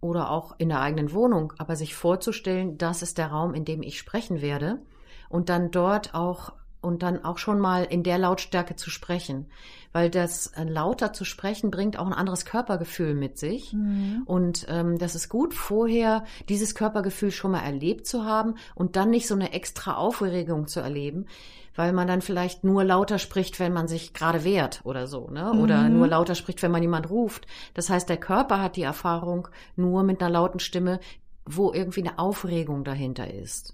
oder 0.01 0.29
auch 0.29 0.55
in 0.57 0.69
der 0.69 0.81
eigenen 0.81 1.13
Wohnung, 1.13 1.53
aber 1.57 1.75
sich 1.75 1.95
vorzustellen, 1.95 2.77
das 2.77 3.01
ist 3.01 3.17
der 3.17 3.27
Raum, 3.27 3.53
in 3.53 3.65
dem 3.65 3.81
ich 3.81 3.97
sprechen 3.97 4.41
werde 4.41 4.81
und 5.29 5.49
dann 5.49 5.71
dort 5.71 6.13
auch 6.13 6.53
und 6.83 7.01
dann 7.01 7.23
auch 7.23 7.37
schon 7.37 7.59
mal 7.59 7.83
in 7.83 8.03
der 8.03 8.17
Lautstärke 8.17 8.75
zu 8.75 8.89
sprechen, 8.89 9.47
weil 9.93 10.09
das 10.09 10.47
äh, 10.47 10.63
lauter 10.63 11.13
zu 11.13 11.23
sprechen 11.23 11.71
bringt 11.71 11.97
auch 11.97 12.07
ein 12.07 12.13
anderes 12.13 12.45
Körpergefühl 12.45 13.13
mit 13.13 13.37
sich 13.37 13.73
mhm. 13.73 14.23
und 14.25 14.65
ähm, 14.69 14.97
das 14.97 15.15
ist 15.15 15.29
gut 15.29 15.53
vorher 15.53 16.25
dieses 16.49 16.75
Körpergefühl 16.75 17.31
schon 17.31 17.51
mal 17.51 17.61
erlebt 17.61 18.05
zu 18.05 18.25
haben 18.25 18.55
und 18.75 18.95
dann 18.95 19.09
nicht 19.09 19.27
so 19.27 19.35
eine 19.35 19.53
extra 19.53 19.95
Aufregung 19.95 20.67
zu 20.67 20.81
erleben, 20.81 21.27
weil 21.75 21.93
man 21.93 22.07
dann 22.07 22.21
vielleicht 22.21 22.63
nur 22.63 22.83
lauter 22.83 23.17
spricht, 23.17 23.59
wenn 23.59 23.73
man 23.73 23.87
sich 23.87 24.13
gerade 24.13 24.43
wehrt 24.43 24.81
oder 24.83 25.07
so, 25.07 25.29
ne? 25.29 25.53
Oder 25.53 25.83
mhm. 25.83 25.97
nur 25.97 26.07
lauter 26.07 26.35
spricht, 26.35 26.61
wenn 26.61 26.71
man 26.71 26.83
jemand 26.83 27.09
ruft. 27.09 27.47
Das 27.73 27.89
heißt, 27.89 28.09
der 28.09 28.17
Körper 28.17 28.61
hat 28.61 28.75
die 28.75 28.83
Erfahrung 28.83 29.47
nur 29.75 30.03
mit 30.03 30.21
einer 30.21 30.29
lauten 30.29 30.59
Stimme, 30.59 30.99
wo 31.45 31.73
irgendwie 31.73 32.01
eine 32.01 32.19
Aufregung 32.19 32.83
dahinter 32.83 33.33
ist. 33.33 33.73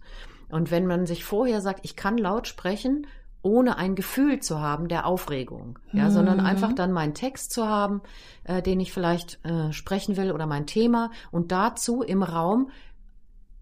Und 0.50 0.72
wenn 0.72 0.88
man 0.88 1.06
sich 1.06 1.24
vorher 1.24 1.62
sagt, 1.62 1.82
ich 1.84 1.96
kann 1.96 2.18
laut 2.18 2.48
sprechen, 2.48 3.08
ohne 3.42 3.78
ein 3.78 3.96
Gefühl 3.96 4.40
zu 4.40 4.60
haben 4.60 4.88
der 4.90 5.06
Aufregung, 5.06 5.80
ja, 5.94 6.06
mhm. 6.06 6.12
sondern 6.12 6.40
einfach 6.40 6.74
dann 6.74 6.92
meinen 6.92 7.14
Text 7.14 7.52
zu 7.52 7.68
haben, 7.68 8.02
äh, 8.44 8.62
den 8.62 8.80
ich 8.80 8.92
vielleicht 8.92 9.44
äh, 9.46 9.72
sprechen 9.72 10.18
will 10.18 10.32
oder 10.32 10.46
mein 10.46 10.68
Thema 10.68 11.12
und 11.32 11.52
dazu 11.52 12.02
im 12.02 12.22
Raum 12.22 12.70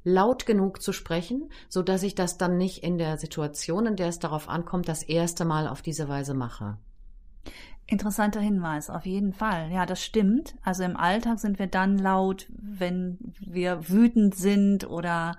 laut 0.04 0.46
genug 0.46 0.82
zu 0.82 0.94
sprechen, 0.94 1.50
so 1.70 1.84
dass 1.84 2.02
ich 2.02 2.16
das 2.16 2.38
dann 2.38 2.58
nicht 2.58 2.84
in 2.84 2.98
der 2.98 3.18
Situation, 3.18 3.86
in 3.86 3.96
der 3.98 4.08
es 4.08 4.20
darauf 4.20 4.50
ankommt, 4.50 4.88
das 4.88 5.04
erste 5.04 5.46
Mal 5.46 5.68
auf 5.68 5.82
diese 5.82 6.08
Weise 6.08 6.34
mache. 6.34 6.78
Interessanter 7.86 8.42
Hinweis, 8.42 8.90
auf 8.90 9.06
jeden 9.06 9.32
Fall. 9.32 9.72
Ja, 9.72 9.86
das 9.86 10.04
stimmt. 10.04 10.56
Also 10.64 10.84
im 10.84 10.98
Alltag 10.98 11.40
sind 11.40 11.60
wir 11.60 11.68
dann 11.68 11.98
laut, 11.98 12.48
wenn 12.50 13.18
wir 13.40 13.90
wütend 13.90 14.36
sind 14.36 14.90
oder 14.90 15.38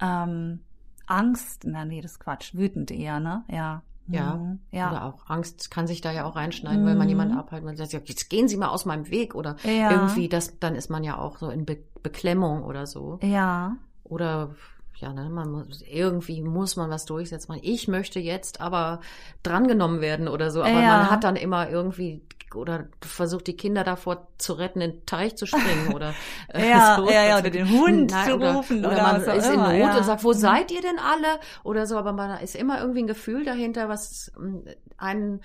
ähm, 0.00 0.60
Angst, 1.06 1.64
na 1.64 1.84
nee, 1.84 2.00
das 2.00 2.12
ist 2.12 2.20
Quatsch, 2.20 2.54
wütend 2.54 2.90
eher, 2.90 3.20
ne? 3.20 3.44
Ja. 3.50 3.82
Ja, 4.06 4.34
mhm. 4.34 4.58
ja. 4.70 4.90
Oder 4.90 5.04
auch 5.04 5.30
Angst 5.30 5.70
kann 5.70 5.86
sich 5.86 6.00
da 6.02 6.12
ja 6.12 6.24
auch 6.24 6.36
reinschneiden, 6.36 6.82
mhm. 6.82 6.86
weil 6.86 6.94
man 6.94 7.08
jemanden 7.08 7.36
abhalten 7.36 7.68
und 7.68 7.76
sagt, 7.76 7.92
jetzt 7.92 8.28
gehen 8.28 8.48
Sie 8.48 8.56
mal 8.56 8.68
aus 8.68 8.84
meinem 8.84 9.08
Weg 9.08 9.34
oder 9.34 9.56
ja. 9.64 9.90
irgendwie, 9.90 10.28
das, 10.28 10.58
dann 10.58 10.74
ist 10.74 10.90
man 10.90 11.04
ja 11.04 11.18
auch 11.18 11.38
so 11.38 11.48
in 11.50 11.64
Be 11.64 11.78
Beklemmung 12.02 12.64
oder 12.64 12.86
so. 12.86 13.18
Ja. 13.22 13.78
Oder 14.02 14.50
ja, 14.96 15.12
ne, 15.12 15.28
man 15.28 15.50
muss, 15.50 15.82
irgendwie 15.82 16.42
muss 16.42 16.76
man 16.76 16.90
was 16.90 17.04
durchsetzen. 17.04 17.58
Ich 17.62 17.88
möchte 17.88 18.20
jetzt 18.20 18.60
aber 18.60 19.00
drangenommen 19.42 20.00
werden 20.00 20.28
oder 20.28 20.50
so, 20.50 20.60
aber 20.60 20.70
ja. 20.70 20.98
man 20.98 21.10
hat 21.10 21.24
dann 21.24 21.36
immer 21.36 21.68
irgendwie 21.68 22.22
oder 22.54 22.86
versucht 23.00 23.46
die 23.48 23.56
Kinder 23.56 23.84
davor 23.84 24.28
zu 24.38 24.52
retten, 24.52 24.80
in 24.80 24.92
den 24.92 25.06
Teich 25.06 25.36
zu 25.36 25.46
springen 25.46 25.92
oder 25.92 26.14
äh, 26.48 26.68
ja, 26.68 26.96
so, 26.96 27.10
ja, 27.10 27.24
ja, 27.24 27.38
oder 27.38 27.50
den 27.50 27.68
Hund 27.68 28.10
nein, 28.10 28.28
zu 28.28 28.36
rufen 28.36 28.78
oder, 28.78 28.92
oder, 28.92 29.02
man 29.02 29.20
ist 29.20 29.50
in 29.50 29.60
Not 29.60 29.74
ja. 29.74 29.96
und 29.96 30.04
sagt, 30.04 30.24
wo 30.24 30.32
seid 30.32 30.70
ihr 30.70 30.80
denn 30.80 30.98
alle 30.98 31.40
oder 31.64 31.86
so, 31.86 31.96
aber 31.96 32.12
man 32.12 32.40
ist 32.40 32.54
immer 32.54 32.80
irgendwie 32.80 33.02
ein 33.02 33.06
Gefühl 33.08 33.44
dahinter, 33.44 33.88
was 33.88 34.32
mm, 34.38 34.58
einen 34.96 35.40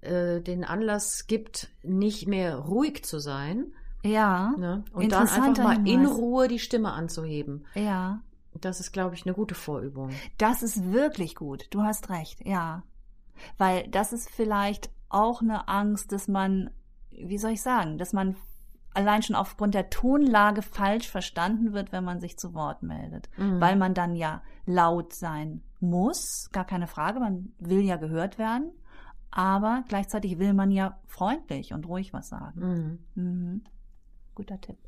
äh, 0.00 0.40
den 0.40 0.64
Anlass 0.64 1.26
gibt, 1.26 1.68
nicht 1.82 2.28
mehr 2.28 2.56
ruhig 2.56 3.04
zu 3.04 3.18
sein. 3.18 3.72
Ja. 4.04 4.52
Ne? 4.58 4.84
Und 4.92 5.12
dann 5.12 5.28
einfach 5.28 5.64
mal 5.64 5.88
in 5.88 6.04
Ruhe 6.04 6.46
die 6.46 6.58
Stimme 6.58 6.92
anzuheben. 6.92 7.64
Ja. 7.74 8.20
Das 8.60 8.80
ist, 8.80 8.92
glaube 8.92 9.14
ich, 9.14 9.26
eine 9.26 9.34
gute 9.34 9.54
Vorübung. 9.54 10.10
Das 10.38 10.62
ist 10.62 10.92
wirklich 10.92 11.34
gut. 11.34 11.66
Du 11.70 11.82
hast 11.82 12.10
recht, 12.10 12.46
ja. 12.46 12.82
Weil 13.58 13.88
das 13.88 14.12
ist 14.12 14.30
vielleicht 14.30 14.90
auch 15.08 15.42
eine 15.42 15.68
Angst, 15.68 16.12
dass 16.12 16.28
man, 16.28 16.70
wie 17.10 17.38
soll 17.38 17.52
ich 17.52 17.62
sagen, 17.62 17.98
dass 17.98 18.12
man 18.12 18.36
allein 18.94 19.22
schon 19.22 19.36
aufgrund 19.36 19.74
der 19.74 19.90
Tonlage 19.90 20.62
falsch 20.62 21.08
verstanden 21.08 21.72
wird, 21.72 21.92
wenn 21.92 22.04
man 22.04 22.20
sich 22.20 22.38
zu 22.38 22.54
Wort 22.54 22.82
meldet. 22.82 23.28
Mhm. 23.36 23.60
Weil 23.60 23.76
man 23.76 23.92
dann 23.92 24.14
ja 24.16 24.42
laut 24.66 25.12
sein 25.12 25.62
muss, 25.80 26.48
gar 26.52 26.64
keine 26.64 26.86
Frage, 26.86 27.20
man 27.20 27.52
will 27.58 27.80
ja 27.80 27.96
gehört 27.96 28.38
werden, 28.38 28.72
aber 29.30 29.84
gleichzeitig 29.88 30.38
will 30.38 30.54
man 30.54 30.70
ja 30.70 30.98
freundlich 31.06 31.74
und 31.74 31.86
ruhig 31.86 32.12
was 32.12 32.28
sagen. 32.28 32.98
Mhm. 33.14 33.22
Mhm. 33.22 33.64
Guter 34.34 34.60
Tipp. 34.60 34.78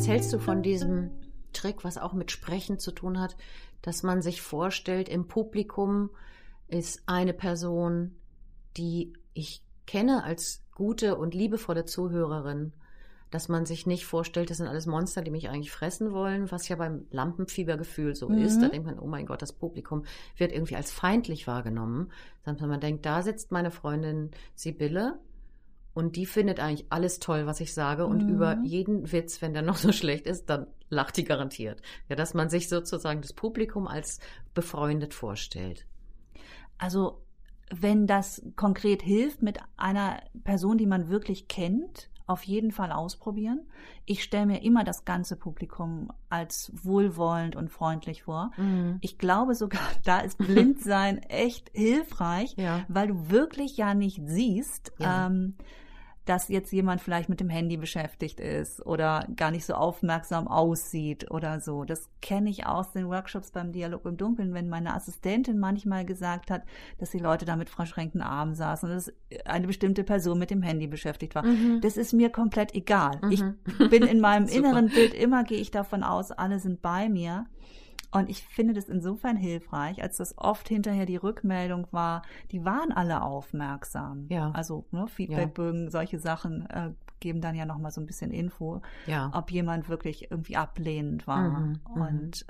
Was 0.00 0.08
hältst 0.08 0.32
du 0.32 0.38
von 0.38 0.62
diesem 0.62 1.10
Trick, 1.52 1.84
was 1.84 1.98
auch 1.98 2.14
mit 2.14 2.30
Sprechen 2.30 2.78
zu 2.78 2.90
tun 2.90 3.20
hat, 3.20 3.36
dass 3.82 4.02
man 4.02 4.22
sich 4.22 4.40
vorstellt, 4.40 5.10
im 5.10 5.28
Publikum 5.28 6.08
ist 6.68 7.02
eine 7.04 7.34
Person, 7.34 8.16
die 8.78 9.12
ich 9.34 9.62
kenne 9.86 10.24
als 10.24 10.64
gute 10.74 11.18
und 11.18 11.34
liebevolle 11.34 11.84
Zuhörerin, 11.84 12.72
dass 13.30 13.50
man 13.50 13.66
sich 13.66 13.86
nicht 13.86 14.06
vorstellt, 14.06 14.48
das 14.48 14.56
sind 14.56 14.68
alles 14.68 14.86
Monster, 14.86 15.20
die 15.20 15.30
mich 15.30 15.50
eigentlich 15.50 15.70
fressen 15.70 16.12
wollen, 16.12 16.50
was 16.50 16.66
ja 16.68 16.76
beim 16.76 17.06
Lampenfiebergefühl 17.10 18.14
so 18.14 18.30
mhm. 18.30 18.38
ist. 18.38 18.58
Da 18.62 18.70
denkt 18.70 18.86
man, 18.86 18.98
oh 18.98 19.06
mein 19.06 19.26
Gott, 19.26 19.42
das 19.42 19.52
Publikum 19.52 20.06
wird 20.38 20.50
irgendwie 20.50 20.76
als 20.76 20.90
feindlich 20.90 21.46
wahrgenommen. 21.46 22.10
Sondern 22.46 22.70
man 22.70 22.80
denkt, 22.80 23.04
da 23.04 23.20
sitzt 23.20 23.52
meine 23.52 23.70
Freundin 23.70 24.30
Sibylle 24.54 25.18
und 25.94 26.16
die 26.16 26.26
findet 26.26 26.60
eigentlich 26.60 26.86
alles 26.90 27.18
toll, 27.18 27.46
was 27.46 27.60
ich 27.60 27.74
sage. 27.74 28.06
Und 28.06 28.24
mhm. 28.24 28.30
über 28.30 28.58
jeden 28.62 29.10
Witz, 29.12 29.42
wenn 29.42 29.52
der 29.52 29.62
noch 29.70 29.76
so 29.76 29.92
schlecht 29.92 30.26
ist, 30.26 30.48
dann 30.50 30.66
lacht 30.88 31.16
die 31.16 31.24
garantiert. 31.24 31.80
Ja, 32.08 32.16
dass 32.16 32.34
man 32.34 32.48
sich 32.48 32.68
sozusagen 32.68 33.22
das 33.22 33.32
Publikum 33.32 33.86
als 33.86 34.20
befreundet 34.54 35.14
vorstellt. 35.14 35.86
Also, 36.78 37.22
wenn 37.72 38.06
das 38.06 38.42
konkret 38.56 39.02
hilft 39.02 39.42
mit 39.42 39.58
einer 39.76 40.22
Person, 40.42 40.76
die 40.78 40.86
man 40.86 41.08
wirklich 41.08 41.46
kennt, 41.46 42.09
auf 42.30 42.44
jeden 42.44 42.70
Fall 42.70 42.92
ausprobieren. 42.92 43.62
Ich 44.06 44.22
stelle 44.22 44.46
mir 44.46 44.62
immer 44.62 44.84
das 44.84 45.04
ganze 45.04 45.34
Publikum 45.34 46.12
als 46.28 46.70
wohlwollend 46.84 47.56
und 47.56 47.70
freundlich 47.70 48.22
vor. 48.22 48.52
Mhm. 48.56 48.98
Ich 49.00 49.18
glaube 49.18 49.56
sogar, 49.56 49.82
da 50.04 50.20
ist 50.20 50.38
Blindsein 50.38 51.18
echt 51.24 51.70
hilfreich, 51.74 52.54
ja. 52.56 52.84
weil 52.88 53.08
du 53.08 53.30
wirklich 53.30 53.76
ja 53.76 53.94
nicht 53.94 54.22
siehst, 54.24 54.92
ja. 54.98 55.26
Ähm, 55.26 55.56
dass 56.26 56.48
jetzt 56.48 56.72
jemand 56.72 57.00
vielleicht 57.00 57.28
mit 57.28 57.40
dem 57.40 57.48
Handy 57.48 57.76
beschäftigt 57.76 58.40
ist 58.40 58.84
oder 58.84 59.26
gar 59.36 59.50
nicht 59.50 59.64
so 59.64 59.74
aufmerksam 59.74 60.48
aussieht 60.48 61.30
oder 61.30 61.60
so. 61.60 61.84
Das 61.84 62.08
kenne 62.20 62.50
ich 62.50 62.66
aus 62.66 62.92
den 62.92 63.08
Workshops 63.08 63.50
beim 63.50 63.72
Dialog 63.72 64.04
im 64.04 64.16
Dunkeln, 64.16 64.52
wenn 64.54 64.68
meine 64.68 64.94
Assistentin 64.94 65.58
manchmal 65.58 66.04
gesagt 66.04 66.50
hat, 66.50 66.62
dass 66.98 67.10
die 67.10 67.18
Leute 67.18 67.46
da 67.46 67.56
mit 67.56 67.70
verschränkten 67.70 68.20
Armen 68.20 68.54
saßen 68.54 68.88
und 68.88 68.94
dass 68.94 69.12
eine 69.44 69.66
bestimmte 69.66 70.04
Person 70.04 70.38
mit 70.38 70.50
dem 70.50 70.62
Handy 70.62 70.86
beschäftigt 70.86 71.34
war. 71.34 71.44
Mhm. 71.44 71.80
Das 71.80 71.96
ist 71.96 72.12
mir 72.12 72.30
komplett 72.30 72.74
egal. 72.74 73.18
Mhm. 73.22 73.30
Ich 73.30 73.90
bin 73.90 74.02
in 74.02 74.20
meinem 74.20 74.46
inneren 74.48 74.88
Bild 74.88 75.14
immer, 75.14 75.44
gehe 75.44 75.58
ich 75.58 75.70
davon 75.70 76.02
aus, 76.02 76.30
alle 76.32 76.58
sind 76.58 76.82
bei 76.82 77.08
mir. 77.08 77.46
Und 78.12 78.28
ich 78.28 78.42
finde 78.42 78.74
das 78.74 78.88
insofern 78.88 79.36
hilfreich, 79.36 80.02
als 80.02 80.16
das 80.16 80.36
oft 80.36 80.68
hinterher 80.68 81.06
die 81.06 81.16
Rückmeldung 81.16 81.86
war, 81.92 82.22
die 82.50 82.64
waren 82.64 82.92
alle 82.92 83.22
aufmerksam. 83.22 84.26
Ja. 84.28 84.50
Also 84.50 84.84
ne, 84.90 85.06
Feedbackbögen, 85.06 85.84
ja. 85.84 85.90
solche 85.90 86.18
Sachen 86.18 86.68
äh, 86.70 86.90
geben 87.20 87.40
dann 87.40 87.54
ja 87.54 87.66
nochmal 87.66 87.92
so 87.92 88.00
ein 88.00 88.06
bisschen 88.06 88.32
Info, 88.32 88.82
ja. 89.06 89.30
ob 89.32 89.50
jemand 89.50 89.88
wirklich 89.88 90.30
irgendwie 90.30 90.56
ablehnend 90.56 91.26
war. 91.26 91.50
Mhm, 91.50 91.80
mhm. 91.94 92.02
Und 92.02 92.46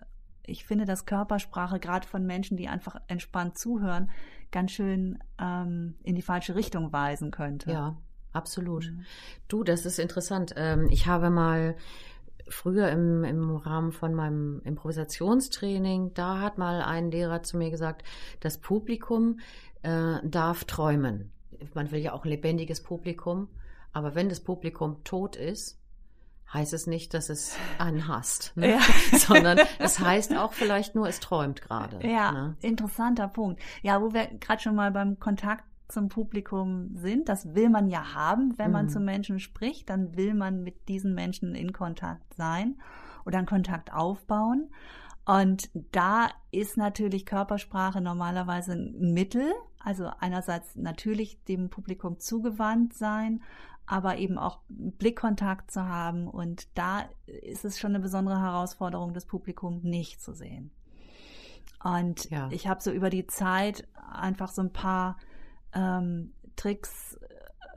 ich 0.46 0.64
finde, 0.64 0.85
dass 0.85 1.07
Körpersprache 1.07 1.79
gerade 1.79 2.07
von 2.07 2.25
Menschen, 2.25 2.57
die 2.57 2.68
einfach 2.68 2.96
entspannt 3.09 3.59
zuhören, 3.59 4.11
ganz 4.51 4.73
schön 4.73 5.18
ähm, 5.38 5.94
in 6.03 6.14
die 6.14 6.23
falsche 6.23 6.55
Richtung 6.55 6.92
weisen 6.92 7.31
könnte. 7.31 7.70
Ja, 7.70 7.96
absolut. 8.33 8.90
Mhm. 8.90 9.05
Du, 9.49 9.63
das 9.63 9.85
ist 9.85 9.98
interessant. 9.98 10.54
Ähm, 10.56 10.88
ich 10.90 11.06
habe 11.06 11.31
mal 11.31 11.77
früher 12.51 12.90
im, 12.90 13.25
im 13.25 13.57
Rahmen 13.57 13.92
von 13.92 14.15
meinem 14.15 14.61
Improvisationstraining, 14.65 16.13
da 16.15 16.40
hat 16.40 16.59
mal 16.59 16.83
ein 16.83 17.11
Lehrer 17.11 17.42
zu 17.42 17.57
mir 17.57 17.71
gesagt, 17.71 18.03
das 18.40 18.59
Publikum 18.59 19.40
äh, 19.83 20.17
darf 20.23 20.65
träumen. 20.65 21.33
Man 21.75 21.90
will 21.90 22.01
ja 22.01 22.13
auch 22.13 22.25
ein 22.25 22.31
lebendiges 22.31 22.83
Publikum, 22.83 23.48
Aber 23.92 24.15
wenn 24.15 24.29
das 24.29 24.40
Publikum 24.40 25.03
tot 25.05 25.37
ist, 25.37 25.79
heißt 26.53 26.73
es 26.73 26.87
nicht, 26.87 27.15
dass 27.15 27.29
es 27.29 27.57
einen 27.79 28.09
hasst, 28.09 28.57
ne? 28.57 28.73
Ja. 28.73 28.81
sondern 29.19 29.61
es 29.79 30.01
heißt 30.01 30.37
auch 30.37 30.53
vielleicht 30.53 30.94
nur, 30.94 31.09
es 31.09 31.21
träumt 31.21 31.63
gerade. 31.63 32.07
Ja, 32.07 32.33
Ne? 32.33 32.57
interessanter 32.61 33.29
Punkt. 33.29 33.61
Ja, 33.83 34.01
wo 34.01 34.13
wir 34.13 34.27
gerade 34.38 34.61
schon 34.61 34.75
mal 34.75 34.90
beim 34.90 35.19
Kontakt 35.19 35.65
zum 35.91 36.09
Publikum 36.09 36.97
sind, 36.97 37.29
das 37.29 37.55
will 37.55 37.69
man 37.71 37.88
ja 37.88 38.15
haben, 38.15 38.59
wenn 38.59 38.71
man 38.71 38.87
Mhm. 38.87 38.91
zu 38.91 39.01
Menschen 39.01 39.38
spricht, 39.41 39.91
dann 39.91 40.17
will 40.17 40.35
man 40.35 40.63
mit 40.63 40.88
diesen 40.88 41.15
Menschen 41.15 41.55
in 41.55 41.73
Kontakt 41.73 42.35
sein 42.35 42.79
oder 43.27 43.38
einen 43.38 43.47
Kontakt 43.47 43.93
aufbauen. 43.93 44.71
Und 45.27 45.71
da 45.93 46.29
ist 46.51 46.77
natürlich 46.77 47.27
Körpersprache 47.27 48.01
normalerweise 48.01 48.73
ein 48.73 49.13
Mittel, 49.13 49.53
also 49.79 50.11
einerseits 50.19 50.77
natürlich 50.77 51.45
dem 51.45 51.71
Publikum 51.71 52.19
zugewandt 52.19 52.95
sein, 52.95 53.43
aber 53.87 54.19
eben 54.19 54.38
auch 54.38 54.61
Blickkontakt 54.69 55.71
zu 55.71 55.87
haben. 55.87 56.27
Und 56.27 56.69
da 56.77 57.05
ist 57.27 57.65
es 57.65 57.79
schon 57.79 57.91
eine 57.91 58.01
besondere 58.01 58.41
Herausforderung, 58.41 59.13
das 59.15 59.27
Publikum 59.27 59.81
nicht 59.83 60.23
zu 60.23 60.33
sehen. 60.33 60.71
Und 61.83 62.29
Ja. 62.31 62.49
ich 62.51 62.67
habe 62.69 62.81
so 62.83 62.91
über 62.91 63.11
die 63.11 63.27
Zeit 63.27 63.87
einfach 64.13 64.49
so 64.49 64.63
ein 64.63 64.73
paar 64.73 65.17
ähm, 65.75 66.33
Tricks 66.56 67.18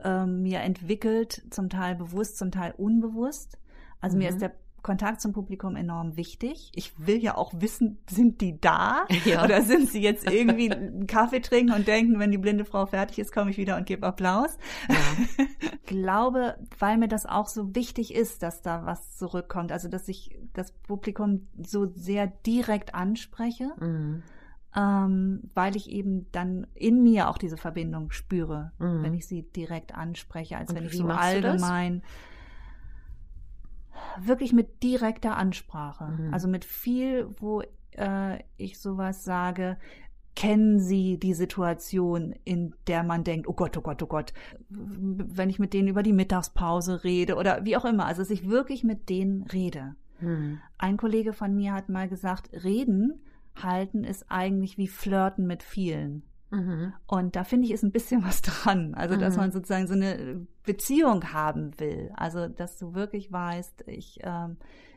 ähm, 0.02 0.42
mir 0.42 0.60
entwickelt, 0.60 1.42
zum 1.50 1.68
Teil 1.70 1.94
bewusst, 1.94 2.36
zum 2.38 2.50
Teil 2.50 2.74
unbewusst. 2.76 3.58
Also 4.00 4.16
mir 4.18 4.28
Mhm. 4.28 4.34
ist 4.34 4.40
der 4.42 4.52
Kontakt 4.82 5.22
zum 5.22 5.32
Publikum 5.32 5.76
enorm 5.76 6.18
wichtig. 6.18 6.70
Ich 6.74 6.92
will 6.98 7.16
ja 7.16 7.38
auch 7.38 7.54
wissen, 7.56 7.96
sind 8.10 8.42
die 8.42 8.60
da? 8.60 9.06
Ja. 9.24 9.42
Oder 9.42 9.62
sind 9.62 9.88
sie 9.88 10.02
jetzt 10.02 10.30
irgendwie 10.30 10.70
einen 10.70 11.06
Kaffee 11.06 11.40
trinken 11.40 11.72
und 11.72 11.86
denken, 11.88 12.18
wenn 12.18 12.30
die 12.30 12.36
blinde 12.36 12.66
Frau 12.66 12.84
fertig 12.84 13.18
ist, 13.18 13.32
komme 13.32 13.50
ich 13.50 13.56
wieder 13.56 13.76
und 13.78 13.86
gebe 13.86 14.06
Applaus? 14.06 14.58
Ja. 14.90 15.44
glaube, 15.86 16.56
weil 16.78 16.98
mir 16.98 17.08
das 17.08 17.24
auch 17.26 17.48
so 17.48 17.74
wichtig 17.74 18.14
ist, 18.14 18.42
dass 18.42 18.60
da 18.62 18.84
was 18.84 19.16
zurückkommt. 19.16 19.72
Also, 19.72 19.88
dass 19.88 20.08
ich 20.08 20.38
das 20.52 20.72
Publikum 20.72 21.48
so 21.62 21.86
sehr 21.94 22.26
direkt 22.26 22.94
anspreche, 22.94 23.70
Mhm. 23.80 24.22
Ähm, 24.76 25.40
weil 25.54 25.76
ich 25.76 25.88
eben 25.90 26.26
dann 26.32 26.66
in 26.74 27.02
mir 27.02 27.28
auch 27.28 27.38
diese 27.38 27.56
Verbindung 27.56 28.10
spüre, 28.10 28.72
Mhm. 28.78 29.02
wenn 29.02 29.14
ich 29.14 29.26
sie 29.26 29.42
direkt 29.42 29.94
anspreche, 29.94 30.56
als 30.56 30.70
Und 30.70 30.76
wenn 30.76 30.86
ich 30.86 30.96
so 30.96 31.06
das? 31.06 31.18
allgemein 31.18 32.02
wirklich 34.20 34.52
mit 34.52 34.82
direkter 34.82 35.36
Ansprache. 35.36 36.06
Mhm. 36.06 36.34
Also 36.34 36.48
mit 36.48 36.64
viel, 36.64 37.28
wo 37.38 37.62
äh, 37.92 38.38
ich 38.56 38.78
sowas 38.80 39.24
sage, 39.24 39.76
kennen 40.36 40.80
Sie 40.80 41.16
die 41.18 41.34
Situation, 41.34 42.34
in 42.44 42.74
der 42.88 43.04
man 43.04 43.22
denkt, 43.22 43.48
oh 43.48 43.52
Gott, 43.52 43.76
oh 43.76 43.80
Gott, 43.82 44.02
oh 44.02 44.06
Gott, 44.06 44.32
wenn 44.68 45.48
ich 45.48 45.60
mit 45.60 45.72
denen 45.72 45.86
über 45.86 46.02
die 46.02 46.12
Mittagspause 46.12 47.04
rede 47.04 47.36
oder 47.36 47.64
wie 47.64 47.76
auch 47.76 47.84
immer, 47.84 48.06
also 48.06 48.20
dass 48.22 48.30
ich 48.30 48.48
wirklich 48.48 48.82
mit 48.82 49.08
denen 49.08 49.42
rede. 49.44 49.94
Mhm. 50.20 50.58
Ein 50.76 50.96
Kollege 50.96 51.32
von 51.32 51.54
mir 51.54 51.72
hat 51.72 51.88
mal 51.88 52.08
gesagt, 52.08 52.50
reden 52.64 53.20
halten 53.62 54.04
ist 54.04 54.26
eigentlich 54.30 54.78
wie 54.78 54.88
flirten 54.88 55.46
mit 55.46 55.62
vielen. 55.62 56.22
Mhm. 56.50 56.92
Und 57.06 57.36
da 57.36 57.44
finde 57.44 57.66
ich, 57.66 57.72
ist 57.72 57.82
ein 57.82 57.90
bisschen 57.92 58.24
was 58.24 58.42
dran. 58.42 58.94
Also, 58.94 59.16
dass 59.16 59.34
Mhm. 59.34 59.40
man 59.40 59.52
sozusagen 59.52 59.86
so 59.86 59.94
eine 59.94 60.46
Beziehung 60.64 61.32
haben 61.32 61.78
will. 61.80 62.10
Also, 62.16 62.48
dass 62.48 62.78
du 62.78 62.94
wirklich 62.94 63.32
weißt, 63.32 63.84
ich 63.88 64.18
ähm, 64.22 64.56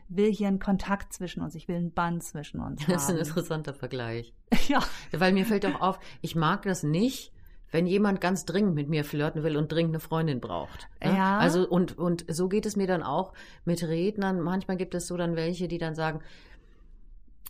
will 0.10 0.32
hier 0.32 0.48
einen 0.48 0.60
Kontakt 0.60 1.14
zwischen 1.14 1.42
uns, 1.42 1.56
ich 1.56 1.68
will 1.68 1.76
einen 1.78 1.92
Band 1.92 2.24
zwischen 2.24 2.62
uns 2.62 2.86
Das 2.88 3.04
ist 3.04 3.10
ein 3.10 3.18
interessanter 3.18 3.74
Vergleich. 3.74 4.34
ja, 4.68 4.80
Weil 5.12 5.34
mir 5.34 5.46
fällt 5.46 5.66
auch 5.66 5.82
auf, 5.82 6.00
ich 6.22 6.36
mag 6.36 6.62
das 6.64 6.84
nicht, 6.84 7.34
wenn 7.72 7.86
jemand 7.86 8.22
ganz 8.22 8.46
dringend 8.46 8.76
mit 8.76 8.88
mir 8.88 9.04
flirten 9.04 9.44
will 9.44 9.58
und 9.58 9.70
dringend 9.70 9.92
eine 9.92 10.00
Freundin 10.00 10.40
braucht. 10.40 10.88
ne? 11.04 11.14
Ja. 11.18 11.38
Also 11.40 11.68
und, 11.68 11.98
und 11.98 12.24
so 12.30 12.48
geht 12.48 12.66
es 12.66 12.78
mir 12.78 12.88
dann 12.88 13.04
auch 13.04 13.34
mit 13.66 13.84
Rednern. 13.84 14.40
Manchmal 14.40 14.78
gibt 14.78 14.96
es 14.96 15.08
so 15.08 15.18
dann 15.18 15.36
welche, 15.36 15.68
die 15.68 15.78
dann 15.78 15.94
sagen, 15.94 16.22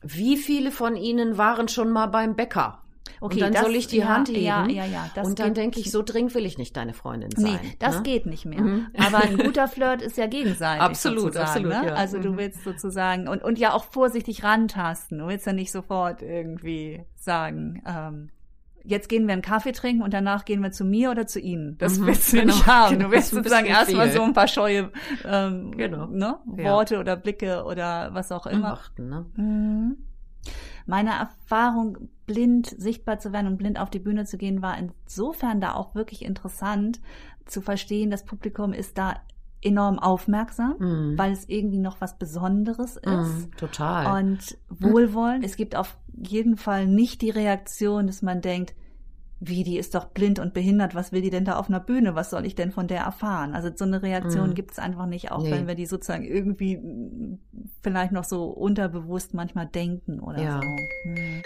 wie 0.03 0.37
viele 0.37 0.71
von 0.71 0.95
Ihnen 0.95 1.37
waren 1.37 1.67
schon 1.67 1.91
mal 1.91 2.07
beim 2.07 2.35
Bäcker? 2.35 2.81
okay. 3.19 3.35
und 3.35 3.41
dann 3.41 3.53
das, 3.53 3.61
soll 3.63 3.75
ich 3.75 3.87
die 3.87 3.97
ja, 3.97 4.07
Hand 4.07 4.29
heben. 4.29 4.41
Ja, 4.41 4.65
ja, 4.67 4.85
ja. 4.85 5.09
Und 5.23 5.39
dann 5.39 5.53
denke 5.53 5.79
ich, 5.79 5.91
so 5.91 6.03
dringend 6.03 6.35
will 6.35 6.45
ich 6.45 6.57
nicht 6.57 6.75
deine 6.77 6.93
Freundin 6.93 7.31
sein. 7.35 7.59
Nee, 7.61 7.75
das 7.79 7.97
ne? 7.97 8.03
geht 8.03 8.25
nicht 8.25 8.45
mehr. 8.45 8.61
Mhm. 8.61 8.87
Aber 8.97 9.19
ein 9.19 9.37
guter 9.43 9.67
Flirt 9.67 10.01
ist 10.01 10.17
ja 10.17 10.27
gegenseitig. 10.27 10.81
Absolut, 10.81 11.35
absolut, 11.35 11.69
Ne? 11.69 11.87
ja. 11.87 11.93
Also 11.93 12.19
du 12.19 12.31
Mhm. 12.31 12.37
willst 12.37 12.63
sozusagen 12.63 13.27
und, 13.27 13.43
und 13.43 13.59
ja 13.59 13.73
auch 13.73 13.85
vorsichtig 13.85 14.43
rantasten. 14.43 15.19
Du 15.19 15.27
willst 15.27 15.45
ja 15.45 15.53
nicht 15.53 15.71
sofort 15.71 16.21
irgendwie 16.21 17.01
sagen, 17.15 17.81
ähm, 17.87 18.29
jetzt 18.88 19.09
gehen 19.09 19.27
wir 19.27 19.33
einen 19.33 19.41
Kaffee 19.41 19.71
trinken 19.73 20.01
und 20.01 20.13
danach 20.13 20.45
gehen 20.45 20.61
wir 20.61 20.71
zu 20.71 20.85
mir 20.85 21.11
oder 21.11 21.27
zu 21.27 21.39
Ihnen. 21.39 21.77
Das 21.77 21.99
Mhm, 21.99 22.07
willst 22.07 22.33
du 22.33 22.38
genau, 22.38 22.53
nicht 22.53 22.65
haben. 22.65 22.93
genau, 22.97 23.09
Du 23.09 23.15
willst 23.15 23.29
sozusagen 23.31 23.65
erstmal 23.67 24.11
so 24.11 24.21
ein 24.23 24.33
paar 24.33 24.47
scheue 24.47 24.91
ähm, 25.25 25.71
Genau. 25.77 26.07
ne? 26.07 26.38
Ja. 26.57 26.71
Worte 26.71 26.99
oder 26.99 27.15
Blicke 27.15 27.63
oder 27.65 28.09
was 28.13 28.31
auch 28.31 28.47
immer. 28.47 28.73
Achten, 28.73 29.09
ne? 29.09 29.25
Mhm. 29.35 29.97
Meine 30.85 31.11
Erfahrung, 31.11 31.97
blind 32.25 32.67
sichtbar 32.67 33.19
zu 33.19 33.33
werden 33.33 33.47
und 33.47 33.57
blind 33.57 33.77
auf 33.79 33.89
die 33.89 33.99
Bühne 33.99 34.25
zu 34.25 34.38
gehen, 34.38 34.61
war 34.61 34.77
insofern 34.77 35.59
da 35.59 35.73
auch 35.73 35.95
wirklich 35.95 36.23
interessant 36.23 37.01
zu 37.45 37.61
verstehen, 37.61 38.09
das 38.09 38.23
Publikum 38.25 38.71
ist 38.73 38.97
da 38.97 39.17
enorm 39.61 39.99
aufmerksam, 39.99 40.75
Mhm. 40.79 41.17
weil 41.17 41.31
es 41.31 41.47
irgendwie 41.49 41.79
noch 41.79 41.99
was 42.01 42.17
Besonderes 42.17 42.95
ist. 42.97 43.05
Mhm, 43.05 43.51
total. 43.57 44.23
Und 44.23 44.57
wohlwollend. 44.69 45.43
Es 45.43 45.55
gibt 45.57 45.75
auf 45.75 45.97
jeden 46.15 46.57
Fall 46.57 46.87
nicht 46.87 47.21
die 47.21 47.29
Reaktion, 47.31 48.07
dass 48.07 48.21
man 48.21 48.41
denkt, 48.41 48.75
wie, 49.39 49.63
die 49.63 49.77
ist 49.77 49.93
doch 49.93 50.05
blind 50.05 50.39
und 50.39 50.55
behindert, 50.55 50.95
was 50.95 51.11
will 51.11 51.21
die 51.21 51.29
denn 51.29 51.45
da 51.45 51.57
auf 51.59 51.69
einer 51.69 51.79
Bühne, 51.79 52.15
was 52.15 52.31
soll 52.31 52.43
ich 52.45 52.55
denn 52.55 52.71
von 52.71 52.87
der 52.87 53.01
erfahren? 53.01 53.53
Also 53.53 53.69
so 53.75 53.85
eine 53.85 54.01
Reaktion 54.01 54.49
Mhm. 54.49 54.53
gibt 54.55 54.71
es 54.71 54.79
einfach 54.79 55.05
nicht, 55.05 55.31
auch 55.31 55.43
Nee. 55.43 55.51
wenn 55.51 55.67
wir 55.67 55.75
die 55.75 55.85
sozusagen 55.85 56.23
irgendwie 56.23 56.77
mm, 56.77 57.39
vielleicht 57.83 58.11
noch 58.13 58.23
so 58.23 58.45
unterbewusst 58.45 59.35
manchmal 59.35 59.67
denken 59.67 60.19
oder 60.21 60.41
Ja. 60.41 60.59
so. 60.59 60.67
Hm. 61.03 61.41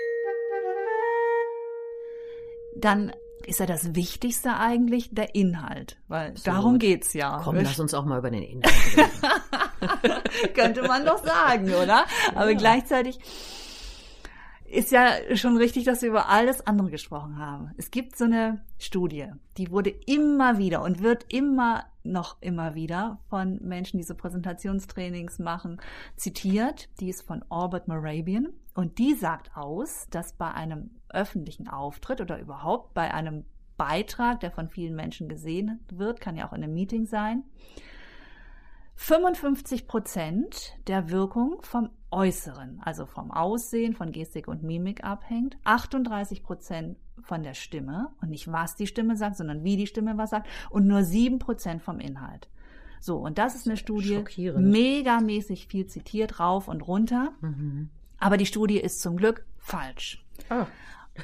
Dann 2.78 3.12
ist 3.48 3.60
ja 3.60 3.66
das 3.66 3.96
Wichtigste 3.96 4.56
eigentlich 4.58 5.10
der 5.14 5.36
Inhalt, 5.36 5.98
weil 6.08 6.32
Absolut. 6.32 6.48
darum 6.58 6.80
geht's 6.80 7.14
ja. 7.14 7.42
Komm, 7.44 7.56
lass 7.58 7.80
uns 7.80 7.94
auch 7.94 8.06
mal 8.06 8.20
über 8.20 8.32
den 8.32 8.44
Inhalt 8.44 8.74
reden. 8.98 9.10
könnte 10.54 10.84
man 10.84 11.06
doch 11.06 11.24
sagen, 11.24 11.74
oder? 11.74 12.06
Aber 12.36 12.52
Ja. 12.52 12.58
gleichzeitig 12.58 13.20
ist 14.66 14.92
ja 14.92 15.12
schon 15.36 15.58
richtig, 15.58 15.84
dass 15.84 16.02
wir 16.02 16.10
über 16.10 16.30
alles 16.30 16.66
andere 16.66 16.90
gesprochen 16.90 17.38
haben. 17.38 17.72
Es 17.78 17.92
gibt 17.92 18.18
so 18.18 18.24
eine 18.26 18.62
Studie, 18.78 19.28
die 19.58 19.70
wurde 19.70 19.90
immer 19.90 20.58
wieder 20.58 20.82
und 20.82 21.02
wird 21.04 21.26
immer 21.34 21.84
noch 22.04 22.38
immer 22.42 22.76
wieder 22.76 23.20
von 23.30 23.60
Menschen, 23.62 23.98
die 23.98 24.04
so 24.04 24.16
Präsentationstrainings 24.16 25.40
machen, 25.40 25.80
zitiert. 26.16 26.90
Die 27.00 27.10
ist 27.10 27.22
von 27.22 27.44
Orbit 27.50 27.88
Morabian 27.88 28.50
und 28.74 28.98
die 28.98 29.14
sagt 29.14 29.56
aus, 29.56 30.08
dass 30.10 30.34
bei 30.34 30.52
einem 30.52 30.92
öffentlichen 31.10 31.68
Auftritt 31.68 32.22
oder 32.22 32.40
überhaupt 32.40 32.94
bei 32.94 33.14
einem 33.14 33.46
Beitrag, 33.78 34.40
der 34.42 34.52
von 34.52 34.70
vielen 34.70 34.96
Menschen 34.96 35.28
gesehen 35.28 35.80
wird, 35.92 36.22
kann 36.22 36.36
ja 36.36 36.48
auch 36.48 36.54
in 36.54 36.64
einem 36.64 36.74
Meeting 36.74 37.06
sein, 37.06 37.44
55 38.96 39.88
Prozent 39.88 40.78
der 40.88 41.10
Wirkung 41.10 41.62
vom 41.64 41.90
Äußeren, 42.12 42.82
also 42.84 43.06
vom 43.06 43.32
Aussehen, 43.32 43.94
von 43.94 44.12
Gestik 44.12 44.48
und 44.48 44.64
Mimik 44.64 45.04
abhängt, 45.04 45.58
38 45.64 46.44
Prozent 46.44 46.98
von 47.22 47.44
der 47.44 47.54
Stimme 47.54 48.10
und 48.22 48.30
nicht 48.30 48.52
was 48.52 48.76
die 48.76 48.88
Stimme 48.88 49.16
sagt, 49.16 49.38
sondern 49.38 49.64
wie 49.64 49.78
die 49.78 49.88
Stimme 49.88 50.18
was 50.18 50.32
sagt 50.32 50.48
und 50.70 50.88
nur 50.88 51.04
7 51.04 51.40
Prozent 51.40 51.82
vom 51.82 52.00
Inhalt. 52.00 52.50
So, 53.00 53.18
und 53.18 53.38
das 53.38 53.56
ist 53.56 53.68
eine 53.68 53.78
Studie, 53.78 54.24
megamäßig 54.38 55.68
viel 55.68 55.88
zitiert, 55.88 56.40
rauf 56.40 56.68
und 56.68 56.82
runter, 56.82 57.34
mhm. 57.42 57.90
aber 58.20 58.38
die 58.38 58.46
Studie 58.46 58.80
ist 58.80 59.02
zum 59.02 59.18
Glück 59.18 59.46
falsch. 59.58 60.24
ah. 60.50 60.68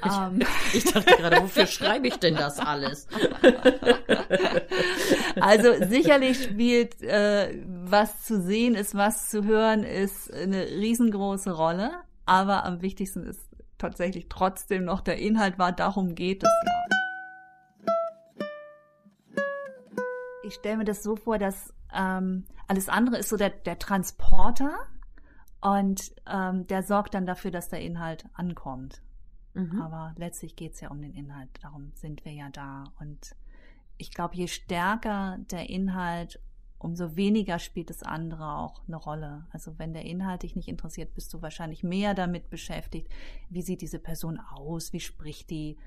Ähm, 0.03 0.39
Ich 0.73 0.83
dachte 0.85 1.15
gerade, 1.15 1.41
wofür 1.41 1.65
schreibe 1.65 2.07
ich 2.07 2.17
denn 2.17 2.35
das 2.35 2.59
alles? 2.59 3.07
Also 5.39 5.73
sicherlich 5.85 6.43
spielt 6.43 7.01
äh, 7.01 7.63
was 7.65 8.23
zu 8.23 8.41
sehen 8.41 8.75
ist, 8.75 8.95
was 8.95 9.29
zu 9.29 9.43
hören 9.43 9.83
ist 9.83 10.33
eine 10.33 10.65
riesengroße 10.67 11.51
Rolle, 11.51 11.91
aber 12.25 12.65
am 12.65 12.81
wichtigsten 12.81 13.25
ist 13.25 13.41
tatsächlich 13.77 14.27
trotzdem 14.29 14.83
noch 14.83 15.01
der 15.01 15.17
Inhalt 15.17 15.59
war, 15.59 15.71
darum 15.71 16.15
geht 16.15 16.43
es 16.43 16.49
ja. 16.65 16.71
Ich 20.43 20.55
stelle 20.55 20.77
mir 20.77 20.85
das 20.85 21.03
so 21.03 21.15
vor, 21.15 21.37
dass 21.37 21.73
ähm, 21.93 22.45
alles 22.67 22.89
andere 22.89 23.17
ist 23.17 23.29
so 23.29 23.37
der, 23.37 23.49
der 23.49 23.79
Transporter 23.79 24.71
und 25.61 26.13
ähm, 26.25 26.67
der 26.67 26.83
sorgt 26.83 27.13
dann 27.13 27.25
dafür, 27.25 27.51
dass 27.51 27.69
der 27.69 27.81
Inhalt 27.81 28.25
ankommt. 28.33 29.01
Mhm. 29.57 29.81
Aber 29.81 30.13
letztlich 30.17 30.55
geht's 30.55 30.81
ja 30.81 30.89
um 30.89 31.01
den 31.01 31.13
Inhalt. 31.13 31.49
Darum 31.61 31.91
sind 31.95 32.23
wir 32.25 32.31
ja 32.31 32.49
da. 32.49 32.85
Und 32.99 33.35
ich 33.97 34.11
glaube, 34.11 34.35
je 34.35 34.47
stärker 34.47 35.37
der 35.49 35.69
Inhalt, 35.69 36.39
umso 36.77 37.15
weniger 37.15 37.57
spielt 37.57 37.89
das 37.89 38.03
andere 38.03 38.57
auch 38.57 38.87
eine 38.87 38.97
Rolle. 38.97 39.47
Also 39.51 39.79
wenn 39.79 39.93
der 39.93 40.05
Inhalt 40.05 40.43
dich 40.43 40.55
nicht 40.55 40.67
interessiert, 40.67 41.15
bist 41.15 41.33
du 41.33 41.41
wahrscheinlich 41.41 41.83
mehr 41.83 42.13
damit 42.13 42.51
beschäftigt, 42.51 43.11
wie 43.49 43.63
sieht 43.63 43.81
diese 43.81 43.99
Person 43.99 44.39
aus, 44.39 44.93
wie 44.93 44.99
spricht 44.99 45.49
die. 45.49 45.77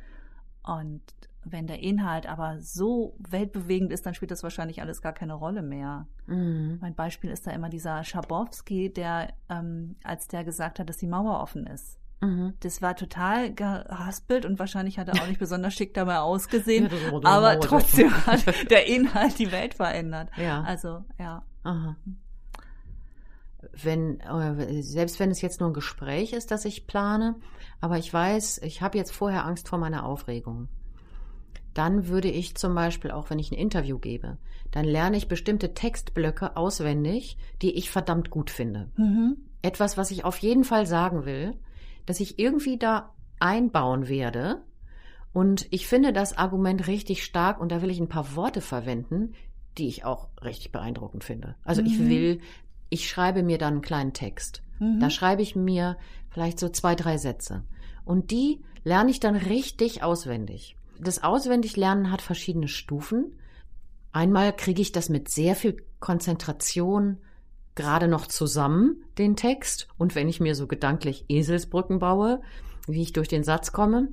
Und 0.64 1.02
wenn 1.44 1.68
der 1.68 1.78
Inhalt 1.78 2.26
aber 2.26 2.58
so 2.60 3.16
weltbewegend 3.18 3.92
ist, 3.92 4.04
dann 4.04 4.14
spielt 4.14 4.32
das 4.32 4.42
wahrscheinlich 4.42 4.82
alles 4.82 5.00
gar 5.00 5.12
keine 5.12 5.34
Rolle 5.34 5.62
mehr. 5.62 6.08
Mhm. 6.26 6.78
Mein 6.80 6.96
Beispiel 6.96 7.30
ist 7.30 7.46
da 7.46 7.52
immer 7.52 7.68
dieser 7.68 8.02
Schabowski, 8.02 8.92
der, 8.92 9.32
ähm, 9.48 9.94
als 10.02 10.26
der 10.26 10.42
gesagt 10.42 10.80
hat, 10.80 10.88
dass 10.88 10.98
die 10.98 11.06
Mauer 11.06 11.40
offen 11.40 11.68
ist. 11.68 11.99
Mhm. 12.20 12.54
Das 12.60 12.82
war 12.82 12.96
total 12.96 13.54
gehaspelt 13.54 14.44
und 14.44 14.58
wahrscheinlich 14.58 14.98
hat 14.98 15.08
er 15.08 15.22
auch 15.22 15.26
nicht 15.26 15.40
besonders 15.40 15.74
schick 15.74 15.94
dabei 15.94 16.18
ausgesehen. 16.18 16.90
Ja, 16.90 17.30
aber 17.30 17.60
trotzdem 17.60 18.10
hat 18.26 18.70
der 18.70 18.86
Inhalt 18.86 19.38
die 19.38 19.52
Welt 19.52 19.74
verändert. 19.74 20.28
Ja. 20.36 20.62
Also, 20.62 21.04
ja. 21.18 21.42
Aha. 21.62 21.96
Wenn, 23.72 24.20
äh, 24.20 24.82
selbst 24.82 25.20
wenn 25.20 25.30
es 25.30 25.40
jetzt 25.40 25.60
nur 25.60 25.70
ein 25.70 25.74
Gespräch 25.74 26.32
ist, 26.32 26.50
das 26.50 26.64
ich 26.64 26.86
plane, 26.86 27.36
aber 27.80 27.98
ich 27.98 28.12
weiß, 28.12 28.58
ich 28.64 28.82
habe 28.82 28.98
jetzt 28.98 29.12
vorher 29.12 29.44
Angst 29.44 29.68
vor 29.68 29.78
meiner 29.78 30.04
Aufregung 30.04 30.68
dann 31.74 32.08
würde 32.08 32.28
ich 32.28 32.56
zum 32.56 32.74
Beispiel 32.74 33.10
auch, 33.10 33.30
wenn 33.30 33.38
ich 33.38 33.52
ein 33.52 33.58
Interview 33.58 33.98
gebe, 33.98 34.38
dann 34.70 34.84
lerne 34.84 35.16
ich 35.16 35.28
bestimmte 35.28 35.74
Textblöcke 35.74 36.56
auswendig, 36.56 37.36
die 37.62 37.72
ich 37.72 37.90
verdammt 37.90 38.30
gut 38.30 38.50
finde. 38.50 38.90
Mhm. 38.96 39.36
Etwas, 39.62 39.96
was 39.96 40.10
ich 40.10 40.24
auf 40.24 40.38
jeden 40.38 40.64
Fall 40.64 40.86
sagen 40.86 41.24
will, 41.24 41.56
dass 42.10 42.20
ich 42.20 42.38
irgendwie 42.38 42.76
da 42.76 43.14
einbauen 43.38 44.08
werde. 44.08 44.62
Und 45.32 45.66
ich 45.70 45.86
finde 45.86 46.12
das 46.12 46.36
Argument 46.36 46.86
richtig 46.86 47.24
stark 47.24 47.60
und 47.60 47.70
da 47.70 47.82
will 47.82 47.90
ich 47.90 48.00
ein 48.00 48.08
paar 48.08 48.34
Worte 48.34 48.60
verwenden, 48.60 49.34
die 49.78 49.88
ich 49.88 50.04
auch 50.04 50.28
richtig 50.42 50.72
beeindruckend 50.72 51.24
finde. 51.24 51.54
Also 51.64 51.82
mhm. 51.82 51.86
ich 51.86 51.98
will, 52.00 52.40
ich 52.88 53.08
schreibe 53.08 53.42
mir 53.42 53.56
dann 53.56 53.74
einen 53.74 53.82
kleinen 53.82 54.12
Text. 54.12 54.62
Mhm. 54.80 54.98
Da 55.00 55.08
schreibe 55.08 55.42
ich 55.42 55.54
mir 55.54 55.96
vielleicht 56.28 56.58
so 56.58 56.68
zwei, 56.68 56.94
drei 56.94 57.16
Sätze. 57.16 57.62
Und 58.04 58.30
die 58.30 58.60
lerne 58.82 59.10
ich 59.10 59.20
dann 59.20 59.36
richtig 59.36 60.02
auswendig 60.02 60.76
das 61.00 61.22
Auswendiglernen 61.22 62.10
hat 62.10 62.22
verschiedene 62.22 62.68
Stufen. 62.68 63.38
Einmal 64.12 64.54
kriege 64.54 64.82
ich 64.82 64.92
das 64.92 65.08
mit 65.08 65.30
sehr 65.30 65.56
viel 65.56 65.76
Konzentration 65.98 67.18
gerade 67.80 68.08
noch 68.08 68.26
zusammen, 68.26 69.02
den 69.18 69.36
Text. 69.36 69.88
Und 69.98 70.14
wenn 70.14 70.28
ich 70.28 70.40
mir 70.40 70.54
so 70.54 70.66
gedanklich 70.66 71.24
Eselsbrücken 71.28 71.98
baue, 71.98 72.40
wie 72.86 73.02
ich 73.02 73.12
durch 73.12 73.28
den 73.28 73.44
Satz 73.44 73.72
komme, 73.72 74.08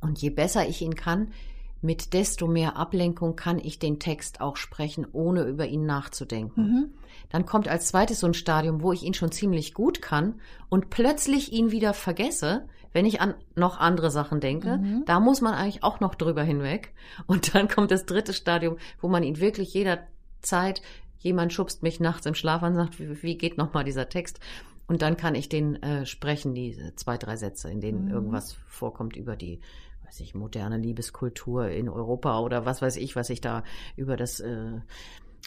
und 0.00 0.20
je 0.20 0.30
besser 0.30 0.68
ich 0.68 0.80
ihn 0.82 0.94
kann, 0.94 1.32
mit 1.80 2.12
desto 2.12 2.46
mehr 2.46 2.76
Ablenkung 2.76 3.36
kann 3.36 3.58
ich 3.58 3.78
den 3.78 3.98
Text 4.00 4.40
auch 4.40 4.56
sprechen, 4.56 5.06
ohne 5.12 5.44
über 5.44 5.66
ihn 5.66 5.86
nachzudenken. 5.86 6.62
Mhm. 6.62 6.94
Dann 7.30 7.46
kommt 7.46 7.68
als 7.68 7.88
zweites 7.88 8.20
so 8.20 8.26
ein 8.26 8.34
Stadium, 8.34 8.82
wo 8.82 8.92
ich 8.92 9.02
ihn 9.02 9.14
schon 9.14 9.30
ziemlich 9.30 9.74
gut 9.74 10.02
kann 10.02 10.40
und 10.68 10.90
plötzlich 10.90 11.52
ihn 11.52 11.70
wieder 11.70 11.94
vergesse, 11.94 12.66
wenn 12.92 13.06
ich 13.06 13.20
an 13.20 13.34
noch 13.54 13.78
andere 13.78 14.10
Sachen 14.10 14.40
denke. 14.40 14.78
Mhm. 14.78 15.04
Da 15.06 15.20
muss 15.20 15.40
man 15.40 15.54
eigentlich 15.54 15.84
auch 15.84 16.00
noch 16.00 16.14
drüber 16.14 16.42
hinweg. 16.42 16.94
Und 17.26 17.54
dann 17.54 17.68
kommt 17.68 17.90
das 17.90 18.06
dritte 18.06 18.32
Stadium, 18.32 18.76
wo 19.00 19.08
man 19.08 19.22
ihn 19.22 19.38
wirklich 19.38 19.72
jederzeit, 19.74 20.82
jemand 21.18 21.52
schubst 21.52 21.82
mich 21.82 22.00
nachts 22.00 22.26
im 22.26 22.34
Schlaf 22.34 22.62
an 22.62 22.72
und 22.72 22.78
sagt, 22.78 23.00
wie, 23.00 23.22
wie 23.22 23.38
geht 23.38 23.58
nochmal 23.58 23.84
dieser 23.84 24.08
Text? 24.08 24.40
Und 24.86 25.02
dann 25.02 25.16
kann 25.16 25.34
ich 25.34 25.48
den 25.48 25.82
äh, 25.82 26.06
sprechen, 26.06 26.54
diese 26.54 26.94
zwei, 26.94 27.18
drei 27.18 27.36
Sätze, 27.36 27.70
in 27.70 27.80
denen 27.80 28.06
mhm. 28.06 28.10
irgendwas 28.10 28.56
vorkommt 28.66 29.16
über 29.16 29.36
die 29.36 29.60
weiß 30.08 30.20
ich, 30.20 30.34
moderne 30.34 30.78
Liebeskultur 30.78 31.68
in 31.68 31.88
Europa 31.88 32.40
oder 32.40 32.64
was 32.64 32.80
weiß 32.80 32.96
ich, 32.96 33.14
was 33.14 33.28
ich 33.28 33.42
da 33.42 33.62
über 33.94 34.16
das 34.16 34.40
äh, 34.40 34.80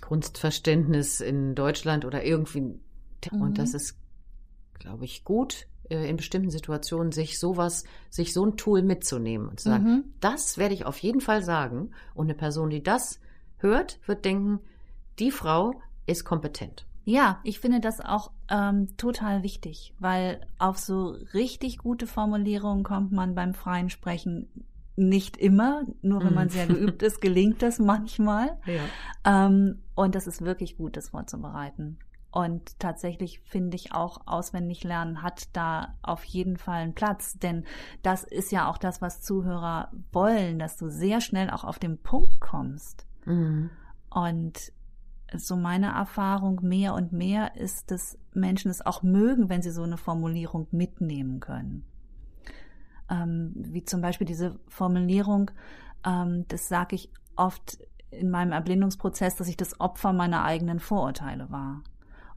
Kunstverständnis 0.01 1.19
in 1.19 1.55
Deutschland 1.55 2.05
oder 2.05 2.24
irgendwie. 2.24 2.61
Mhm. 2.61 2.80
Und 3.41 3.57
das 3.57 3.74
ist, 3.74 3.97
glaube 4.78 5.05
ich, 5.05 5.24
gut 5.24 5.67
äh, 5.89 6.07
in 6.07 6.15
bestimmten 6.15 6.51
Situationen, 6.51 7.11
sich 7.11 7.39
sowas, 7.39 7.86
sich 8.09 8.34
so 8.34 8.45
ein 8.45 8.55
Tool 8.55 8.84
mitzunehmen 8.84 9.49
und 9.49 9.59
zu 9.59 9.69
sagen, 9.69 9.84
mhm. 9.84 10.03
das 10.19 10.59
werde 10.59 10.76
ich 10.76 10.86
auf 10.86 10.99
jeden 10.99 11.22
Fall 11.22 11.43
sagen. 11.43 11.91
Und 12.13 12.28
eine 12.28 12.36
Person, 12.36 12.69
die 12.69 12.84
das 12.84 13.19
hört, 13.57 13.99
wird 14.05 14.26
denken, 14.26 14.59
die 15.20 15.32
Frau 15.32 15.74
ist 16.05 16.26
kompetent. 16.26 16.86
Ja, 17.03 17.39
ich 17.43 17.59
finde 17.59 17.80
das 17.80 17.99
auch 17.99 18.32
ähm, 18.49 18.95
total 18.97 19.43
wichtig, 19.43 19.93
weil 19.99 20.45
auf 20.59 20.78
so 20.78 21.16
richtig 21.34 21.80
gute 21.80 22.05
Formulierungen 22.05 22.84
kommt 22.84 23.12
man 23.12 23.34
beim 23.34 23.53
freien 23.53 23.89
Sprechen 23.89 24.47
nicht 24.95 25.38
immer, 25.38 25.84
nur 26.01 26.24
wenn 26.24 26.34
man 26.34 26.47
mhm. 26.47 26.51
sehr 26.51 26.68
geübt 26.68 27.01
ist, 27.01 27.22
gelingt 27.22 27.62
das 27.62 27.80
manchmal. 27.80 28.57
Ja. 28.66 29.45
Ähm, 29.45 29.80
und 29.95 30.16
das 30.16 30.28
ist 30.28 30.43
wirklich 30.43 30.78
gut, 30.78 30.95
das 30.95 31.09
vorzubereiten. 31.09 31.97
Und 32.32 32.80
tatsächlich 32.80 33.39
finde 33.41 33.76
ich 33.76 33.93
auch, 33.93 34.22
auswendig 34.26 34.84
lernen 34.84 35.22
hat 35.22 35.49
da 35.53 35.95
auf 36.01 36.24
jeden 36.24 36.57
Fall 36.57 36.82
einen 36.82 36.93
Platz. 36.93 37.38
Denn 37.39 37.66
das 38.03 38.24
ist 38.24 38.51
ja 38.51 38.70
auch 38.70 38.78
das, 38.78 39.01
was 39.01 39.22
Zuhörer 39.22 39.91
wollen, 40.14 40.57
dass 40.57 40.78
du 40.78 40.89
sehr 40.89 41.20
schnell 41.20 41.49
auch 41.49 41.66
auf 41.66 41.78
den 41.78 41.97
Punkt 41.97 42.39
kommst. 42.39 43.05
Mhm. 43.26 43.70
Und 44.09 44.72
so 45.38 45.55
meine 45.55 45.93
Erfahrung 45.93 46.59
mehr 46.61 46.93
und 46.93 47.13
mehr 47.13 47.55
ist, 47.55 47.91
dass 47.91 48.17
Menschen 48.34 48.69
es 48.69 48.86
auch 48.86 49.03
mögen, 49.03 49.49
wenn 49.49 49.61
sie 49.61 49.71
so 49.71 49.84
eine 49.84 49.97
Formulierung 49.97 50.67
mitnehmen 50.71 51.39
können. 51.39 51.86
Ähm, 53.09 53.53
wie 53.55 53.84
zum 53.84 54.01
Beispiel 54.01 54.27
diese 54.27 54.59
Formulierung, 54.67 55.51
ähm, 56.05 56.45
das 56.47 56.67
sage 56.67 56.95
ich 56.95 57.09
oft 57.36 57.79
in 58.09 58.29
meinem 58.29 58.51
Erblindungsprozess, 58.51 59.36
dass 59.36 59.47
ich 59.47 59.57
das 59.57 59.79
Opfer 59.79 60.11
meiner 60.13 60.43
eigenen 60.43 60.79
Vorurteile 60.79 61.49
war. 61.49 61.82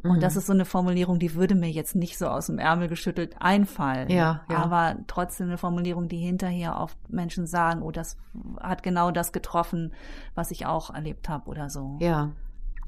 Und 0.03 0.23
das 0.23 0.35
mhm. 0.35 0.39
ist 0.39 0.47
so 0.47 0.53
eine 0.53 0.65
Formulierung, 0.67 1.19
die 1.19 1.35
würde 1.35 1.55
mir 1.55 1.71
jetzt 1.71 1.97
nicht 1.97 2.19
so 2.19 2.29
aus 2.29 2.47
dem 2.47 2.59
Ärmel 2.59 2.89
geschüttelt 2.89 3.37
einfallen. 3.41 4.11
Ja, 4.11 4.43
ja. 4.51 4.57
Aber 4.59 4.97
trotzdem 5.07 5.47
eine 5.47 5.57
Formulierung, 5.57 6.09
die 6.09 6.19
hinterher 6.19 6.79
oft 6.79 6.99
Menschen 7.09 7.47
sagen, 7.47 7.81
oh, 7.81 7.91
das 7.91 8.19
hat 8.61 8.83
genau 8.83 9.11
das 9.11 9.33
getroffen, 9.33 9.95
was 10.35 10.51
ich 10.51 10.67
auch 10.67 10.93
erlebt 10.93 11.31
habe 11.31 11.49
oder 11.49 11.71
so. 11.71 11.97
Ja 12.01 12.33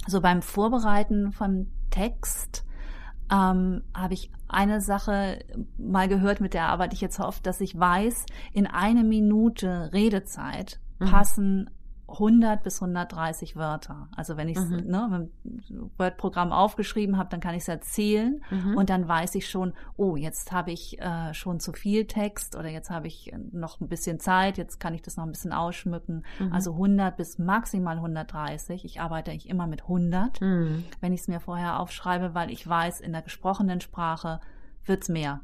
so 0.06 0.20
beim 0.20 0.42
Vorbereiten 0.42 1.32
von 1.32 1.68
Text 1.90 2.64
ähm, 3.30 3.82
habe 3.94 4.14
ich 4.14 4.30
eine 4.48 4.80
Sache 4.80 5.44
mal 5.78 6.08
gehört, 6.08 6.40
mit 6.40 6.54
der 6.54 6.68
arbeite 6.68 6.94
ich 6.94 7.00
jetzt 7.00 7.18
oft, 7.18 7.46
dass 7.46 7.60
ich 7.60 7.78
weiß, 7.78 8.26
in 8.52 8.66
eine 8.66 9.02
Minute 9.02 9.90
Redezeit 9.92 10.80
mhm. 10.98 11.06
passen 11.06 11.70
100 12.08 12.62
bis 12.62 12.80
130 12.80 13.56
Wörter. 13.56 14.08
Also 14.14 14.36
wenn 14.36 14.48
ich 14.48 14.56
es 14.56 14.68
mhm. 14.68 14.86
ne, 14.86 15.28
im 15.68 15.90
Word-Programm 15.98 16.52
aufgeschrieben 16.52 17.18
habe, 17.18 17.28
dann 17.30 17.40
kann 17.40 17.54
ich 17.54 17.62
es 17.62 17.68
erzählen 17.68 18.42
mhm. 18.50 18.76
und 18.76 18.90
dann 18.90 19.08
weiß 19.08 19.34
ich 19.34 19.48
schon, 19.48 19.72
oh, 19.96 20.16
jetzt 20.16 20.52
habe 20.52 20.70
ich 20.70 21.00
äh, 21.00 21.34
schon 21.34 21.58
zu 21.58 21.72
viel 21.72 22.06
Text 22.06 22.54
oder 22.54 22.68
jetzt 22.68 22.90
habe 22.90 23.08
ich 23.08 23.34
noch 23.52 23.80
ein 23.80 23.88
bisschen 23.88 24.20
Zeit, 24.20 24.56
jetzt 24.56 24.78
kann 24.78 24.94
ich 24.94 25.02
das 25.02 25.16
noch 25.16 25.24
ein 25.24 25.32
bisschen 25.32 25.52
ausschmücken. 25.52 26.24
Mhm. 26.38 26.52
Also 26.52 26.72
100 26.72 27.16
bis 27.16 27.38
maximal 27.38 27.96
130. 27.96 28.84
Ich 28.84 29.00
arbeite 29.00 29.32
eigentlich 29.32 29.48
immer 29.48 29.66
mit 29.66 29.82
100, 29.82 30.40
mhm. 30.40 30.84
wenn 31.00 31.12
ich 31.12 31.22
es 31.22 31.28
mir 31.28 31.40
vorher 31.40 31.80
aufschreibe, 31.80 32.34
weil 32.34 32.50
ich 32.50 32.66
weiß, 32.66 33.00
in 33.00 33.12
der 33.12 33.22
gesprochenen 33.22 33.80
Sprache 33.80 34.40
wird's 34.84 35.08
mehr. 35.08 35.40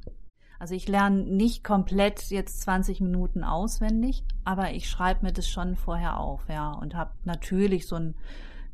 Also 0.62 0.76
ich 0.76 0.86
lerne 0.86 1.24
nicht 1.24 1.64
komplett 1.64 2.30
jetzt 2.30 2.60
20 2.60 3.00
Minuten 3.00 3.42
auswendig, 3.42 4.22
aber 4.44 4.70
ich 4.70 4.88
schreibe 4.88 5.26
mir 5.26 5.32
das 5.32 5.48
schon 5.48 5.74
vorher 5.74 6.20
auf, 6.20 6.48
ja, 6.48 6.70
und 6.70 6.94
habe 6.94 7.10
natürlich 7.24 7.88
so 7.88 7.96
einen 7.96 8.14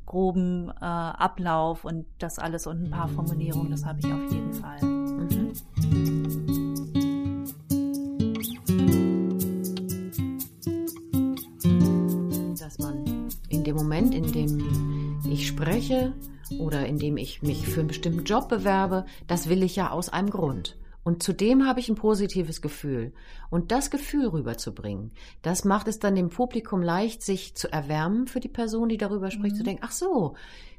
groben 0.04 0.68
äh, 0.68 0.84
Ablauf 0.84 1.86
und 1.86 2.04
das 2.18 2.38
alles 2.38 2.66
und 2.66 2.84
ein 2.84 2.90
paar 2.90 3.08
Formulierungen, 3.08 3.70
das 3.70 3.86
habe 3.86 4.00
ich 4.00 4.04
auf 4.04 4.30
jeden 4.30 4.52
Fall. 4.52 4.82
Mhm. 4.82 5.52
In 13.48 13.64
dem 13.64 13.76
Moment, 13.76 14.14
in 14.14 14.30
dem 14.30 15.20
ich 15.26 15.46
spreche 15.46 16.12
oder 16.58 16.84
in 16.86 16.98
dem 16.98 17.16
ich 17.16 17.40
mich 17.40 17.66
für 17.66 17.80
einen 17.80 17.88
bestimmten 17.88 18.24
Job 18.24 18.50
bewerbe, 18.50 19.06
das 19.26 19.48
will 19.48 19.62
ich 19.62 19.74
ja 19.74 19.90
aus 19.90 20.10
einem 20.10 20.28
Grund. 20.28 20.76
Und 21.08 21.22
zudem 21.22 21.66
habe 21.66 21.80
ich 21.80 21.88
ein 21.88 21.94
positives 21.94 22.60
Gefühl. 22.60 23.14
Und 23.48 23.72
das 23.72 23.90
Gefühl 23.90 24.28
rüberzubringen, 24.28 25.10
das 25.40 25.64
macht 25.64 25.88
es 25.88 26.00
dann 26.00 26.14
dem 26.14 26.28
Publikum 26.28 26.82
leicht, 26.82 27.22
sich 27.22 27.54
zu 27.54 27.72
erwärmen 27.72 28.26
für 28.26 28.40
die 28.40 28.48
Person, 28.50 28.90
die 28.90 28.98
darüber 28.98 29.30
spricht, 29.30 29.54
mhm. 29.54 29.58
zu 29.58 29.64
denken, 29.64 29.82
ach 29.86 29.92
so, 29.92 30.34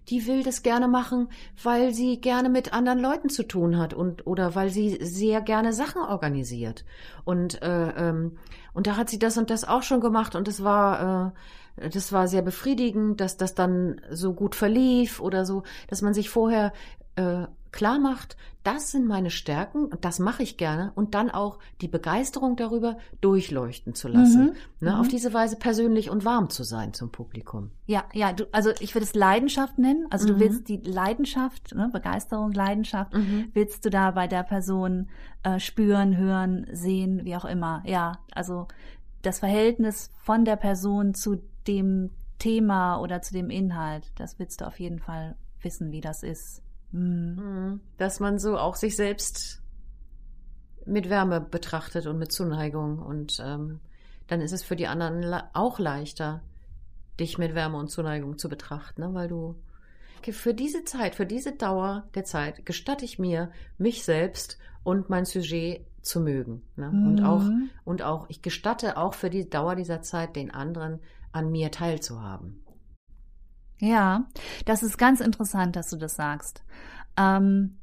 die 0.07 0.27
will 0.27 0.43
das 0.43 0.61
gerne 0.61 0.87
machen, 0.87 1.29
weil 1.63 1.95
sie 1.95 2.21
gerne 2.21 2.47
mit 2.47 2.73
anderen 2.73 2.99
Leuten 2.99 3.29
zu 3.29 3.41
tun 3.41 3.79
hat 3.79 3.95
und 3.95 4.27
oder 4.27 4.53
weil 4.53 4.69
sie 4.69 4.99
sehr 5.01 5.41
gerne 5.41 5.73
Sachen 5.73 6.03
organisiert. 6.03 6.85
Und 7.25 7.63
äh, 7.63 7.89
ähm, 8.09 8.37
und 8.75 8.85
da 8.85 8.97
hat 8.97 9.09
sie 9.09 9.17
das 9.17 9.35
und 9.35 9.49
das 9.49 9.67
auch 9.67 9.81
schon 9.81 9.99
gemacht 9.99 10.35
und 10.35 10.47
das 10.47 10.63
war 10.63 11.33
äh, 11.75 11.89
das 11.89 12.11
war 12.11 12.27
sehr 12.27 12.43
befriedigend, 12.43 13.19
dass 13.19 13.35
das 13.35 13.55
dann 13.55 13.99
so 14.11 14.35
gut 14.35 14.53
verlief 14.53 15.19
oder 15.21 15.43
so, 15.43 15.63
dass 15.87 16.03
man 16.03 16.13
sich 16.13 16.29
vorher 16.29 16.71
äh, 17.15 17.47
klar 17.71 17.99
macht, 17.99 18.37
das 18.63 18.91
sind 18.91 19.07
meine 19.07 19.29
Stärken 19.29 19.85
und 19.85 20.03
das 20.03 20.19
mache 20.19 20.43
ich 20.43 20.57
gerne 20.57 20.91
und 20.95 21.15
dann 21.15 21.29
auch 21.29 21.59
die 21.81 21.87
Begeisterung 21.87 22.55
darüber 22.55 22.97
durchleuchten 23.21 23.95
zu 23.95 24.07
lassen. 24.09 24.47
Mhm. 24.47 24.55
Ne, 24.81 24.91
mhm. 24.91 24.99
Auf 24.99 25.07
diese 25.07 25.33
Weise 25.33 25.55
persönlich 25.55 26.09
und 26.09 26.25
warm 26.25 26.49
zu 26.49 26.63
sein 26.63 26.93
zum 26.93 27.11
Publikum. 27.11 27.71
Ja, 27.85 28.03
ja, 28.13 28.33
du, 28.33 28.47
also 28.51 28.71
ich 28.79 28.93
würde 28.95 29.05
es 29.05 29.15
Leidenschaft 29.15 29.77
nennen. 29.77 30.07
Also 30.09 30.27
mhm. 30.27 30.31
du 30.31 30.39
willst 30.39 30.67
die 30.67 30.77
Leidenschaft, 30.77 31.73
ne, 31.73 31.89
Begeisterung, 31.91 32.51
Leidenschaft, 32.51 33.13
mhm. 33.13 33.49
willst 33.53 33.85
du 33.85 33.89
da 33.89 34.11
bei 34.11 34.27
der 34.27 34.43
Person 34.43 35.09
äh, 35.43 35.59
spüren, 35.59 36.17
hören, 36.17 36.67
sehen, 36.71 37.23
wie 37.23 37.35
auch 37.35 37.45
immer. 37.45 37.81
Ja, 37.85 38.19
also 38.33 38.67
das 39.21 39.39
Verhältnis 39.39 40.11
von 40.21 40.43
der 40.43 40.57
Person 40.57 41.13
zu 41.13 41.41
dem 41.65 42.11
Thema 42.39 42.99
oder 42.99 43.21
zu 43.21 43.33
dem 43.33 43.49
Inhalt, 43.49 44.11
das 44.15 44.39
willst 44.39 44.61
du 44.61 44.67
auf 44.67 44.79
jeden 44.79 44.99
Fall 44.99 45.35
wissen, 45.61 45.91
wie 45.91 46.01
das 46.01 46.23
ist. 46.23 46.61
Mhm. 46.91 47.81
Dass 47.97 48.19
man 48.19 48.39
so 48.39 48.57
auch 48.57 48.75
sich 48.75 48.95
selbst 48.95 49.61
mit 50.85 51.09
Wärme 51.09 51.41
betrachtet 51.41 52.07
und 52.07 52.17
mit 52.17 52.31
Zuneigung 52.31 52.99
und 52.99 53.41
ähm, 53.43 53.79
dann 54.27 54.41
ist 54.41 54.53
es 54.53 54.63
für 54.63 54.75
die 54.75 54.87
anderen 54.87 55.43
auch 55.53 55.79
leichter, 55.79 56.41
dich 57.19 57.37
mit 57.37 57.53
Wärme 57.55 57.77
und 57.77 57.89
Zuneigung 57.89 58.37
zu 58.37 58.49
betrachten, 58.49 59.01
ne? 59.01 59.13
weil 59.13 59.27
du 59.27 59.55
für 60.31 60.53
diese 60.53 60.83
Zeit, 60.83 61.15
für 61.15 61.25
diese 61.25 61.53
Dauer 61.53 62.07
der 62.13 62.23
Zeit 62.23 62.65
gestatte 62.65 63.05
ich 63.05 63.19
mir, 63.19 63.51
mich 63.77 64.03
selbst 64.03 64.57
und 64.83 65.09
mein 65.09 65.25
Sujet 65.25 65.85
zu 66.01 66.21
mögen. 66.21 66.61
Ne? 66.75 66.89
Mhm. 66.91 67.07
Und 67.07 67.23
auch, 67.23 67.43
und 67.85 68.01
auch, 68.01 68.29
ich 68.29 68.41
gestatte 68.41 68.97
auch 68.97 69.13
für 69.13 69.29
die 69.29 69.49
Dauer 69.49 69.75
dieser 69.75 70.01
Zeit 70.01 70.35
den 70.35 70.51
anderen 70.51 70.99
an 71.31 71.51
mir 71.51 71.71
teilzuhaben. 71.71 72.61
Ja, 73.81 74.27
das 74.65 74.83
ist 74.83 74.97
ganz 74.97 75.21
interessant, 75.21 75.75
dass 75.75 75.89
du 75.89 75.97
das 75.97 76.15
sagst. 76.15 76.63
Ähm, 77.17 77.77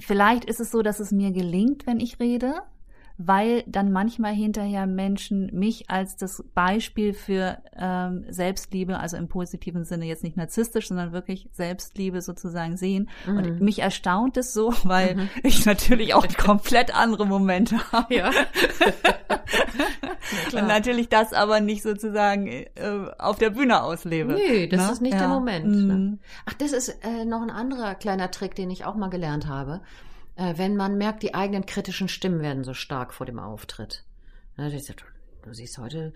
vielleicht 0.00 0.44
ist 0.44 0.60
es 0.60 0.70
so, 0.70 0.82
dass 0.82 1.00
es 1.00 1.12
mir 1.12 1.30
gelingt, 1.32 1.86
wenn 1.86 2.00
ich 2.00 2.18
rede, 2.20 2.62
weil 3.18 3.64
dann 3.66 3.90
manchmal 3.90 4.32
hinterher 4.32 4.86
Menschen 4.86 5.50
mich 5.52 5.90
als 5.90 6.16
das 6.16 6.44
Beispiel 6.54 7.12
für 7.12 7.58
ähm, 7.76 8.24
Selbstliebe, 8.28 8.98
also 9.00 9.16
im 9.16 9.26
positiven 9.26 9.84
Sinne 9.84 10.06
jetzt 10.06 10.22
nicht 10.22 10.36
narzisstisch, 10.36 10.86
sondern 10.86 11.12
wirklich 11.12 11.48
Selbstliebe 11.52 12.22
sozusagen 12.22 12.76
sehen. 12.76 13.08
Mhm. 13.26 13.36
Und 13.36 13.60
mich 13.60 13.80
erstaunt 13.80 14.36
es 14.36 14.52
so, 14.52 14.72
weil 14.84 15.16
mhm. 15.16 15.28
ich 15.42 15.66
natürlich 15.66 16.14
auch 16.14 16.26
komplett 16.36 16.94
andere 16.94 17.26
Momente 17.26 17.76
habe. 17.92 18.14
Ja. 18.14 18.30
Und 20.52 20.68
natürlich 20.68 21.08
das 21.08 21.32
aber 21.32 21.58
nicht 21.58 21.82
sozusagen 21.82 22.46
äh, 22.46 22.66
auf 23.18 23.38
der 23.38 23.50
Bühne 23.50 23.82
auslebe. 23.82 24.34
Nee, 24.34 24.68
das 24.68 24.86
ne? 24.86 24.92
ist 24.92 25.02
nicht 25.02 25.14
ja. 25.14 25.20
der 25.20 25.28
Moment. 25.28 25.66
Ne? 25.66 25.94
Mhm. 25.94 26.18
Ach, 26.46 26.54
das 26.54 26.72
ist 26.72 26.88
äh, 27.02 27.24
noch 27.24 27.42
ein 27.42 27.50
anderer 27.50 27.96
kleiner 27.96 28.30
Trick, 28.30 28.54
den 28.54 28.70
ich 28.70 28.84
auch 28.84 28.94
mal 28.94 29.10
gelernt 29.10 29.48
habe 29.48 29.80
wenn 30.38 30.76
man 30.76 30.96
merkt, 30.96 31.22
die 31.22 31.34
eigenen 31.34 31.66
kritischen 31.66 32.08
Stimmen 32.08 32.40
werden 32.40 32.64
so 32.64 32.74
stark 32.74 33.12
vor 33.12 33.26
dem 33.26 33.38
Auftritt. 33.38 34.04
Ne, 34.56 34.70
du 35.42 35.54
siehst 35.54 35.78
heute 35.78 36.12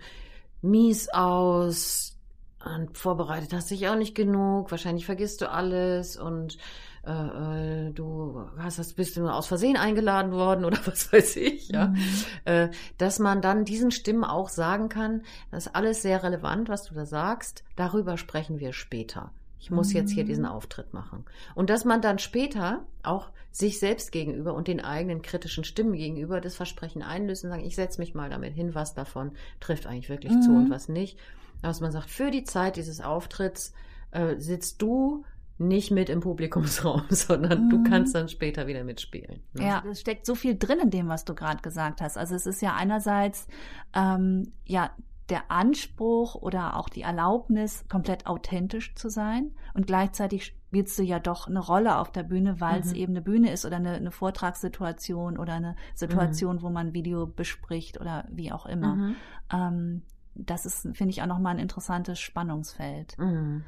mies 0.61 1.09
aus 1.09 2.17
und 2.63 2.97
vorbereitet 2.97 3.53
hast 3.53 3.69
dich 3.71 3.87
auch 3.87 3.95
nicht 3.95 4.15
genug, 4.15 4.71
wahrscheinlich 4.71 5.05
vergisst 5.05 5.41
du 5.41 5.49
alles 5.49 6.15
und 6.15 6.57
äh, 7.05 7.89
äh 7.89 7.91
du 7.91 8.45
hast 8.57 8.79
das 8.79 8.93
bist 8.93 9.17
du 9.17 9.21
nur 9.21 9.35
aus 9.35 9.47
Versehen 9.47 9.75
eingeladen 9.75 10.31
worden 10.31 10.63
oder 10.63 10.77
was 10.85 11.11
weiß 11.11 11.35
ich, 11.37 11.69
ja. 11.69 11.87
Mhm. 11.87 11.99
Äh, 12.45 12.69
dass 12.97 13.19
man 13.19 13.41
dann 13.41 13.65
diesen 13.65 13.91
Stimmen 13.91 14.23
auch 14.23 14.49
sagen 14.49 14.87
kann, 14.87 15.23
das 15.51 15.67
ist 15.67 15.75
alles 15.75 16.01
sehr 16.01 16.23
relevant, 16.23 16.69
was 16.69 16.83
du 16.83 16.95
da 16.95 17.05
sagst, 17.05 17.63
darüber 17.75 18.17
sprechen 18.17 18.59
wir 18.59 18.71
später. 18.71 19.31
Ich 19.63 19.71
muss 19.71 19.93
jetzt 19.93 20.11
hier 20.11 20.25
diesen. 20.25 20.45
Auftritt 20.45 20.93
machen. 20.93 21.23
Und 21.55 21.69
dass 21.69 21.85
man 21.85 22.01
dann 22.01 22.19
später 22.19 22.83
auch 23.01 23.29
sich 23.49 23.79
selbst 23.79 24.11
gegenüber 24.11 24.53
und 24.53 24.67
den 24.67 24.81
eigenen 24.81 25.21
kritischen 25.21 25.63
Stimmen 25.63 25.93
gegenüber 25.93 26.41
das 26.41 26.57
Versprechen 26.57 27.01
einlösen 27.01 27.47
und 27.47 27.55
sagen, 27.55 27.65
ich 27.65 27.75
setze 27.75 28.01
mich 28.01 28.13
mal 28.13 28.29
damit 28.29 28.53
hin, 28.53 28.75
was 28.75 28.93
davon 28.93 29.31
trifft 29.61 29.87
eigentlich 29.87 30.09
wirklich 30.09 30.33
mhm. 30.33 30.41
zu 30.41 30.49
und 30.51 30.65
mhm. 30.65 30.69
was 30.69 30.89
nicht. 30.89 31.17
Dass 31.61 31.79
man 31.79 31.93
sagt, 31.93 32.09
für 32.09 32.29
die 32.29 32.43
Zeit 32.43 32.75
dieses 32.75 32.99
Auftritts 32.99 33.73
äh, 34.11 34.35
sitzt 34.37 34.81
du 34.81 35.23
nicht 35.57 35.91
mit 35.91 36.09
im 36.09 36.19
Publikumsraum, 36.19 37.03
sondern 37.09 37.65
mhm. 37.65 37.69
du 37.69 37.83
kannst 37.89 38.15
dann 38.15 38.27
später 38.27 38.67
wieder 38.67 38.83
mitspielen. 38.83 39.43
Ne? 39.53 39.65
Ja, 39.65 39.83
es 39.89 40.01
steckt 40.01 40.25
so 40.25 40.35
viel 40.35 40.57
drin 40.57 40.79
in 40.79 40.89
dem, 40.89 41.07
was 41.07 41.23
du 41.23 41.35
gerade 41.35 41.61
gesagt 41.61 42.01
hast. 42.01 42.17
Also 42.17 42.35
es 42.35 42.45
ist 42.45 42.61
ja 42.61 42.75
einerseits 42.75 43.47
ähm, 43.93 44.51
ja 44.65 44.91
der 45.29 45.49
Anspruch 45.49 46.35
oder 46.35 46.77
auch 46.77 46.89
die 46.89 47.01
Erlaubnis, 47.01 47.85
komplett 47.89 48.27
authentisch 48.27 48.93
zu 48.95 49.09
sein. 49.09 49.51
Und 49.73 49.87
gleichzeitig 49.87 50.45
spielst 50.45 50.97
du 50.99 51.03
ja 51.03 51.19
doch 51.19 51.47
eine 51.47 51.59
Rolle 51.59 51.97
auf 51.97 52.11
der 52.11 52.23
Bühne, 52.23 52.59
weil 52.59 52.81
es 52.81 52.89
mhm. 52.89 52.95
eben 52.95 53.13
eine 53.13 53.21
Bühne 53.21 53.51
ist 53.51 53.65
oder 53.65 53.77
eine, 53.77 53.93
eine 53.93 54.11
Vortragssituation 54.11 55.37
oder 55.37 55.53
eine 55.53 55.75
Situation, 55.95 56.57
mhm. 56.57 56.61
wo 56.61 56.69
man 56.69 56.93
Video 56.93 57.25
bespricht 57.25 58.01
oder 58.01 58.25
wie 58.29 58.51
auch 58.51 58.65
immer. 58.65 58.95
Mhm. 58.95 59.15
Ähm, 59.51 60.01
das 60.35 60.65
ist, 60.65 60.81
finde 60.93 61.11
ich, 61.11 61.21
auch 61.21 61.27
nochmal 61.27 61.55
ein 61.55 61.59
interessantes 61.59 62.19
Spannungsfeld. 62.19 63.17
Mhm. 63.17 63.63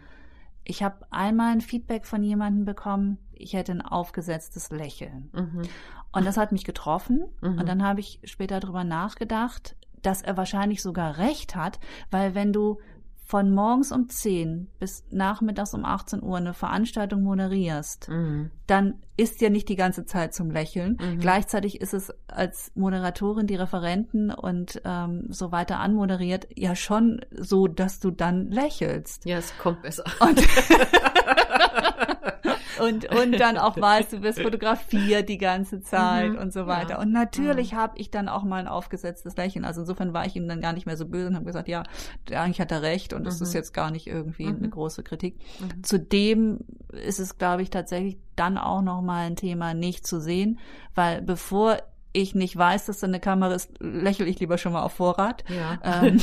Ich 0.64 0.82
habe 0.82 1.06
einmal 1.12 1.52
ein 1.52 1.62
Feedback 1.62 2.08
von 2.08 2.24
jemandem 2.24 2.66
bekommen, 2.66 3.20
ich 3.34 3.54
hätte 3.54 3.72
ein 3.72 3.84
aufgesetztes 3.84 4.72
Lächeln. 4.72 5.30
Mhm. 5.32 5.62
Und 6.12 6.26
das 6.26 6.38
hat 6.38 6.52
mich 6.52 6.64
getroffen. 6.64 7.26
Und 7.42 7.68
dann 7.68 7.84
habe 7.84 8.00
ich 8.00 8.22
später 8.24 8.62
darüber 8.62 8.86
nachgedacht, 8.86 9.76
dass 10.06 10.22
er 10.22 10.38
wahrscheinlich 10.38 10.82
sogar 10.82 11.18
recht 11.18 11.56
hat, 11.56 11.80
weil 12.12 12.36
wenn 12.36 12.54
du 12.54 12.80
von 13.28 13.52
morgens 13.52 13.92
um 13.92 14.08
10 14.08 14.68
bis 14.78 15.04
nachmittags 15.10 15.74
um 15.74 15.84
18 15.84 16.22
Uhr 16.22 16.38
eine 16.38 16.54
Veranstaltung 16.54 17.24
moderierst, 17.24 18.08
mhm. 18.08 18.52
dann 18.68 19.02
ist 19.18 19.42
ja 19.42 19.50
nicht 19.50 19.68
die 19.68 19.76
ganze 19.76 20.06
Zeit 20.06 20.36
zum 20.36 20.52
Lächeln. 20.52 21.00
Mhm. 21.02 21.20
Gleichzeitig 21.20 21.82
ist 21.82 21.96
es 21.96 22.14
als 22.28 22.72
Moderatorin 22.76 23.48
die 23.48 23.56
Referenten 23.56 24.32
und 24.32 24.80
ähm, 24.86 25.26
so 25.30 25.52
weiter 25.52 25.80
anmoderiert 25.80 26.48
ja 26.56 26.76
schon 26.76 27.20
so, 27.32 27.68
dass 27.68 28.00
du 28.00 28.12
dann 28.12 28.52
lächelst. 28.52 29.26
Ja, 29.26 29.38
es 29.40 29.58
kommt 29.58 29.82
besser. 29.82 30.04
Und 30.20 30.40
und, 32.80 33.10
und 33.14 33.40
dann 33.40 33.58
auch 33.58 33.78
weißt, 33.78 34.14
du 34.14 34.22
wirst 34.22 34.42
fotografiert 34.42 35.30
die 35.30 35.38
ganze 35.38 35.82
Zeit 35.82 36.32
mhm, 36.32 36.38
und 36.38 36.54
so 36.54 36.68
weiter. 36.68 36.92
Ja, 36.92 37.02
und 37.02 37.12
natürlich 37.12 37.72
ja. 37.72 37.78
habe 37.78 37.98
ich 37.98 38.12
dann 38.12 38.30
auch 38.30 38.44
mal 38.44 38.58
ein 38.58 38.68
aufgesetztes 38.68 39.36
Lächeln. 39.36 39.66
Also 39.66 39.82
insofern 39.82 40.14
war 40.14 40.26
ich 40.26 40.36
ihm 40.36 40.48
dann 40.48 40.62
gar 40.62 40.74
nicht 40.74 40.86
mehr 40.86 40.98
so 40.98 41.06
böse 41.06 41.28
und 41.28 41.36
habe 41.36 41.46
gesagt, 41.46 41.68
ja, 41.68 41.84
eigentlich 42.32 42.62
hat 42.62 42.72
er 42.72 42.82
recht 42.82 43.14
und 43.14 43.26
es 43.28 43.40
mhm. 43.40 43.44
ist 43.46 43.54
jetzt 43.54 43.74
gar 43.74 43.92
nicht 43.92 44.08
irgendwie 44.08 44.48
mhm. 44.48 44.58
eine 44.58 44.70
große 44.70 45.04
Kritik. 45.04 45.38
Mhm. 45.60 45.84
Zudem 45.84 46.60
ist 46.92 47.20
es, 47.20 47.38
glaube 47.38 47.62
ich, 47.62 47.70
tatsächlich 47.70 48.18
dann 48.36 48.58
auch 48.58 48.82
noch 48.82 49.02
mal 49.02 49.26
ein 49.26 49.36
Thema 49.36 49.74
nicht 49.74 50.06
zu 50.06 50.20
sehen, 50.20 50.60
weil 50.94 51.22
bevor 51.22 51.78
ich 52.16 52.34
nicht 52.34 52.56
weiß, 52.56 52.86
dass 52.86 53.00
da 53.00 53.08
eine 53.08 53.20
Kamera 53.20 53.54
ist, 53.54 53.72
lächle 53.80 54.26
ich 54.26 54.40
lieber 54.40 54.58
schon 54.58 54.72
mal 54.72 54.84
auf 54.84 54.94
Vorrat. 54.94 55.44
Ja. 55.50 55.80
Ähm, 55.84 56.20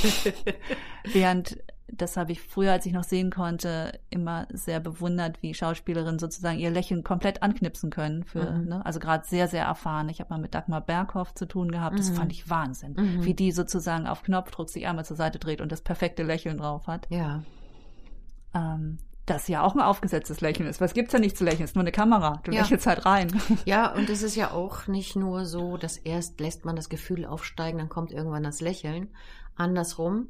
während 1.12 1.58
das 1.94 2.16
habe 2.16 2.32
ich 2.32 2.40
früher, 2.40 2.72
als 2.72 2.86
ich 2.86 2.92
noch 2.92 3.04
sehen 3.04 3.30
konnte, 3.30 4.00
immer 4.08 4.46
sehr 4.50 4.80
bewundert, 4.80 5.42
wie 5.42 5.52
Schauspielerinnen 5.52 6.18
sozusagen 6.18 6.58
ihr 6.58 6.70
Lächeln 6.70 7.04
komplett 7.04 7.42
anknipsen 7.42 7.90
können. 7.90 8.24
Für, 8.24 8.50
mhm. 8.50 8.68
ne? 8.68 8.86
Also 8.86 8.98
gerade 8.98 9.26
sehr, 9.26 9.46
sehr 9.46 9.64
erfahren. 9.64 10.08
Ich 10.08 10.20
habe 10.20 10.30
mal 10.30 10.40
mit 10.40 10.54
Dagmar 10.54 10.80
Berghoff 10.80 11.34
zu 11.34 11.46
tun 11.46 11.70
gehabt. 11.70 11.98
Das 11.98 12.10
mhm. 12.10 12.14
fand 12.14 12.32
ich 12.32 12.48
Wahnsinn, 12.48 12.94
mhm. 12.94 13.24
wie 13.24 13.34
die 13.34 13.52
sozusagen 13.52 14.06
auf 14.06 14.22
Knopfdruck 14.22 14.70
sich 14.70 14.86
einmal 14.86 15.04
zur 15.04 15.16
Seite 15.16 15.38
dreht 15.38 15.60
und 15.60 15.70
das 15.70 15.82
perfekte 15.82 16.22
Lächeln 16.22 16.58
drauf 16.58 16.86
hat. 16.86 17.06
Ja. 17.10 17.42
Ähm, 18.54 18.98
das 19.26 19.46
ja 19.48 19.62
auch 19.62 19.74
ein 19.74 19.80
aufgesetztes 19.80 20.40
Lächeln 20.40 20.68
ist. 20.68 20.80
Was 20.80 20.94
gibt's 20.94 21.12
da 21.12 21.18
nicht 21.18 21.36
zu 21.36 21.44
lächeln? 21.44 21.64
Es 21.64 21.70
ist 21.70 21.76
nur 21.76 21.84
eine 21.84 21.92
Kamera. 21.92 22.40
Du 22.42 22.52
ja. 22.52 22.62
lächelst 22.62 22.86
halt 22.86 23.06
rein. 23.06 23.28
Ja, 23.64 23.92
und 23.92 24.10
es 24.10 24.22
ist 24.22 24.34
ja 24.34 24.50
auch 24.50 24.86
nicht 24.88 25.14
nur 25.14 25.44
so, 25.44 25.76
dass 25.76 25.96
erst 25.96 26.40
lässt 26.40 26.64
man 26.64 26.74
das 26.74 26.88
Gefühl 26.88 27.24
aufsteigen, 27.24 27.78
dann 27.78 27.88
kommt 27.88 28.12
irgendwann 28.12 28.42
das 28.42 28.60
Lächeln. 28.60 29.10
Andersrum, 29.54 30.28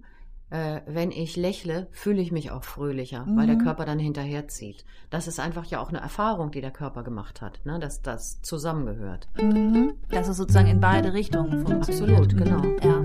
äh, 0.52 0.82
wenn 0.86 1.10
ich 1.10 1.36
lächle, 1.36 1.86
fühle 1.92 2.20
ich 2.20 2.30
mich 2.30 2.50
auch 2.50 2.62
fröhlicher, 2.62 3.24
mhm. 3.24 3.36
weil 3.36 3.46
der 3.46 3.56
mhm. 3.56 3.62
Körper 3.64 3.86
dann 3.86 3.98
hinterherzieht. 3.98 4.84
Das 5.08 5.26
ist 5.26 5.40
einfach 5.40 5.64
ja 5.64 5.80
auch 5.80 5.88
eine 5.88 6.00
Erfahrung, 6.00 6.50
die 6.50 6.60
der 6.60 6.70
Körper 6.70 7.02
gemacht 7.02 7.40
hat, 7.40 7.60
ne? 7.64 7.78
dass 7.78 8.02
das 8.02 8.42
zusammengehört. 8.42 9.28
Mhm. 9.40 9.94
Dass 10.10 10.28
es 10.28 10.36
sozusagen 10.36 10.68
in 10.68 10.80
beide 10.80 11.14
Richtungen 11.14 11.66
funktioniert. 11.66 12.20
Absolut, 12.20 12.36
genau. 12.36 12.62
Ja. 12.82 13.02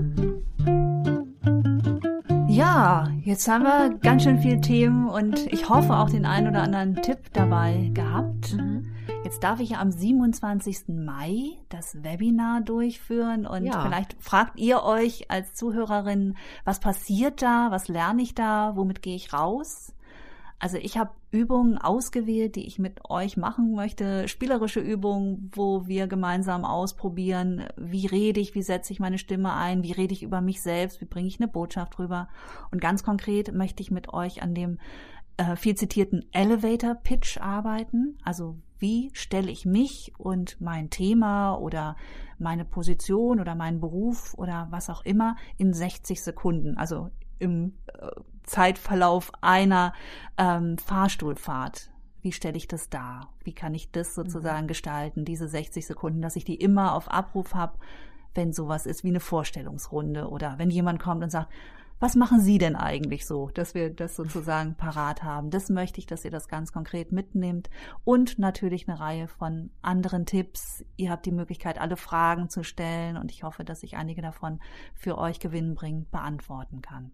Ja, 2.48 3.08
jetzt 3.22 3.48
haben 3.48 3.62
wir 3.64 3.98
ganz 3.98 4.24
schön 4.24 4.40
viele 4.40 4.60
Themen 4.60 5.08
und 5.08 5.46
ich 5.52 5.68
hoffe 5.68 5.94
auch 5.94 6.10
den 6.10 6.26
einen 6.26 6.48
oder 6.48 6.62
anderen 6.62 6.96
Tipp 6.96 7.18
dabei 7.32 7.90
gehabt. 7.94 8.54
Mhm. 8.54 8.84
Jetzt 9.24 9.42
darf 9.42 9.60
ich 9.60 9.70
ja 9.70 9.80
am 9.80 9.90
27. 9.90 10.88
Mai 10.88 11.58
das 11.68 12.02
Webinar 12.02 12.60
durchführen 12.62 13.46
und 13.46 13.66
ja. 13.66 13.82
vielleicht 13.82 14.16
fragt 14.22 14.58
ihr 14.58 14.82
euch 14.82 15.30
als 15.30 15.54
Zuhörerin, 15.54 16.36
was 16.64 16.80
passiert 16.80 17.42
da, 17.42 17.68
was 17.70 17.88
lerne 17.88 18.22
ich 18.22 18.34
da, 18.34 18.72
womit 18.74 19.02
gehe 19.02 19.16
ich 19.16 19.32
raus? 19.32 19.94
Also 20.60 20.76
ich 20.76 20.98
habe 20.98 21.12
Übungen 21.30 21.78
ausgewählt, 21.78 22.56
die 22.56 22.66
ich 22.66 22.78
mit 22.78 23.08
euch 23.08 23.36
machen 23.36 23.74
möchte, 23.74 24.26
spielerische 24.26 24.80
Übungen, 24.80 25.50
wo 25.54 25.86
wir 25.86 26.08
gemeinsam 26.08 26.64
ausprobieren, 26.64 27.66
wie 27.76 28.06
rede 28.06 28.40
ich, 28.40 28.54
wie 28.54 28.62
setze 28.62 28.92
ich 28.92 28.98
meine 28.98 29.18
Stimme 29.18 29.52
ein, 29.54 29.84
wie 29.84 29.92
rede 29.92 30.14
ich 30.14 30.22
über 30.22 30.40
mich 30.40 30.60
selbst, 30.60 31.00
wie 31.00 31.04
bringe 31.04 31.28
ich 31.28 31.38
eine 31.38 31.48
Botschaft 31.48 31.98
rüber. 31.98 32.28
Und 32.72 32.80
ganz 32.80 33.04
konkret 33.04 33.54
möchte 33.54 33.82
ich 33.82 33.92
mit 33.92 34.12
euch 34.12 34.42
an 34.42 34.54
dem 34.54 34.78
äh, 35.36 35.54
viel 35.54 35.76
zitierten 35.76 36.24
Elevator 36.32 36.94
Pitch 36.94 37.38
arbeiten. 37.38 38.18
Also 38.24 38.56
wie 38.78 39.10
stelle 39.12 39.50
ich 39.50 39.66
mich 39.66 40.12
und 40.18 40.60
mein 40.60 40.90
Thema 40.90 41.54
oder 41.54 41.96
meine 42.38 42.64
Position 42.64 43.40
oder 43.40 43.54
meinen 43.54 43.80
Beruf 43.80 44.34
oder 44.34 44.68
was 44.70 44.90
auch 44.90 45.04
immer 45.04 45.36
in 45.56 45.72
60 45.72 46.22
Sekunden, 46.22 46.76
also 46.76 47.10
im 47.38 47.74
äh, 47.86 48.08
Zeitverlauf 48.44 49.32
einer 49.40 49.92
ähm, 50.36 50.78
Fahrstuhlfahrt. 50.78 51.90
Wie 52.20 52.32
stelle 52.32 52.56
ich 52.56 52.66
das 52.66 52.88
dar? 52.88 53.32
Wie 53.44 53.54
kann 53.54 53.74
ich 53.74 53.90
das 53.90 54.14
sozusagen 54.14 54.64
mhm. 54.64 54.68
gestalten, 54.68 55.24
diese 55.24 55.48
60 55.48 55.86
Sekunden, 55.86 56.22
dass 56.22 56.36
ich 56.36 56.44
die 56.44 56.56
immer 56.56 56.94
auf 56.94 57.10
Abruf 57.10 57.54
habe, 57.54 57.78
wenn 58.34 58.52
sowas 58.52 58.86
ist 58.86 59.04
wie 59.04 59.08
eine 59.08 59.20
Vorstellungsrunde 59.20 60.28
oder 60.28 60.58
wenn 60.58 60.70
jemand 60.70 61.00
kommt 61.00 61.22
und 61.22 61.30
sagt, 61.30 61.52
was 62.00 62.14
machen 62.14 62.40
Sie 62.40 62.58
denn 62.58 62.76
eigentlich 62.76 63.26
so, 63.26 63.48
dass 63.48 63.74
wir 63.74 63.90
das 63.90 64.14
sozusagen 64.14 64.74
parat 64.76 65.22
haben? 65.22 65.50
Das 65.50 65.68
möchte 65.68 65.98
ich, 65.98 66.06
dass 66.06 66.24
ihr 66.24 66.30
das 66.30 66.48
ganz 66.48 66.72
konkret 66.72 67.12
mitnehmt 67.12 67.70
und 68.04 68.38
natürlich 68.38 68.88
eine 68.88 69.00
Reihe 69.00 69.28
von 69.28 69.70
anderen 69.82 70.24
Tipps. 70.26 70.84
Ihr 70.96 71.10
habt 71.10 71.26
die 71.26 71.32
Möglichkeit, 71.32 71.80
alle 71.80 71.96
Fragen 71.96 72.48
zu 72.48 72.62
stellen 72.62 73.16
und 73.16 73.30
ich 73.30 73.42
hoffe, 73.42 73.64
dass 73.64 73.82
ich 73.82 73.96
einige 73.96 74.22
davon 74.22 74.60
für 74.94 75.18
euch 75.18 75.40
gewinnbringend 75.40 76.10
beantworten 76.10 76.82
kann. 76.82 77.10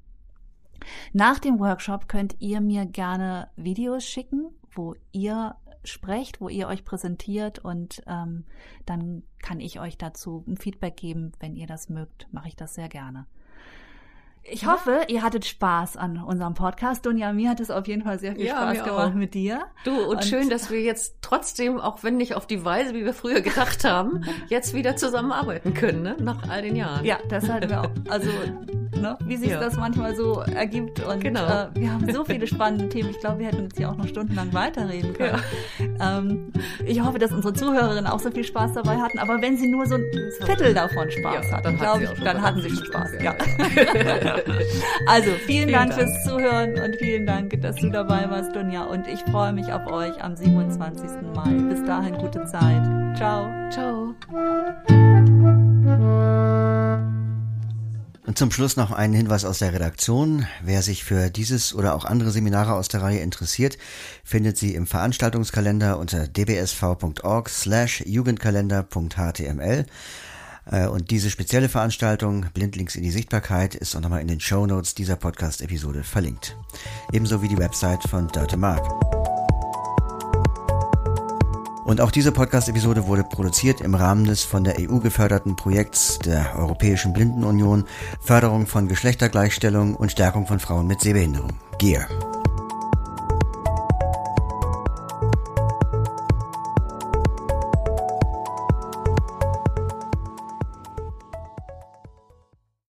Nach 1.12 1.38
dem 1.38 1.58
Workshop 1.60 2.08
könnt 2.08 2.36
ihr 2.40 2.60
mir 2.60 2.84
gerne 2.84 3.48
Videos 3.56 4.04
schicken, 4.04 4.50
wo 4.70 4.94
ihr 5.12 5.56
sprecht, 5.84 6.40
wo 6.40 6.48
ihr 6.48 6.68
euch 6.68 6.84
präsentiert 6.84 7.58
und 7.58 8.02
ähm, 8.06 8.44
dann 8.86 9.22
kann 9.42 9.60
ich 9.60 9.80
euch 9.80 9.98
dazu 9.98 10.44
ein 10.46 10.56
Feedback 10.56 10.96
geben. 10.96 11.32
Wenn 11.40 11.54
ihr 11.54 11.66
das 11.66 11.88
mögt, 11.88 12.26
mache 12.32 12.48
ich 12.48 12.56
das 12.56 12.74
sehr 12.74 12.88
gerne. 12.88 13.26
Ich 14.46 14.66
hoffe, 14.66 15.00
ihr 15.08 15.22
hattet 15.22 15.46
Spaß 15.46 15.96
an 15.96 16.18
unserem 16.22 16.52
Podcast. 16.52 17.06
Dunja, 17.06 17.32
mir 17.32 17.48
hat 17.48 17.60
es 17.60 17.70
auf 17.70 17.86
jeden 17.88 18.02
Fall 18.02 18.18
sehr 18.18 18.34
viel 18.36 18.44
Ja, 18.44 18.56
Spaß 18.74 18.84
gemacht 18.84 19.10
auch. 19.12 19.14
mit 19.14 19.32
dir. 19.32 19.60
Du, 19.84 19.90
und, 20.02 20.16
Und- 20.16 20.24
schön, 20.26 20.50
dass 20.50 20.70
wir 20.70 20.82
jetzt 20.82 21.16
trotzdem, 21.22 21.80
auch 21.80 22.02
wenn 22.02 22.18
nicht 22.18 22.34
auf 22.34 22.46
die 22.46 22.62
Weise, 22.62 22.92
wie 22.92 23.06
wir 23.06 23.14
früher 23.14 23.40
gedacht 23.40 23.84
haben, 23.84 24.22
jetzt 24.48 24.74
wieder 24.74 24.96
zusammenarbeiten 24.96 25.72
können, 25.72 26.02
ne? 26.02 26.16
nach 26.20 26.46
all 26.50 26.60
den 26.60 26.76
Jahren. 26.76 27.06
Ja, 27.06 27.16
das 27.30 27.48
hatten 27.48 27.70
wir 27.70 27.80
auch. 27.80 27.90
Also, 28.10 28.28
ne, 29.00 29.16
wie 29.24 29.36
sich 29.38 29.48
Ja. 29.50 29.60
das 29.60 29.76
manchmal 29.76 30.14
so 30.14 30.40
ergibt. 30.40 31.00
Und 31.02 31.20
Genau. 31.20 31.44
äh, 31.46 31.68
wir 31.74 31.90
haben 31.90 32.12
so 32.12 32.22
viele 32.24 32.46
spannende 32.46 32.90
Themen. 32.90 33.08
Ich 33.10 33.20
glaube, 33.20 33.38
wir 33.38 33.46
hätten 33.46 33.64
uns 33.64 33.76
hier 33.78 33.90
auch 33.90 33.96
noch 33.96 34.06
stundenlang 34.06 34.52
weiterreden 34.52 35.14
können. 35.14 35.40
Ähm, 36.00 36.52
ich 36.84 37.02
hoffe, 37.02 37.18
dass 37.18 37.32
unsere 37.32 37.54
Zuhörerinnen 37.54 38.06
auch 38.06 38.20
so 38.20 38.30
viel 38.30 38.44
Spaß 38.44 38.74
dabei 38.74 38.98
hatten. 38.98 39.18
Aber 39.20 39.40
wenn 39.40 39.56
sie 39.56 39.68
nur 39.68 39.86
so 39.86 39.94
ein 39.94 40.04
Viertel 40.44 40.74
davon 40.74 41.10
Spaß 41.10 41.46
Ja, 41.46 41.52
hatten, 41.56 41.62
dann 41.64 41.76
glaube 41.78 42.06
hatten 42.08 42.18
ich, 42.18 42.24
dann 42.24 42.42
hatten 42.42 42.60
sie 42.60 42.70
schon. 42.70 42.84
Spaß, 42.84 43.10
Ja. 43.22 43.34
also, 45.06 45.30
vielen, 45.30 45.68
Vielen 45.68 45.72
Dank, 45.72 45.90
Dank. 45.90 46.00
fürs 46.00 46.24
Zuhören 46.24 46.78
und 46.80 46.96
vielen 46.96 47.26
Dank, 47.26 47.60
dass 47.62 47.76
du 47.76 47.90
dabei 47.90 48.28
warst, 48.30 48.54
Dunja. 48.54 48.84
Und 48.84 49.06
ich 49.06 49.20
freue 49.30 49.52
mich 49.52 49.72
auf 49.72 49.86
euch 49.90 50.22
am 50.22 50.36
27. 50.36 51.10
Mai. 51.34 51.50
Bis 51.68 51.84
dahin, 51.84 52.14
gute 52.16 52.44
Zeit. 52.44 53.16
Ciao. 53.16 53.48
Ciao. 53.70 54.14
Und 58.26 58.38
zum 58.38 58.50
Schluss 58.50 58.76
noch 58.76 58.90
einen 58.90 59.14
Hinweis 59.14 59.44
aus 59.44 59.58
der 59.58 59.74
Redaktion. 59.74 60.46
Wer 60.62 60.82
sich 60.82 61.04
für 61.04 61.30
dieses 61.30 61.74
oder 61.74 61.94
auch 61.94 62.04
andere 62.04 62.30
Seminare 62.30 62.72
aus 62.74 62.88
der 62.88 63.02
Reihe 63.02 63.20
interessiert, 63.20 63.76
findet 64.24 64.56
sie 64.56 64.74
im 64.74 64.86
Veranstaltungskalender 64.86 65.98
unter 65.98 66.26
dbsv.org 66.26 67.48
slash 67.50 68.02
jugendkalender.html. 68.06 69.84
Äh, 70.70 70.86
Und 70.86 71.10
diese 71.10 71.30
spezielle 71.30 71.68
Veranstaltung, 71.68 72.46
Blindlinks 72.54 72.96
in 72.96 73.02
die 73.02 73.10
Sichtbarkeit, 73.10 73.74
ist 73.74 73.94
auch 73.96 74.00
nochmal 74.00 74.20
in 74.20 74.28
den 74.28 74.40
Show 74.40 74.66
Notes 74.66 74.94
dieser 74.94 75.16
Podcast-Episode 75.16 76.04
verlinkt. 76.04 76.56
Ebenso 77.12 77.42
wie 77.42 77.48
die 77.48 77.58
Website 77.58 78.02
von 78.04 78.28
Dörte 78.28 78.56
Mark. 78.56 78.84
Und 81.84 82.00
auch 82.00 82.10
diese 82.10 82.32
Podcast-Episode 82.32 83.06
wurde 83.06 83.24
produziert 83.24 83.82
im 83.82 83.94
Rahmen 83.94 84.24
des 84.24 84.42
von 84.42 84.64
der 84.64 84.76
EU 84.80 85.00
geförderten 85.00 85.54
Projekts 85.54 86.18
der 86.18 86.56
Europäischen 86.56 87.12
Blindenunion 87.12 87.84
Förderung 88.22 88.66
von 88.66 88.88
Geschlechtergleichstellung 88.88 89.94
und 89.94 90.10
Stärkung 90.10 90.46
von 90.46 90.60
Frauen 90.60 90.86
mit 90.86 91.02
Sehbehinderung. 91.02 91.52
GEAR. 91.78 92.08